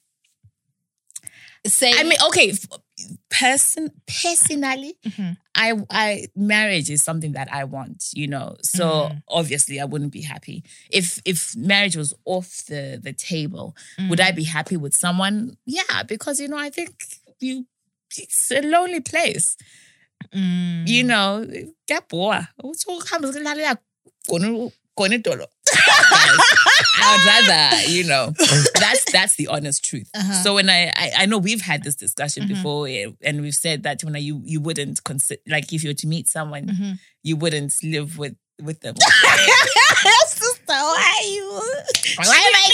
Say, 1.65 1.93
i 1.95 2.03
mean 2.03 2.19
okay 2.27 2.53
person 3.29 3.91
personally 4.07 4.95
Mhm. 5.05 5.37
I 5.55 5.73
I 5.89 6.27
marriage 6.35 6.89
is 6.89 7.03
something 7.03 7.33
that 7.33 7.51
I 7.51 7.63
want, 7.65 8.05
you 8.13 8.27
know. 8.27 8.55
So 8.61 8.85
Mhm. 9.09 9.23
obviously 9.27 9.79
I 9.81 9.85
wouldn't 9.85 10.11
be 10.13 10.21
happy. 10.21 10.63
If 10.89 11.19
if 11.25 11.55
marriage 11.55 11.95
was 11.97 12.13
off 12.25 12.63
the 12.67 12.99
the 13.01 13.13
table, 13.13 13.75
would 14.09 14.19
Mm. 14.19 14.27
I 14.27 14.31
be 14.31 14.43
happy 14.45 14.77
with 14.77 14.95
someone? 14.95 15.57
Yeah, 15.65 16.03
because 16.03 16.39
you 16.39 16.47
know, 16.47 16.57
I 16.57 16.69
think 16.69 16.91
you 17.39 17.65
it's 18.17 18.51
a 18.51 18.61
lonely 18.61 19.01
place. 19.01 19.57
Mm. 20.33 20.87
You 20.87 21.03
know, 21.03 21.45
kuyabhoa. 21.87 22.47
Uthi 22.63 22.85
ukuhamba 26.95 27.03
ukulalela 27.03 27.03
gona 27.03 27.03
gona 27.03 27.03
idolo. 27.03 27.03
I 27.03 27.11
would 27.11 27.25
rather, 27.25 27.91
you 27.91 28.03
know, 28.03 28.33
that's 28.79 29.11
that's 29.11 29.35
the 29.35 29.47
honest 29.47 29.83
truth. 29.85 30.09
Uh-huh. 30.13 30.43
So 30.43 30.53
when 30.55 30.69
I, 30.69 30.87
I 30.95 31.11
I 31.19 31.25
know 31.25 31.37
we've 31.37 31.61
had 31.61 31.83
this 31.83 31.95
discussion 31.95 32.43
Mhm. 32.43 32.47
before, 32.49 32.87
eh, 32.87 33.07
and 33.23 33.41
we've 33.41 33.53
said 33.53 33.83
that 33.83 34.03
when 34.03 34.15
you 34.15 34.41
you 34.45 34.59
wouldn't 34.61 35.03
consider 35.03 35.41
like 35.47 35.71
if 35.73 35.83
you 35.83 35.89
were 35.89 35.93
to 35.95 36.07
meet 36.07 36.27
someone, 36.27 36.67
Mhm. 36.67 36.99
you 37.23 37.35
wouldn't 37.37 37.73
live 37.83 38.17
with 38.17 38.35
with 38.61 38.79
them. 38.81 38.95
Sister, 40.27 40.63
why 40.67 41.13
are 41.19 41.27
you? 41.27 41.61
Why 42.17 42.37
am 42.37 42.55
I 42.55 42.67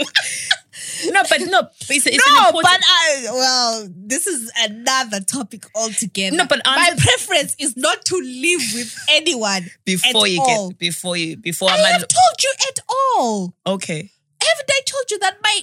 no, 1.06 1.22
but 1.28 1.40
no, 1.42 1.68
it's, 1.88 2.06
it's 2.06 2.26
no, 2.28 2.46
important. 2.48 2.62
but 2.62 2.80
I 2.86 3.24
well, 3.32 3.88
this 3.94 4.26
is 4.26 4.50
another 4.62 5.20
topic 5.20 5.64
altogether. 5.74 6.36
No, 6.36 6.46
but 6.46 6.60
my 6.64 6.90
preference 6.96 7.56
is 7.58 7.76
not 7.76 8.04
to 8.06 8.16
live 8.16 8.62
with 8.74 8.96
anyone. 9.10 9.66
before 9.84 10.26
you 10.26 10.40
all. 10.40 10.70
get 10.70 10.78
before 10.78 11.16
you 11.16 11.36
before 11.36 11.70
I 11.70 11.76
I'm 11.78 11.84
have 11.92 12.08
told 12.08 12.42
you 12.42 12.52
at 12.68 12.78
all. 12.90 13.54
okay. 13.66 14.10
Haven't 14.42 14.70
I 14.70 14.80
told 14.86 15.10
you 15.10 15.18
that 15.20 15.36
my 15.42 15.62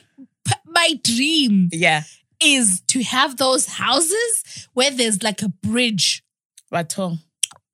my 0.65 0.99
dream 1.03 1.69
Yeah. 1.71 2.03
is 2.41 2.81
to 2.87 3.01
have 3.03 3.37
those 3.37 3.65
houses 3.65 4.67
where 4.73 4.91
there's 4.91 5.23
like 5.23 5.41
a 5.41 5.49
bridge, 5.49 6.23
Raton. 6.71 7.19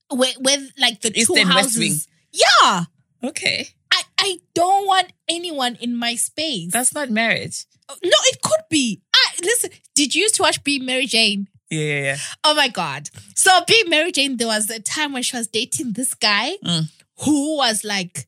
where 0.09 0.31
where 0.39 0.57
like 0.79 1.01
the 1.01 1.11
East 1.17 1.27
two 1.33 1.43
houses. 1.45 1.77
Wing. 1.77 1.97
Yeah, 2.31 2.85
Okay. 3.23 3.69
I 3.93 4.01
I 4.17 4.39
don't 4.55 4.87
want 4.87 5.13
anyone 5.29 5.75
in 5.79 5.95
my 5.95 6.15
space. 6.15 6.71
That's 6.73 6.93
not 6.93 7.09
marriage. 7.09 7.65
no, 7.89 7.95
it 8.31 8.41
could 8.41 8.63
be. 8.69 9.01
I 9.13 9.25
listen. 9.41 9.69
Did 9.95 10.15
you 10.15 10.23
used 10.23 10.35
to 10.35 10.41
watch 10.41 10.63
Being 10.63 10.85
Mary 10.85 11.05
Jane? 11.05 11.47
Yeah, 11.69 11.79
yeah, 11.85 12.01
yeah. 12.03 12.17
Oh 12.43 12.53
my 12.55 12.67
God. 12.67 13.09
So 13.35 13.51
being 13.67 13.89
Mary 13.89 14.11
Jane, 14.11 14.37
there 14.37 14.47
was 14.47 14.69
a 14.69 14.79
time 14.79 15.13
when 15.13 15.23
she 15.23 15.35
was 15.37 15.47
dating 15.47 15.93
this 15.93 16.13
guy 16.13 16.53
Mm. 16.63 16.89
who 17.21 17.57
was 17.57 17.83
like, 17.83 18.27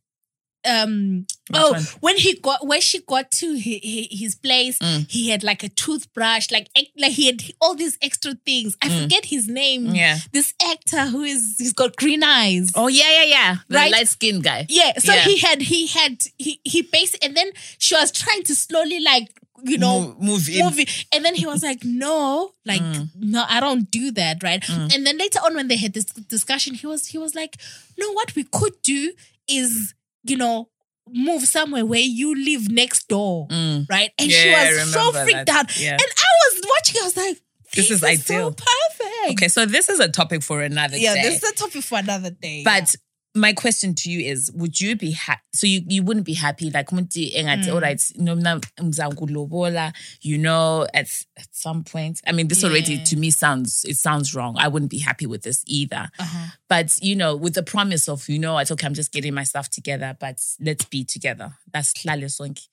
um, 0.66 1.26
Which 1.50 1.62
oh, 1.62 1.72
one? 1.74 1.84
when 2.00 2.18
he 2.18 2.36
got, 2.36 2.66
when 2.66 2.82
she 2.82 3.00
got 3.02 3.32
to 3.32 3.54
his, 3.56 3.80
his 4.12 4.36
place, 4.36 4.80
Mm. 4.80 5.10
he 5.10 5.30
had 5.30 5.44
like 5.44 5.64
a 5.64 5.70
toothbrush, 5.70 6.52
like, 6.52 6.70
like 6.98 7.12
he 7.14 7.28
had 7.28 7.42
all 7.62 7.76
these 7.76 7.98
extra 8.02 8.34
things. 8.46 8.76
I 8.82 8.88
Mm. 8.90 9.04
forget 9.04 9.26
his 9.26 9.48
name. 9.48 9.94
Yeah. 9.96 10.18
This 10.32 10.54
actor 10.64 11.06
who 11.06 11.24
is, 11.24 11.56
he's 11.58 11.74
got 11.74 11.96
green 11.96 12.24
eyes. 12.24 12.72
Oh 12.76 12.88
yeah, 12.88 13.10
yeah, 13.10 13.24
yeah. 13.24 13.56
The 13.70 13.76
Right? 13.76 13.92
light 13.92 14.08
skinned 14.08 14.44
guy. 14.44 14.66
Yeah. 14.70 14.94
So 15.00 15.14
Yeah. 15.14 15.24
he 15.24 15.38
had, 15.40 15.62
he 15.62 15.88
had, 15.88 16.22
he, 16.38 16.60
he 16.64 16.82
basically, 16.82 17.28
and 17.28 17.38
then 17.38 17.52
she 17.78 17.96
was 17.96 18.12
trying 18.12 18.44
to 18.44 18.56
slowly 18.56 19.00
like, 19.00 19.30
you 19.64 19.78
know, 19.78 20.16
move, 20.20 20.48
move 20.50 20.78
in. 20.80 20.86
And 21.12 21.24
then 21.26 21.34
he 21.34 21.46
was 21.48 21.64
like, 21.64 21.84
no, 21.84 22.52
like, 22.66 22.82
Mm. 22.82 23.10
no, 23.16 23.46
I 23.48 23.60
don't 23.60 23.90
do 23.90 24.12
that, 24.12 24.44
right? 24.44 24.62
Mm. 24.62 24.94
And 24.94 25.08
then 25.08 25.18
later 25.18 25.40
on 25.40 25.56
when 25.56 25.70
they 25.70 25.78
had 25.78 25.94
this 25.94 26.06
discussion, 26.06 26.76
he 26.76 26.86
was 26.86 27.08
he 27.08 27.18
was 27.18 27.34
like, 27.34 27.56
no, 27.98 28.12
what 28.12 28.36
we 28.36 28.44
could 28.44 28.74
do 28.84 29.14
is, 29.48 29.95
you 30.26 30.38
know, 30.38 30.70
move 31.08 31.44
somewhere 31.44 31.86
where 31.86 32.00
you 32.00 32.34
live 32.36 32.70
next 32.72 33.08
door, 33.08 33.48
Mm. 33.50 33.86
right? 33.90 34.12
And 34.20 34.32
Yeah, 34.32 34.38
she 34.70 34.76
was 34.80 34.94
so 34.94 35.12
freaked 35.12 35.46
that. 35.46 35.50
out. 35.70 35.80
Yeah. 35.80 35.92
And 35.94 36.02
I 36.02 36.50
was 36.50 36.62
watching, 36.68 37.02
I 37.02 37.04
was 37.06 37.18
like, 37.18 37.42
This 37.74 37.92
is 37.92 38.00
so 38.02 38.08
ideal. 38.08 38.52
perfect. 38.52 39.32
Okay, 39.32 39.48
so 39.48 39.66
this 39.66 39.90
is 39.90 40.00
a 40.00 40.08
topic 40.08 40.42
for 40.44 40.62
another 40.62 40.96
day. 40.96 41.04
Yeah, 41.04 41.16
day. 41.16 41.22
this 41.24 41.44
is 41.44 41.50
a 41.52 41.54
topic 41.56 41.84
for 41.84 42.00
another 42.00 42.30
day. 42.32 42.64
But 42.64 42.96
my 43.36 43.52
question 43.54 43.94
to 43.96 44.10
you 44.10 44.32
is, 44.32 44.50
would 44.54 44.80
you 44.80 44.96
be 44.96 45.12
happy? 45.12 45.42
So 45.54 45.68
you, 45.68 45.82
you 45.88 46.04
wouldn't 46.04 46.26
be 46.26 46.34
happy, 46.34 46.70
like, 46.72 46.88
Mm. 46.90 47.74
all 47.74 47.82
right, 47.82 47.98
nomna 47.98 48.62
mzangulobola, 48.78 49.94
you 50.22 50.38
know, 50.38 50.88
at, 50.94 51.08
at 51.38 51.48
some 51.52 51.84
point. 51.84 52.22
I 52.26 52.32
mean, 52.32 52.48
this 52.48 52.64
already 52.64 53.04
to 53.04 53.16
me 53.18 53.32
sounds, 53.32 53.86
it 53.88 53.98
sounds 53.98 54.34
wrong. 54.34 54.56
I 54.58 54.68
wouldn't 54.70 54.92
be 54.92 55.00
happy 55.00 55.26
with 55.26 55.42
this 55.44 55.64
either. 55.68 56.10
uh-huh. 56.18 56.48
But, 56.70 56.98
you 57.02 57.16
know, 57.16 57.36
with 57.36 57.54
the 57.56 57.64
promise 57.64 58.08
of, 58.08 58.28
you 58.30 58.40
know, 58.40 58.58
it's 58.58 58.72
okay, 58.72 58.88
I'm 58.88 58.94
just 58.94 59.12
getting 59.12 59.34
my 59.34 59.44
stuff 59.44 59.70
together, 59.70 60.16
but 60.20 60.40
let's 60.60 60.86
be 60.86 61.04
together. 61.04 61.56
That's 61.72 61.94
sonke. 61.94 62.68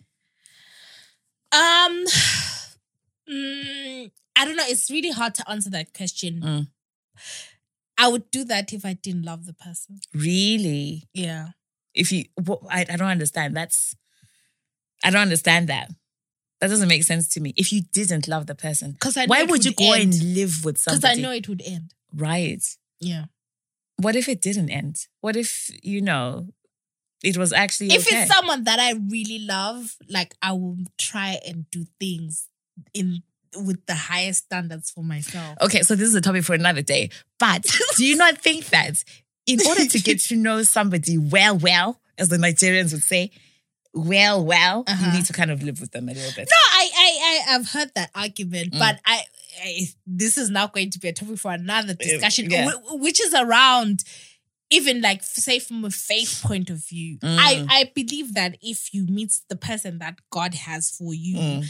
Um, 1.52 2.04
mm, 3.30 4.10
I 4.36 4.44
don't 4.44 4.56
know. 4.56 4.64
It's 4.66 4.90
really 4.90 5.10
hard 5.10 5.34
to 5.36 5.50
answer 5.50 5.70
that 5.70 5.92
question. 5.92 6.40
Mm. 6.40 6.66
I 8.02 8.08
would 8.08 8.30
do 8.30 8.44
that 8.44 8.72
if 8.72 8.84
I 8.84 8.94
didn't 8.94 9.22
love 9.24 9.46
the 9.46 9.52
person. 9.54 10.00
Really? 10.12 11.08
Yeah. 11.14 11.48
If 11.94 12.10
you, 12.12 12.24
wh- 12.46 12.64
I, 12.70 12.80
I 12.90 12.96
don't 12.96 13.08
understand. 13.08 13.56
That's, 13.56 13.94
I 15.04 15.10
don't 15.10 15.22
understand 15.22 15.68
that. 15.68 15.90
That 16.60 16.68
doesn't 16.68 16.88
make 16.88 17.04
sense 17.04 17.28
to 17.34 17.40
me. 17.40 17.54
If 17.56 17.72
you 17.72 17.82
didn't 17.92 18.28
love 18.28 18.46
the 18.46 18.54
person, 18.54 18.92
Because 18.92 19.16
I 19.16 19.26
why 19.26 19.42
would 19.44 19.64
you 19.64 19.72
go 19.74 19.92
end. 19.92 20.14
and 20.14 20.34
live 20.34 20.64
with 20.64 20.78
somebody? 20.78 21.00
Because? 21.00 21.18
I 21.18 21.22
know 21.22 21.30
it 21.32 21.48
would 21.48 21.62
end. 21.64 21.94
Right. 22.14 22.62
Yeah. 23.00 23.24
What 23.96 24.16
if 24.16 24.28
it 24.28 24.40
didn't 24.40 24.70
end? 24.70 25.06
What 25.20 25.36
if, 25.36 25.70
you 25.82 26.00
know, 26.00 26.48
it 27.22 27.36
was 27.36 27.52
actually 27.52 27.92
If 27.92 28.06
okay? 28.06 28.22
it's 28.22 28.34
someone 28.34 28.64
that 28.64 28.78
I 28.80 28.92
really 28.92 29.40
love, 29.40 29.96
like 30.08 30.34
I 30.42 30.52
will 30.52 30.78
try 30.98 31.38
and 31.46 31.70
do 31.70 31.84
things 32.00 32.48
in 32.94 33.22
with 33.56 33.84
the 33.86 33.94
highest 33.94 34.44
standards 34.44 34.90
for 34.90 35.02
myself. 35.04 35.58
okay, 35.60 35.82
so 35.82 35.94
this 35.94 36.08
is 36.08 36.14
a 36.14 36.20
topic 36.20 36.44
for 36.44 36.54
another 36.54 36.82
day. 36.82 37.10
But 37.38 37.62
do 37.96 38.04
you 38.04 38.16
not 38.16 38.38
think 38.38 38.66
that 38.66 39.02
in 39.46 39.58
order 39.66 39.84
to 39.86 39.98
get 40.00 40.20
to 40.20 40.36
know 40.36 40.62
somebody 40.62 41.18
well, 41.18 41.58
well, 41.58 42.00
as 42.18 42.28
the 42.28 42.36
Nigerians 42.36 42.92
would 42.92 43.02
say, 43.02 43.30
well, 43.94 44.42
well, 44.44 44.84
Uh-huh. 44.86 45.06
you 45.06 45.18
need 45.18 45.26
to 45.26 45.32
kind 45.32 45.50
of 45.50 45.62
live 45.62 45.80
with 45.80 45.90
them 45.92 46.08
a 46.08 46.12
little 46.14 46.32
bit. 46.34 46.48
No, 46.50 46.78
I, 46.78 46.90
I, 46.96 47.18
I, 47.50 47.54
I've 47.56 47.68
heard 47.68 47.90
that 47.94 48.10
argument, 48.14 48.72
Mm. 48.72 48.78
but 48.78 49.00
I, 49.04 49.22
I, 49.62 49.80
this 50.06 50.38
is 50.38 50.48
now 50.48 50.66
going 50.68 50.90
to 50.90 50.98
be 50.98 51.08
a 51.08 51.12
topic 51.12 51.38
for 51.38 51.50
another 51.52 51.92
discussion, 51.94 52.50
yeah. 52.50 52.70
which 52.92 53.20
is 53.20 53.34
around 53.34 54.04
even 54.70 55.02
like 55.02 55.22
say 55.22 55.58
from 55.58 55.84
a 55.84 55.90
faith 55.90 56.40
point 56.42 56.70
of 56.70 56.78
view. 56.88 57.18
Mm. 57.18 57.36
I, 57.38 57.66
I 57.68 57.90
believe 57.94 58.32
that 58.32 58.56
if 58.62 58.94
you 58.94 59.04
meet 59.06 59.34
the 59.50 59.56
person 59.56 59.98
that 59.98 60.18
God 60.30 60.54
has 60.54 60.90
for 60.90 61.12
you, 61.12 61.36
Mm. 61.36 61.66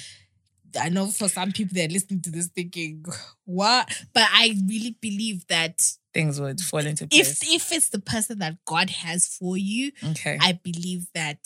I 0.80 0.88
know 0.88 1.06
for 1.08 1.28
some 1.28 1.52
people 1.52 1.74
they're 1.74 1.88
listening 1.88 2.20
to 2.22 2.30
this 2.30 2.48
thinking, 2.48 3.04
what? 3.44 3.88
But 4.12 4.24
I 4.32 4.54
really 4.68 4.96
believe 5.00 5.46
that 5.48 5.80
Things 6.14 6.40
would 6.40 6.60
fall 6.60 6.84
into 6.84 7.04
if 7.04 7.10
place. 7.10 7.42
if 7.42 7.72
it's 7.72 7.88
the 7.88 7.98
person 7.98 8.38
that 8.40 8.58
God 8.66 8.90
has 8.90 9.26
for 9.26 9.56
you, 9.56 9.92
okay. 10.10 10.38
I 10.40 10.58
believe 10.62 11.06
that 11.14 11.38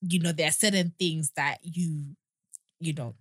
you 0.00 0.18
know 0.18 0.32
there 0.32 0.48
are 0.48 0.52
certain 0.52 0.92
things 0.98 1.30
that 1.36 1.58
you 1.62 2.16
you 2.80 2.92
know 2.94 3.14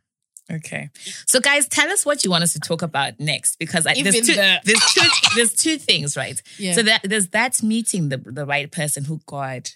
Okay. 0.51 0.89
So 1.27 1.39
guys, 1.39 1.67
tell 1.67 1.89
us 1.91 2.05
what 2.05 2.25
you 2.25 2.31
want 2.31 2.43
us 2.43 2.51
to 2.53 2.59
talk 2.59 2.81
about 2.81 3.19
next 3.19 3.57
because 3.57 3.85
I, 3.87 3.93
there's 4.01 4.19
two 4.19 4.33
the- 4.33 4.59
there's 4.65 4.83
two 4.93 5.09
there's 5.35 5.53
two 5.53 5.77
things, 5.77 6.17
right? 6.17 6.41
yeah 6.57 6.73
So 6.73 6.81
that 6.83 7.01
there's 7.03 7.27
that 7.29 7.61
meeting 7.63 8.09
the 8.09 8.17
the 8.17 8.45
right 8.45 8.69
person 8.69 9.05
who 9.05 9.21
God 9.27 9.69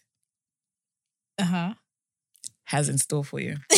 uh-huh 1.39 1.75
has 2.65 2.89
in 2.89 2.97
store 2.97 3.23
for 3.23 3.39
you. 3.39 3.57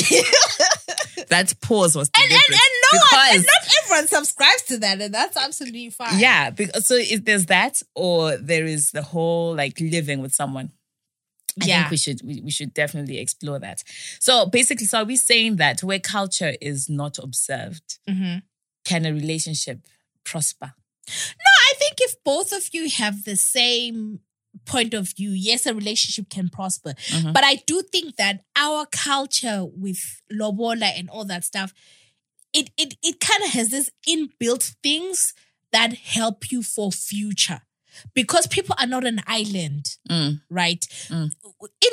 that 1.30 1.54
pause 1.62 1.96
was 1.96 2.10
and, 2.16 2.24
and, 2.32 2.34
and 2.34 2.72
no 2.94 3.00
one 3.12 3.28
and 3.36 3.44
not 3.46 3.74
everyone 3.84 4.08
subscribes 4.08 4.64
to 4.64 4.78
that 4.80 5.02
and 5.02 5.14
that's 5.14 5.38
absolutely 5.38 5.90
fine 5.90 6.20
Yeah, 6.20 6.50
because, 6.52 6.86
so 6.88 6.96
if 6.96 7.26
there's 7.26 7.48
that, 7.48 7.82
or 7.96 8.38
there 8.38 8.66
is 8.66 8.92
the 8.92 9.02
whole 9.02 9.56
like 9.56 9.80
living 9.80 10.22
with 10.22 10.34
someone. 10.34 10.72
I 11.62 11.66
Yeah. 11.66 11.80
think 11.82 11.92
we 11.92 11.98
should 11.98 12.22
we, 12.24 12.42
we 12.42 12.52
should 12.52 12.74
definitely 12.74 13.18
explore 13.18 13.60
that. 13.60 13.84
So 14.20 14.46
basically, 14.46 14.86
so 14.86 15.00
are 15.00 15.06
we 15.06 15.16
saying 15.16 15.56
that 15.58 15.82
where 15.84 16.00
culture 16.00 16.54
is 16.62 16.88
not 16.88 17.18
observed, 17.18 17.98
Mhm. 18.08 18.44
can 18.86 19.06
a 19.06 19.12
relationship 19.14 19.80
prosper? 20.24 20.74
no 21.08 21.52
i 21.72 21.74
think 21.80 21.94
if 22.02 22.22
both 22.26 22.52
of 22.52 22.64
you 22.74 22.90
have 22.90 23.24
the 23.24 23.38
same 23.38 24.20
point 24.66 24.94
of 24.94 25.10
view 25.16 25.32
yes 25.32 25.66
a 25.66 25.74
relationship 25.74 26.30
can 26.30 26.50
prosper 26.50 26.94
Mhm. 27.12 27.34
but 27.34 27.44
i 27.44 27.56
do 27.66 27.82
think 27.92 28.16
that 28.18 28.44
our 28.56 28.86
culture 28.88 29.66
with 29.66 30.22
lobola 30.32 30.88
and 30.98 31.10
all 31.10 31.26
that 31.26 31.44
stuff 31.44 31.74
it 32.54 32.70
it, 32.78 32.96
it 33.04 33.20
kind 33.20 33.44
of 33.44 33.50
has 33.52 33.70
this 33.70 33.90
inbuilt 34.08 34.76
things 34.84 35.34
that 35.72 35.94
help 35.94 36.52
you 36.52 36.64
for 36.64 36.92
future 36.92 37.62
because 38.14 38.46
people 38.48 38.76
are 38.80 38.88
not 38.88 39.06
an 39.06 39.22
island 39.28 39.98
Mm, 40.10 40.42
right 40.50 40.86
Mm. 41.10 41.32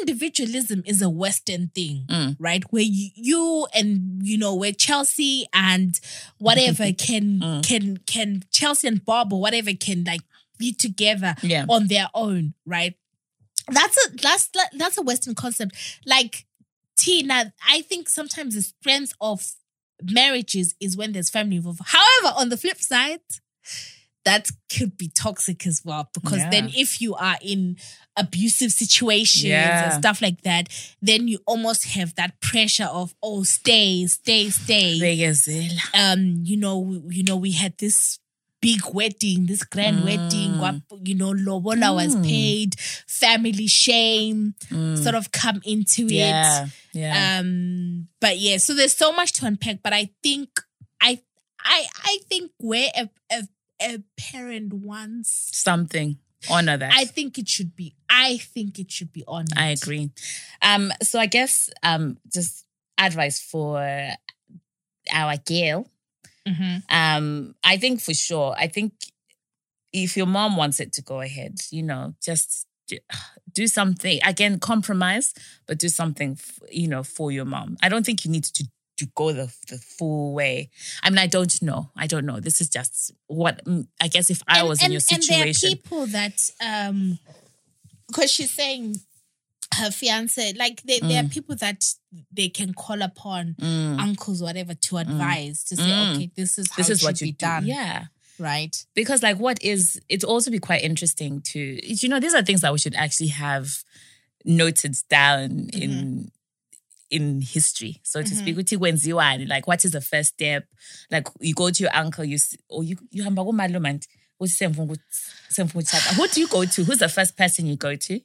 individualism 0.01 0.83
is 0.87 1.01
a 1.03 1.09
western 1.11 1.69
thing 1.69 2.05
mm, 2.09 2.37
right 2.39 2.63
where 2.71 2.83
you, 2.83 3.09
you 3.15 3.67
and 3.75 4.21
you 4.27 4.37
know 4.39 4.55
where 4.55 4.73
chelsea 4.73 5.47
and 5.53 6.01
whatever 6.39 6.93
can 7.07 7.41
Mm. 7.41 7.63
can 7.67 7.97
can 8.07 8.45
chelsea 8.51 8.87
and 8.89 9.05
bob 9.05 9.33
or 9.33 9.41
whatever 9.41 9.73
can 9.73 10.05
like 10.05 10.21
be 10.59 10.73
together 10.73 11.35
yeah. 11.43 11.65
on 11.69 11.87
their 11.89 12.09
own 12.15 12.55
right 12.67 12.95
that's 13.69 14.07
a 14.07 14.17
that's 14.17 14.51
that's 14.77 14.99
a 14.99 15.03
western 15.03 15.35
concept 15.35 15.75
like 16.07 16.45
tina 16.97 17.53
i 17.69 17.81
think 17.83 18.09
sometimes 18.09 18.55
the 18.55 18.63
strength 18.63 19.13
of 19.21 19.53
marriages 20.03 20.75
is 20.81 20.97
when 20.97 21.13
there's 21.13 21.31
family 21.31 21.57
involved 21.57 21.81
however 21.87 22.35
on 22.37 22.49
the 22.51 22.57
flip 22.57 22.79
side 22.79 23.21
that 24.25 24.49
could 24.75 24.97
be 24.97 25.09
toxic 25.09 25.67
as 25.67 25.83
well 25.85 26.09
because 26.15 26.39
Yeah. 26.39 26.51
then 26.51 26.71
if 26.75 27.01
you 27.01 27.15
are 27.15 27.37
in 27.43 27.77
abusive 28.17 28.73
situations 28.73 29.45
Yeah. 29.45 29.85
and 29.85 29.93
stuff 30.03 30.23
like 30.23 30.43
that 30.43 30.69
then 31.03 31.29
you 31.29 31.39
almost 31.47 31.85
have 31.89 32.15
that 32.15 32.41
pressure 32.41 32.85
of 32.91 33.15
oh 33.23 33.43
stay 33.43 34.07
stay 34.07 34.51
stay 34.51 34.99
um 35.95 36.41
you 36.45 36.57
know 36.57 37.03
you 37.09 37.23
know 37.25 37.37
we 37.37 37.53
had 37.53 37.77
this 37.79 38.19
big 38.65 38.81
wedding 38.99 39.41
this 39.51 39.63
grand 39.75 39.99
Mm. 40.01 40.05
wedding 40.09 40.51
what 40.63 40.77
you 41.09 41.15
know 41.21 41.33
lobola 41.49 41.93
was 42.01 42.17
Mm. 42.17 42.25
paid 42.25 42.71
family 43.07 43.69
shame 43.69 44.55
Mm. 44.73 44.97
sort 45.05 45.15
of 45.21 45.31
come 45.43 45.61
into 45.65 46.03
Yeah. 46.09 46.65
it 46.65 46.71
Yeah. 47.01 47.13
um 47.41 48.09
but 48.25 48.35
yeah 48.39 48.57
so 48.65 48.73
there's 48.75 48.97
so 48.97 49.13
much 49.13 49.31
to 49.37 49.47
unpack 49.51 49.79
but 49.85 49.93
i 49.93 50.05
think 50.25 50.49
i 51.01 51.21
i 51.77 51.79
i 52.13 52.15
think 52.31 52.51
where 52.59 52.89
a, 52.97 53.05
a, 53.37 53.41
a 53.83 53.93
parent 54.17 54.73
wants 54.73 55.31
Something. 55.53 56.11
Honor 56.51 56.77
that. 56.77 56.93
i 56.95 57.05
think 57.05 57.37
it 57.43 57.49
should 57.49 57.73
be 57.77 57.95
i 58.09 58.37
think 58.55 58.79
it 58.79 58.91
should 58.93 59.13
be 59.13 59.25
honored 59.29 59.57
I 59.57 59.69
agree. 59.77 60.11
Um, 60.63 60.93
so 61.03 61.19
I 61.21 61.27
guess 61.37 61.69
um, 61.83 62.17
just 62.33 62.65
advice 62.97 63.41
for 63.41 63.77
our 65.13 65.37
girl. 65.45 65.89
Mhm. 66.47 66.83
Um, 66.89 67.55
I 67.65 67.77
think 67.77 68.01
for 68.01 68.15
sure. 68.15 68.55
I 68.57 68.69
think 68.69 68.93
if 69.93 70.17
your 70.17 70.27
mom 70.27 70.57
wants 70.57 70.81
it 70.81 70.93
to 70.95 71.03
go 71.03 71.21
ahead, 71.21 71.59
you 71.71 71.83
know, 71.83 72.15
just 72.23 72.67
do- 72.89 72.99
do 73.53 73.67
something 73.67 74.21
again. 74.25 74.59
Compromise, 74.59 75.33
but 75.67 75.79
do 75.79 75.89
something. 75.89 76.39
You 76.71 76.89
know, 76.89 77.03
for 77.03 77.31
your 77.33 77.45
mom. 77.45 77.77
I 77.83 77.89
don't 77.89 78.05
think 78.05 78.25
you 78.25 78.31
need 78.31 78.45
to 78.45 78.69
to 78.97 79.07
go 79.15 79.33
the 79.33 79.53
the 79.69 79.79
full 79.79 80.33
way. 80.35 80.71
I 81.03 81.11
mean, 81.11 81.19
I 81.19 81.27
don't 81.27 81.61
know. 81.63 81.91
I 81.97 82.07
don't 82.07 82.27
know. 82.27 82.41
This 82.41 82.61
is 82.61 82.69
just 82.69 83.13
what 83.27 83.65
mm, 83.65 83.87
I 84.01 84.09
guess. 84.09 84.31
If 84.31 84.43
I 84.47 84.61
and, 84.61 84.69
was 84.69 84.81
and, 84.81 84.87
in 84.87 84.93
your 84.93 85.01
situation. 85.01 85.35
and 85.35 85.43
there 85.43 85.51
are 85.51 85.77
people 85.77 86.07
that 86.07 86.51
um 86.61 87.19
because 88.09 88.31
she's 88.31 88.51
saying 88.51 89.01
her 89.79 89.91
fiance 89.91 90.53
like 90.59 90.83
there, 90.83 91.01
there 91.01 91.23
are 91.25 91.29
people 91.29 91.57
that 91.57 91.85
they 92.33 92.49
can 92.49 92.73
call 92.75 93.03
upon 93.03 93.55
Mm. 93.61 93.99
uncles 94.01 94.43
whatever 94.43 94.75
to 94.75 94.97
advise 94.99 95.65
to 95.65 95.77
say 95.77 95.83
Mm. 95.83 96.15
okay 96.15 96.31
this 96.37 96.59
is 96.59 96.67
how 96.71 96.77
this 96.77 96.89
it 96.91 96.93
is 96.93 97.03
what 97.05 97.19
should 97.19 97.27
you 97.27 97.33
be 97.33 97.37
done. 97.37 97.63
Do. 97.65 97.69
Yeah. 97.71 98.05
right? 98.39 98.75
Because 98.95 99.23
like 99.23 99.39
what 99.39 99.63
is 99.63 100.01
it's 100.09 100.25
also 100.25 100.51
be 100.51 100.59
quite 100.59 100.83
interesting 100.83 101.41
to 101.53 101.61
you 101.83 102.09
know 102.09 102.19
these 102.21 102.35
are 102.35 102.43
things 102.43 102.61
that 102.63 102.73
we 102.73 102.79
should 102.79 102.95
actually 102.97 103.29
have 103.29 103.69
noted 104.45 104.97
down 105.09 105.69
in 105.73 106.31
in 107.11 107.41
history 107.43 108.01
so 108.03 108.23
to 108.23 108.35
speak. 108.35 108.57
Ukuthi 108.57 108.77
kwenziwani, 108.79 109.47
like 109.49 109.67
what 109.69 109.85
is 109.85 109.93
the 109.93 110.01
first 110.01 110.31
step? 110.35 110.65
Like 111.11 111.29
you 111.41 111.55
go 111.55 111.71
to 111.71 111.83
your 111.83 111.95
uncle 111.95 112.25
you 112.25 112.39
or 112.69 112.83
you 112.83 112.97
you 113.11 113.23
have 113.23 113.33
a 113.39 113.45
hamba 113.45 114.01
kumalume 114.39 114.65
and 114.65 114.77
uthi 114.77 114.77
"Sengifuna 114.77 114.85
ukuthi- 114.85 115.01
sengifuna 115.49 115.83
ukutshada." 115.83 116.17
who 116.17 116.29
do 116.29 116.41
you 116.41 116.49
go 116.49 116.65
to 116.67 116.85
who's 116.85 116.99
the 116.99 117.09
first 117.09 117.37
person 117.37 117.67
you 117.67 117.77
go 117.77 117.97
to 117.97 118.21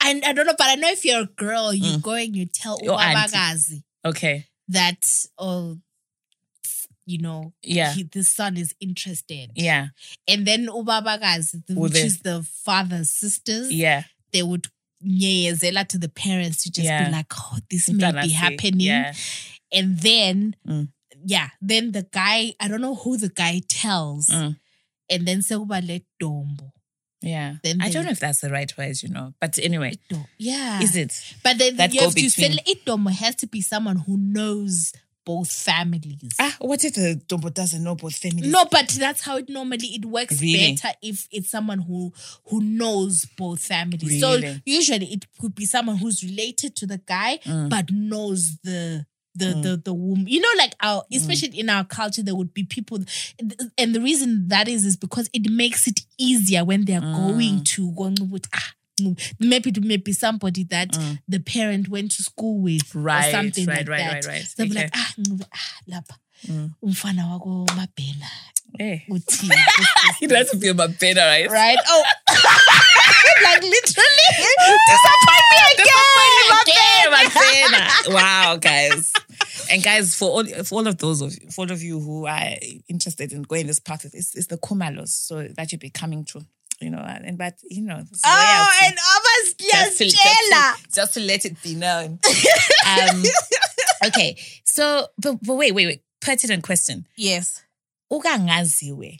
and 0.00 0.24
i 0.24 0.32
don't 0.32 0.46
know 0.46 0.54
but 0.58 0.66
i 0.66 0.76
know 0.76 0.90
if 0.92 1.04
you're 1.04 1.22
a 1.22 1.26
girl 1.36 1.72
you 1.74 1.98
go 1.98 2.12
and 2.14 2.36
you 2.36 2.46
tell 2.46 2.76
Mm. 2.78 2.84
Your 2.84 2.98
okay 4.04 4.44
that 4.68 5.26
oh 5.38 5.76
you 7.06 7.18
know 7.18 7.52
Yeah. 7.62 7.92
he, 7.94 8.04
the 8.04 8.22
son 8.24 8.56
is 8.56 8.74
interested 8.80 9.50
yeah 9.54 9.88
and 10.28 10.46
then 10.46 10.68
ubabakazi 10.68 11.62
Will 11.70 11.82
which 11.82 11.96
is 11.96 12.20
the 12.20 12.42
father's 12.64 13.10
sisters 13.10 13.72
yeah 13.72 14.04
they 14.32 14.42
would 14.42 14.68
nyeyezela 15.02 15.84
to 15.88 15.98
the 15.98 16.08
parents 16.08 16.62
to 16.64 16.70
just 16.70 16.84
Yeah. 16.84 17.06
be 17.06 17.10
like, 17.16 17.32
oh, 17.34 17.58
this 17.70 17.88
may 17.88 18.12
be 18.12 18.28
happening. 18.32 18.80
yeah 18.80 19.14
And 19.72 19.98
then, 19.98 20.56
Mm. 20.66 20.88
yeah, 21.24 21.50
then 21.62 21.92
the 21.92 22.02
guy, 22.12 22.54
I 22.60 22.68
don't 22.68 22.82
know 22.82 22.94
who 22.96 23.16
the 23.16 23.30
guy 23.30 23.62
tells. 23.66 24.28
Mm. 24.28 24.59
And 25.10 25.26
then 25.26 25.40
sekuba 25.40 25.80
le 25.86 26.00
dombo. 26.22 26.70
yeah 27.22 27.56
Then 27.62 27.82
i 27.82 27.90
don't 27.90 28.04
know 28.04 28.12
if 28.12 28.20
that's 28.20 28.40
the 28.40 28.48
right 28.50 28.72
words 28.78 29.02
you 29.02 29.10
know 29.10 29.34
but 29.40 29.58
anyway 29.58 29.92
Do- 30.08 30.24
Yeah. 30.38 30.80
is 30.80 30.96
it 30.96 31.12
But 31.44 31.58
then 31.58 31.76
that 31.76 31.92
you 31.92 32.00
have 32.00 32.14
to 32.14 32.20
go-between? 32.22 32.52
say 32.56 32.74
idomo 32.74 33.10
has 33.12 33.34
to 33.36 33.46
be 33.46 33.60
someone 33.60 33.96
who 33.96 34.16
knows 34.16 34.92
both 35.26 35.52
families. 35.52 36.34
ah 36.40 36.56
what 36.60 36.82
if 36.82 36.94
the 36.94 37.20
dombo 37.28 37.52
doesn't 37.52 37.84
know 37.84 37.94
both 37.94 38.14
families 38.16 38.50
No, 38.50 38.64
but 38.70 38.88
that's 38.88 39.20
how 39.20 39.36
it 39.36 39.50
normally 39.50 39.88
it 39.88 40.06
works 40.06 40.40
Really? 40.40 40.72
better 40.74 40.94
if 41.02 41.28
it's 41.30 41.50
someone 41.50 41.80
who 41.80 42.10
who 42.48 42.62
knows 42.62 43.26
both 43.36 43.60
families. 43.62 44.22
Really? 44.22 44.54
So 44.54 44.60
usually 44.64 45.12
it 45.12 45.26
could 45.38 45.54
be 45.54 45.66
someone 45.66 45.98
who's 45.98 46.24
related 46.24 46.74
to 46.76 46.86
the 46.86 46.98
guy 46.98 47.38
Mm. 47.44 47.68
but 47.68 47.90
knows 47.92 48.56
the 48.64 49.04
the 49.40 49.54
the 49.64 49.76
the 49.86 49.94
woman. 49.94 50.26
You 50.26 50.40
know, 50.40 50.48
like 50.56 50.74
our 50.80 51.02
especially 51.12 51.58
in 51.58 51.68
our 51.68 51.84
culture, 51.84 52.22
there 52.22 52.34
would 52.36 52.52
be 52.54 52.64
people, 52.64 52.98
and 53.78 53.94
the 53.94 54.00
reason 54.00 54.48
that 54.48 54.68
is 54.68 54.84
is 54.84 54.96
because 54.96 55.28
it 55.32 55.50
makes 55.50 55.86
it 55.86 56.00
easier 56.18 56.64
when 56.64 56.84
they're 56.84 57.00
Mm. 57.00 57.16
going 57.16 57.64
to 57.64 57.90
go 57.92 58.12
with 58.30 58.46
ah. 58.54 58.72
Maybe 59.38 59.72
to 59.72 59.80
maybe 59.80 60.12
somebody 60.12 60.64
that 60.64 60.90
the 61.26 61.40
parent 61.40 61.88
went 61.88 62.10
to 62.16 62.22
school 62.22 62.60
with 62.60 62.82
Mm. 62.92 63.04
Right, 63.04 63.28
or 63.28 63.30
something 63.30 63.66
right, 63.66 63.78
like 63.78 63.88
right, 63.88 63.98
that. 63.98 64.14
right, 64.14 64.26
right. 64.26 64.42
So 64.44 64.64
be 64.64 64.70
Okay. 64.72 64.82
like, 64.82 64.90
ah, 64.94 65.14
ah, 65.54 65.76
lapha. 65.88 66.16
Mm. 66.46 66.74
Umfana 66.84 67.22
wako 67.32 67.64
mabhena 67.78 68.28
hey 68.78 69.04
you 70.20 70.28
don't 70.28 70.48
to 70.48 70.56
feel 70.58 70.74
my 70.74 70.86
better 70.86 71.20
right 71.20 71.50
right 71.50 71.78
oh 71.88 72.04
like 73.44 73.62
literally 73.62 74.28
disappoint 75.76 76.34
me 76.38 76.46
again 76.62 76.90
Again, 77.12 78.14
wow, 78.14 78.56
guys. 78.60 79.12
And 79.70 79.82
guys, 79.82 80.14
for 80.14 80.30
all 80.30 80.44
for 80.64 80.76
all 80.76 80.86
of 80.86 80.98
those 80.98 81.20
of 81.20 81.34
for 81.52 81.62
all 81.62 81.72
of 81.72 81.82
you 81.82 82.00
who 82.00 82.26
are 82.26 82.54
interested 82.88 83.32
in 83.32 83.42
going 83.42 83.66
this 83.66 83.78
path, 83.78 84.04
it's, 84.04 84.34
it's 84.34 84.46
the 84.46 84.56
Kumalos, 84.56 85.08
so 85.08 85.42
that 85.48 85.70
should 85.70 85.80
be 85.80 85.90
coming 85.90 86.24
true. 86.24 86.44
you 86.80 86.88
know, 86.90 86.98
and 86.98 87.36
but 87.36 87.58
you 87.68 87.82
know, 87.82 88.02
Oh, 88.24 88.80
and 88.84 88.94
others 89.16 89.54
just 89.54 89.98
to, 89.98 90.04
just, 90.04 90.16
to, 90.16 90.90
just 90.94 91.14
to 91.14 91.20
let 91.20 91.44
it 91.44 91.62
be 91.62 91.74
known. 91.74 92.18
um, 92.86 93.22
okay, 94.06 94.36
so 94.64 95.06
but, 95.18 95.36
but 95.42 95.54
wait, 95.54 95.74
wait, 95.74 95.86
wait. 95.86 96.02
Pertinent 96.20 96.62
question. 96.62 97.06
Yes. 97.16 97.62
Ukangaziwe. 98.12 99.18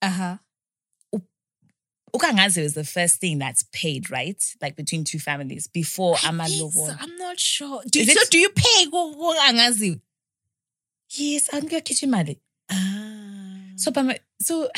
Uh-huh. 0.00 0.36
Ukangaziwe 2.14 2.64
is 2.64 2.74
the 2.74 2.84
first 2.84 3.20
thing 3.20 3.38
that's 3.38 3.64
paid, 3.72 4.10
right? 4.10 4.42
Like 4.60 4.76
between 4.76 5.04
two 5.04 5.18
families 5.18 5.66
before 5.66 6.16
I 6.16 6.30
think 6.30 6.34
so. 6.34 6.68
amalobol. 6.68 6.96
I'm 7.00 7.16
not 7.16 7.40
sure. 7.40 7.82
Do, 7.90 8.04
so 8.04 8.20
do 8.30 8.38
you 8.38 8.50
pay 8.50 8.86
go 8.90 9.14
go 9.14 9.34
angazi? 9.40 10.00
Yes, 11.10 11.48
I'm 11.52 11.66
gonna 11.66 11.80
kitchen 11.82 12.10
money. 12.10 12.38
Ah. 12.70 13.02
So, 13.76 13.90
so, 14.40 14.68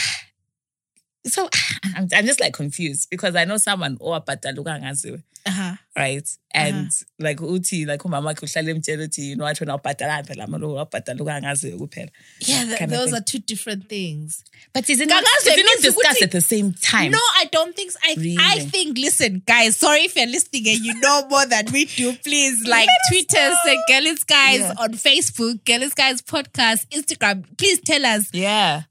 so 1.26 1.48
I'm, 1.96 2.08
I'm 2.14 2.26
just 2.26 2.40
like 2.40 2.52
confused 2.52 3.08
because 3.10 3.34
I 3.36 3.44
know 3.44 3.56
someone 3.56 3.96
or 4.00 4.20
ukangaziwe. 4.20 5.22
Uh-huh. 5.46 5.74
right? 5.94 6.26
And 6.54 6.90
like 7.18 7.36
uthi 7.36 7.86
like 7.86 8.00
umama 8.02 8.32
wakhe 8.32 8.46
uhlala 8.46 8.70
emtshela 8.70 9.06
uthi 9.06 9.18
you 9.28 9.36
know 9.36 9.44
wathi 9.44 9.60
wena 9.60 9.78
ubhadala 9.78 10.24
phela 10.26 10.44
amalobolo 10.46 10.74
wabhadala 10.86 11.20
ukangaziwe 11.20 11.78
kuphela. 11.78 12.08
Yeah, 12.40 12.64
th- 12.64 12.78
Kind 12.78 12.92
of 12.92 12.98
those 12.98 13.12
are 13.12 13.20
two 13.20 13.40
different 13.40 13.86
things. 13.88 14.42
But 14.72 14.88
is 14.88 15.00
it 15.00 15.08
not, 15.08 15.22
is 15.22 15.46
it 15.46 15.56
not 15.58 15.66
means 15.66 15.82
discussed 15.82 16.22
at 16.22 16.30
the 16.30 16.40
same 16.40 16.72
time? 16.72 17.10
No, 17.10 17.18
I 17.36 17.44
don't 17.52 17.76
think 17.76 17.90
so. 17.90 17.98
I, 18.02 18.36
I 18.40 18.58
think, 18.60 18.96
listen, 18.96 19.42
guys, 19.46 19.76
sorry 19.76 20.00
if 20.04 20.16
you're 20.16 20.26
listening 20.26 20.66
and 20.68 20.78
you 20.78 20.94
know 20.94 21.26
more 21.28 21.44
than 21.46 21.66
we 21.72 21.84
do. 21.84 22.14
Please, 22.24 22.66
like, 22.66 22.88
Twitter 23.10 23.52
say 23.64 23.76
at 23.76 23.88
Girl 23.88 24.06
In 24.10 24.16
Skies 24.16 24.60
Yeah. 24.60 24.74
on 24.78 24.92
Facebook, 24.94 25.64
Girl 25.64 25.82
In 25.82 25.90
Skies 25.90 26.22
Podcast, 26.22 26.86
Instagram. 26.88 27.44
Please 27.58 27.80
tell 27.80 28.04
us. 28.06 28.30
Yeah. 28.32 28.82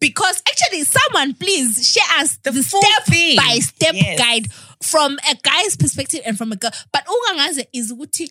Because 0.00 0.42
actually, 0.48 0.84
someone, 0.84 1.34
please 1.34 1.86
share 1.86 2.20
us 2.20 2.38
the, 2.42 2.52
full 2.52 2.82
step 2.82 3.04
thing. 3.06 3.36
by 3.36 3.58
step 3.60 3.94
Yes. 3.94 4.18
guide 4.18 4.52
from 4.82 5.18
a 5.30 5.34
guy's 5.42 5.76
perspective 5.76 6.20
and 6.24 6.36
from 6.36 6.52
a 6.52 6.56
girl. 6.56 6.70
But 6.92 7.04
ungangaze 7.06 7.64
is 7.72 7.92
ukuthi 7.92 8.28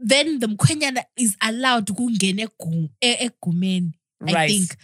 then 0.00 0.38
the 0.38 0.46
mkhwenyana 0.46 1.02
is 1.16 1.36
allowed 1.42 1.86
to 1.86 1.92
ukungena 1.94 2.46
egu- 2.48 2.88
egumeni. 3.02 3.92
I 4.26 4.32
Right. 4.32 4.50
think 4.50 4.76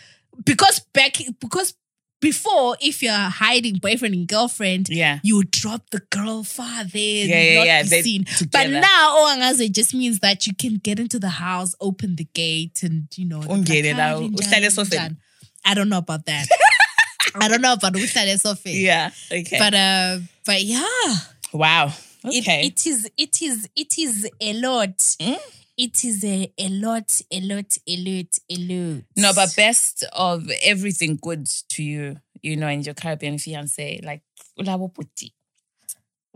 because 0.44 0.80
back 0.92 1.16
because 1.40 1.74
before 2.20 2.76
if 2.80 3.02
you're 3.02 3.12
hiding 3.12 3.76
boyfriend 3.76 4.14
and 4.14 4.26
girlfriend, 4.26 4.88
Yeah. 4.88 5.20
you 5.22 5.44
drop 5.44 5.90
the 5.90 6.00
girl 6.10 6.42
far 6.42 6.84
there, 6.84 7.26
Yeah, 7.26 7.42
yeah, 7.42 7.54
not 7.58 7.66
yeah, 7.66 7.82
be 7.82 8.02
seen. 8.02 8.26
But 8.50 8.70
now 8.70 9.16
Oangaze 9.26 9.70
just 9.70 9.92
means 9.94 10.20
that 10.20 10.46
you 10.46 10.54
can 10.54 10.76
get 10.76 10.98
into 10.98 11.18
the 11.18 11.28
house, 11.28 11.74
open 11.80 12.16
the 12.16 12.26
gate, 12.34 12.82
and 12.82 13.06
you 13.16 13.26
know. 13.26 13.40
Ungene 13.40 13.94
la, 13.96 14.04
"Hi, 14.08 14.14
uhlale 14.14 14.30
Linjani, 14.36 14.66
esofeni." 14.66 15.16
Linjani." 15.64 15.70
I 15.70 15.74
don't 15.74 15.88
know 15.88 15.98
about 15.98 16.26
that. 16.26 16.46
I 17.34 17.48
don't 17.48 17.60
know 17.60 17.72
about 17.72 17.92
uhlale 17.94 18.32
esofeni. 18.34 18.82
Yeah. 18.82 19.10
Okay. 19.32 19.58
But 19.58 19.74
uh, 19.74 20.18
but 20.44 20.62
yeah, 20.62 21.14
wow. 21.52 21.92
it, 22.24 22.42
Okay. 22.42 22.66
it 22.66 22.86
is 22.86 23.10
it 23.16 23.42
is 23.42 23.68
it 23.76 23.98
is 23.98 24.28
a 24.40 24.52
lot. 24.54 24.98
Mm. 25.20 25.38
It 25.76 26.04
is 26.04 26.24
a, 26.24 26.52
a 26.56 26.68
lot, 26.68 27.20
a 27.32 27.40
lot, 27.40 27.78
a 27.88 27.96
lot, 27.96 28.38
a 28.48 28.56
lot. 28.56 29.02
no, 29.16 29.32
but 29.34 29.52
best 29.56 30.04
of 30.12 30.48
everything 30.62 31.18
good 31.20 31.46
to 31.70 31.82
you, 31.82 32.16
you 32.42 32.56
know, 32.56 32.68
and 32.68 32.86
your 32.86 32.94
Caribbean 32.94 33.38
fiance, 33.38 34.00
like 34.04 34.22
ulabo 34.56 34.94
puti. 34.94 35.32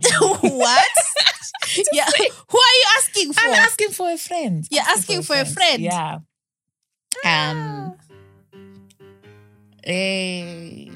what? 0.42 0.88
yeah. 1.92 2.06
Who 2.50 2.58
are 2.58 2.74
you 2.74 2.84
asking 2.96 3.32
for? 3.32 3.40
I'm 3.44 3.54
asking 3.54 3.90
for 3.90 4.10
a 4.10 4.16
friend. 4.18 4.66
You're 4.72 4.82
asking 4.82 5.22
for 5.22 5.36
a 5.36 5.44
friend? 5.44 5.82
Yeah. 5.84 6.18
Um. 7.24 7.94
Eh, 9.82 10.90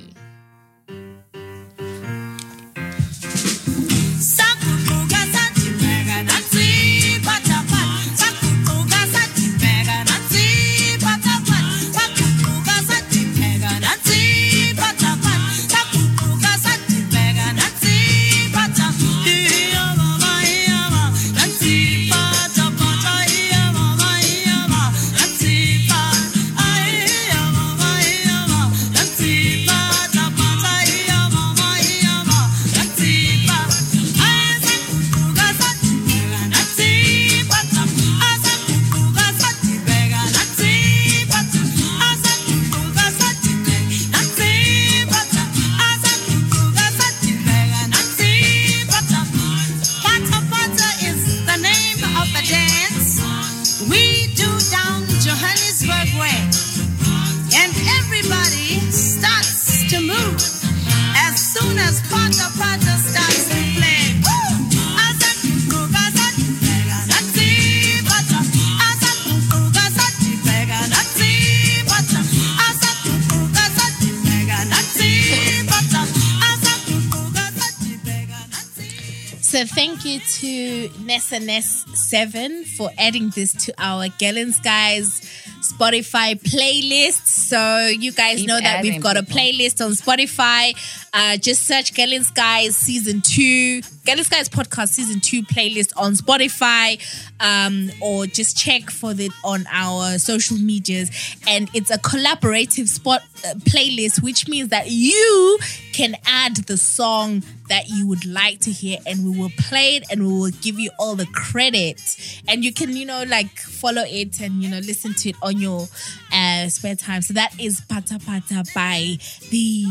Ness 81.12 81.84
Seven 81.94 82.64
for 82.64 82.90
adding 82.96 83.28
this 83.30 83.52
to 83.66 83.74
our 83.76 84.08
Girl 84.18 84.38
In 84.38 84.52
Skies 84.52 85.20
Spotify 85.60 86.40
playlist. 86.40 87.26
So 87.26 87.86
you 87.86 88.12
guys 88.12 88.38
Keep 88.38 88.48
know 88.48 88.58
that 88.58 88.82
we've 88.82 89.02
got 89.02 89.18
a 89.18 89.22
playlist 89.22 89.84
on 89.84 89.92
Spotify. 89.92 90.72
Uh, 91.14 91.36
just 91.36 91.66
search 91.66 91.94
Girl 91.94 92.10
In 92.10 92.24
Skies 92.24 92.74
Season 92.74 93.20
Two, 93.20 93.82
Girl 94.06 94.18
In 94.18 94.24
Skies 94.24 94.48
Podcast 94.48 94.88
Season 94.88 95.20
Two 95.20 95.42
playlist 95.42 95.92
on 95.96 96.14
Spotify, 96.14 96.98
um, 97.38 97.90
or 98.00 98.26
just 98.26 98.56
check 98.56 98.90
for 98.90 99.12
it 99.12 99.32
on 99.44 99.66
our 99.70 100.18
social 100.18 100.56
medias. 100.56 101.10
And 101.46 101.68
it's 101.74 101.90
a 101.90 101.98
collaborative 101.98 102.88
spot 102.88 103.20
uh, 103.44 103.54
playlist, 103.56 104.22
which 104.22 104.48
means 104.48 104.70
that 104.70 104.90
you 104.90 105.58
can 105.92 106.16
add 106.26 106.56
the 106.56 106.78
song 106.78 107.42
that 107.68 107.88
you 107.88 108.06
would 108.06 108.24
like 108.26 108.60
to 108.60 108.70
hear 108.70 108.98
and 109.06 109.24
we 109.24 109.38
will 109.38 109.52
play 109.56 109.96
it 109.96 110.04
and 110.10 110.26
we 110.26 110.32
will 110.32 110.50
give 110.62 110.78
you 110.78 110.90
all 110.98 111.14
the 111.14 111.26
credit 111.26 112.00
and 112.48 112.64
you 112.64 112.72
can 112.72 112.94
you 112.96 113.06
know 113.06 113.24
like 113.28 113.58
follow 113.58 114.02
it 114.06 114.40
and 114.40 114.62
you 114.62 114.70
know 114.70 114.78
listen 114.78 115.14
to 115.14 115.30
it 115.30 115.36
on 115.42 115.58
your 115.58 115.86
uh, 116.32 116.68
spare 116.68 116.94
time 116.94 117.22
so 117.22 117.32
that 117.32 117.58
is 117.60 117.80
pata 117.88 118.18
pata 118.26 118.64
by 118.74 119.16
the 119.50 119.84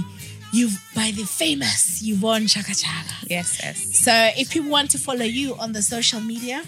you 0.53 0.69
by 0.95 1.11
the 1.15 1.23
famous 1.23 2.01
Yvonne 2.03 2.47
Chaka 2.47 2.75
Chaka 2.75 3.13
yes, 3.27 3.59
yes. 3.63 3.99
so 3.99 4.11
if 4.37 4.51
people 4.51 4.69
want 4.69 4.91
to 4.91 4.97
follow 4.97 5.23
you 5.25 5.55
on 5.55 5.73
the 5.73 5.81
social 5.81 6.19
media 6.19 6.63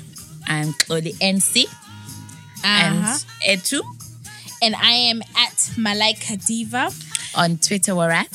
I'm 0.48 0.74
Xolie 0.74 1.16
NC 1.20 1.66
uh-huh, 1.66 2.64
and 2.64 3.60
Etu 3.60 3.82
and 4.62 4.76
I 4.76 4.94
am 5.12 5.22
at 5.36 5.58
Malaika 5.76 6.46
Diva 6.46 6.90
on 7.36 7.58
Twitter. 7.58 7.96
We're 7.96 8.12
at 8.12 8.34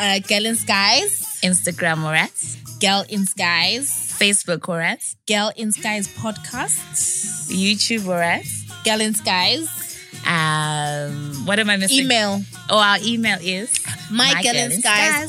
uh, 0.00 0.18
Girl 0.20 0.46
in 0.46 0.56
Skies 0.56 1.40
Instagram. 1.42 2.02
We're 2.02 2.14
at 2.14 2.32
Girl 2.80 3.04
in 3.08 3.26
Skies 3.26 4.16
Facebook. 4.18 4.66
We're 4.68 4.80
at 4.80 5.02
Girl 5.28 5.52
in 5.56 5.72
Skies 5.72 6.08
podcast 6.08 7.50
YouTube. 7.50 8.06
We're 8.06 8.22
at 8.22 8.46
Girl 8.84 9.00
in 9.00 9.14
Skies 9.14 9.68
um. 10.26 11.46
What 11.46 11.58
am 11.58 11.70
I 11.70 11.76
missing? 11.76 12.04
email 12.04 12.40
Oh, 12.68 12.78
our 12.78 12.98
email 13.04 13.38
is 13.42 13.76
mygirlinskies 14.10 14.84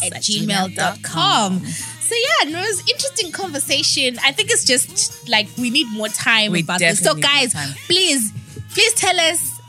at 0.06 0.22
gmail.com. 0.22 1.66
So 1.66 2.16
yeah, 2.16 2.50
no, 2.50 2.60
it 2.62 2.68
was 2.68 2.80
interesting 2.90 3.32
conversation. 3.32 4.18
I 4.24 4.32
think 4.34 4.52
it's 4.52 4.66
just 4.66 5.30
like 5.30 5.48
we 5.58 5.70
need 5.70 5.88
more 5.92 6.10
time 6.10 6.52
We 6.52 6.62
about 6.62 6.80
this. 6.80 7.00
So 7.00 7.16
guys, 7.16 7.54
please, 7.88 8.34
please 8.74 8.94
tell 8.96 9.18
us 9.18 9.60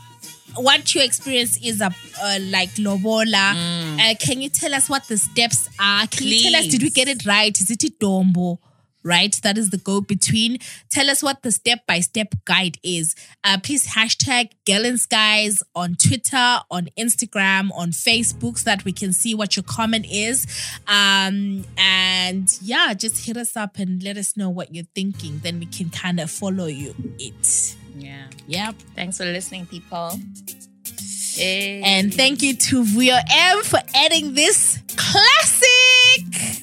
what 0.55 0.93
your 0.93 1.03
experience 1.03 1.57
is 1.63 1.81
of 1.81 1.95
uh, 2.21 2.39
like 2.41 2.69
lobola. 2.77 3.55
Uh, 3.99 4.15
can 4.19 4.41
you 4.41 4.49
tell 4.49 4.73
us 4.73 4.89
what 4.89 5.07
the 5.07 5.17
steps 5.17 5.69
are? 5.79 6.05
Can 6.07 6.27
you 6.27 6.41
tell 6.41 6.55
us 6.55 6.67
did 6.67 6.81
we 6.81 6.89
Mm. 6.89 6.93
Get 6.95 7.07
it 7.07 7.25
right? 7.25 7.59
Is 7.59 7.71
it 7.71 7.83
a 7.83 7.87
dombo? 7.91 8.59
Right? 9.03 9.33
That 9.43 9.57
is 9.57 9.69
the 9.69 9.77
go 9.77 10.01
between. 10.01 10.59
Tell 10.89 11.09
us 11.09 11.21
what 11.21 11.43
the 11.43 11.51
step 11.51 11.85
by 11.87 11.99
step 11.99 12.33
guide 12.45 12.77
is. 12.83 13.15
Uh, 13.43 13.57
please 13.61 13.87
hashtag 13.87 14.51
Girl 14.65 14.85
In 14.85 14.97
Skies 14.97 15.63
on 15.75 15.95
Twitter, 15.95 16.59
on 16.71 16.89
Instagram, 16.97 17.69
on 17.75 17.91
Facebook 17.91 18.57
so 18.57 18.65
that 18.65 18.85
we 18.85 18.91
can 18.91 19.13
see 19.13 19.35
what 19.35 19.55
your 19.55 19.63
comment 19.63 20.05
is. 20.09 20.47
Um, 20.87 21.65
and 21.77 22.57
yeah, 22.61 22.93
just 22.93 23.25
hit 23.25 23.37
us 23.37 23.55
up 23.57 23.77
and 23.77 24.01
let 24.03 24.17
us 24.17 24.37
know 24.37 24.49
what 24.49 24.73
you're 24.73 24.85
thinking. 24.95 25.39
Then 25.43 25.59
we 25.59 25.65
can 25.65 25.89
kind 25.89 26.19
of 26.19 26.31
follow 26.31 26.67
you 26.67 26.95
it. 27.19 27.75
Yeah. 27.95 28.25
Yep. 28.47 28.75
Thanks 28.95 29.17
for 29.17 29.25
listening, 29.25 29.65
people. 29.65 30.19
Yay. 31.35 31.81
And 31.83 32.13
thank 32.13 32.41
you 32.41 32.55
to 32.55 32.83
Vuyo 32.83 33.19
M 33.31 33.63
for 33.63 33.79
adding 33.95 34.33
this 34.33 34.79
classic. 34.95 36.62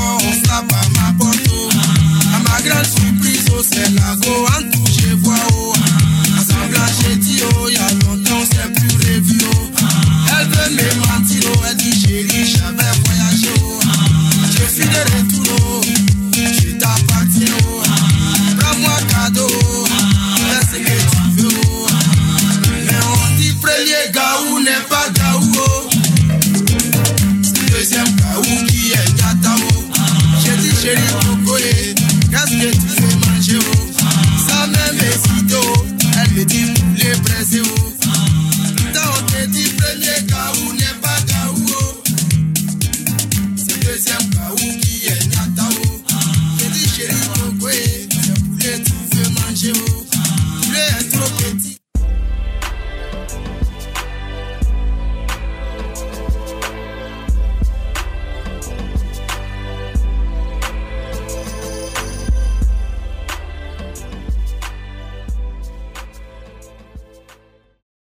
el 3.85 3.99
antes. 4.57 4.80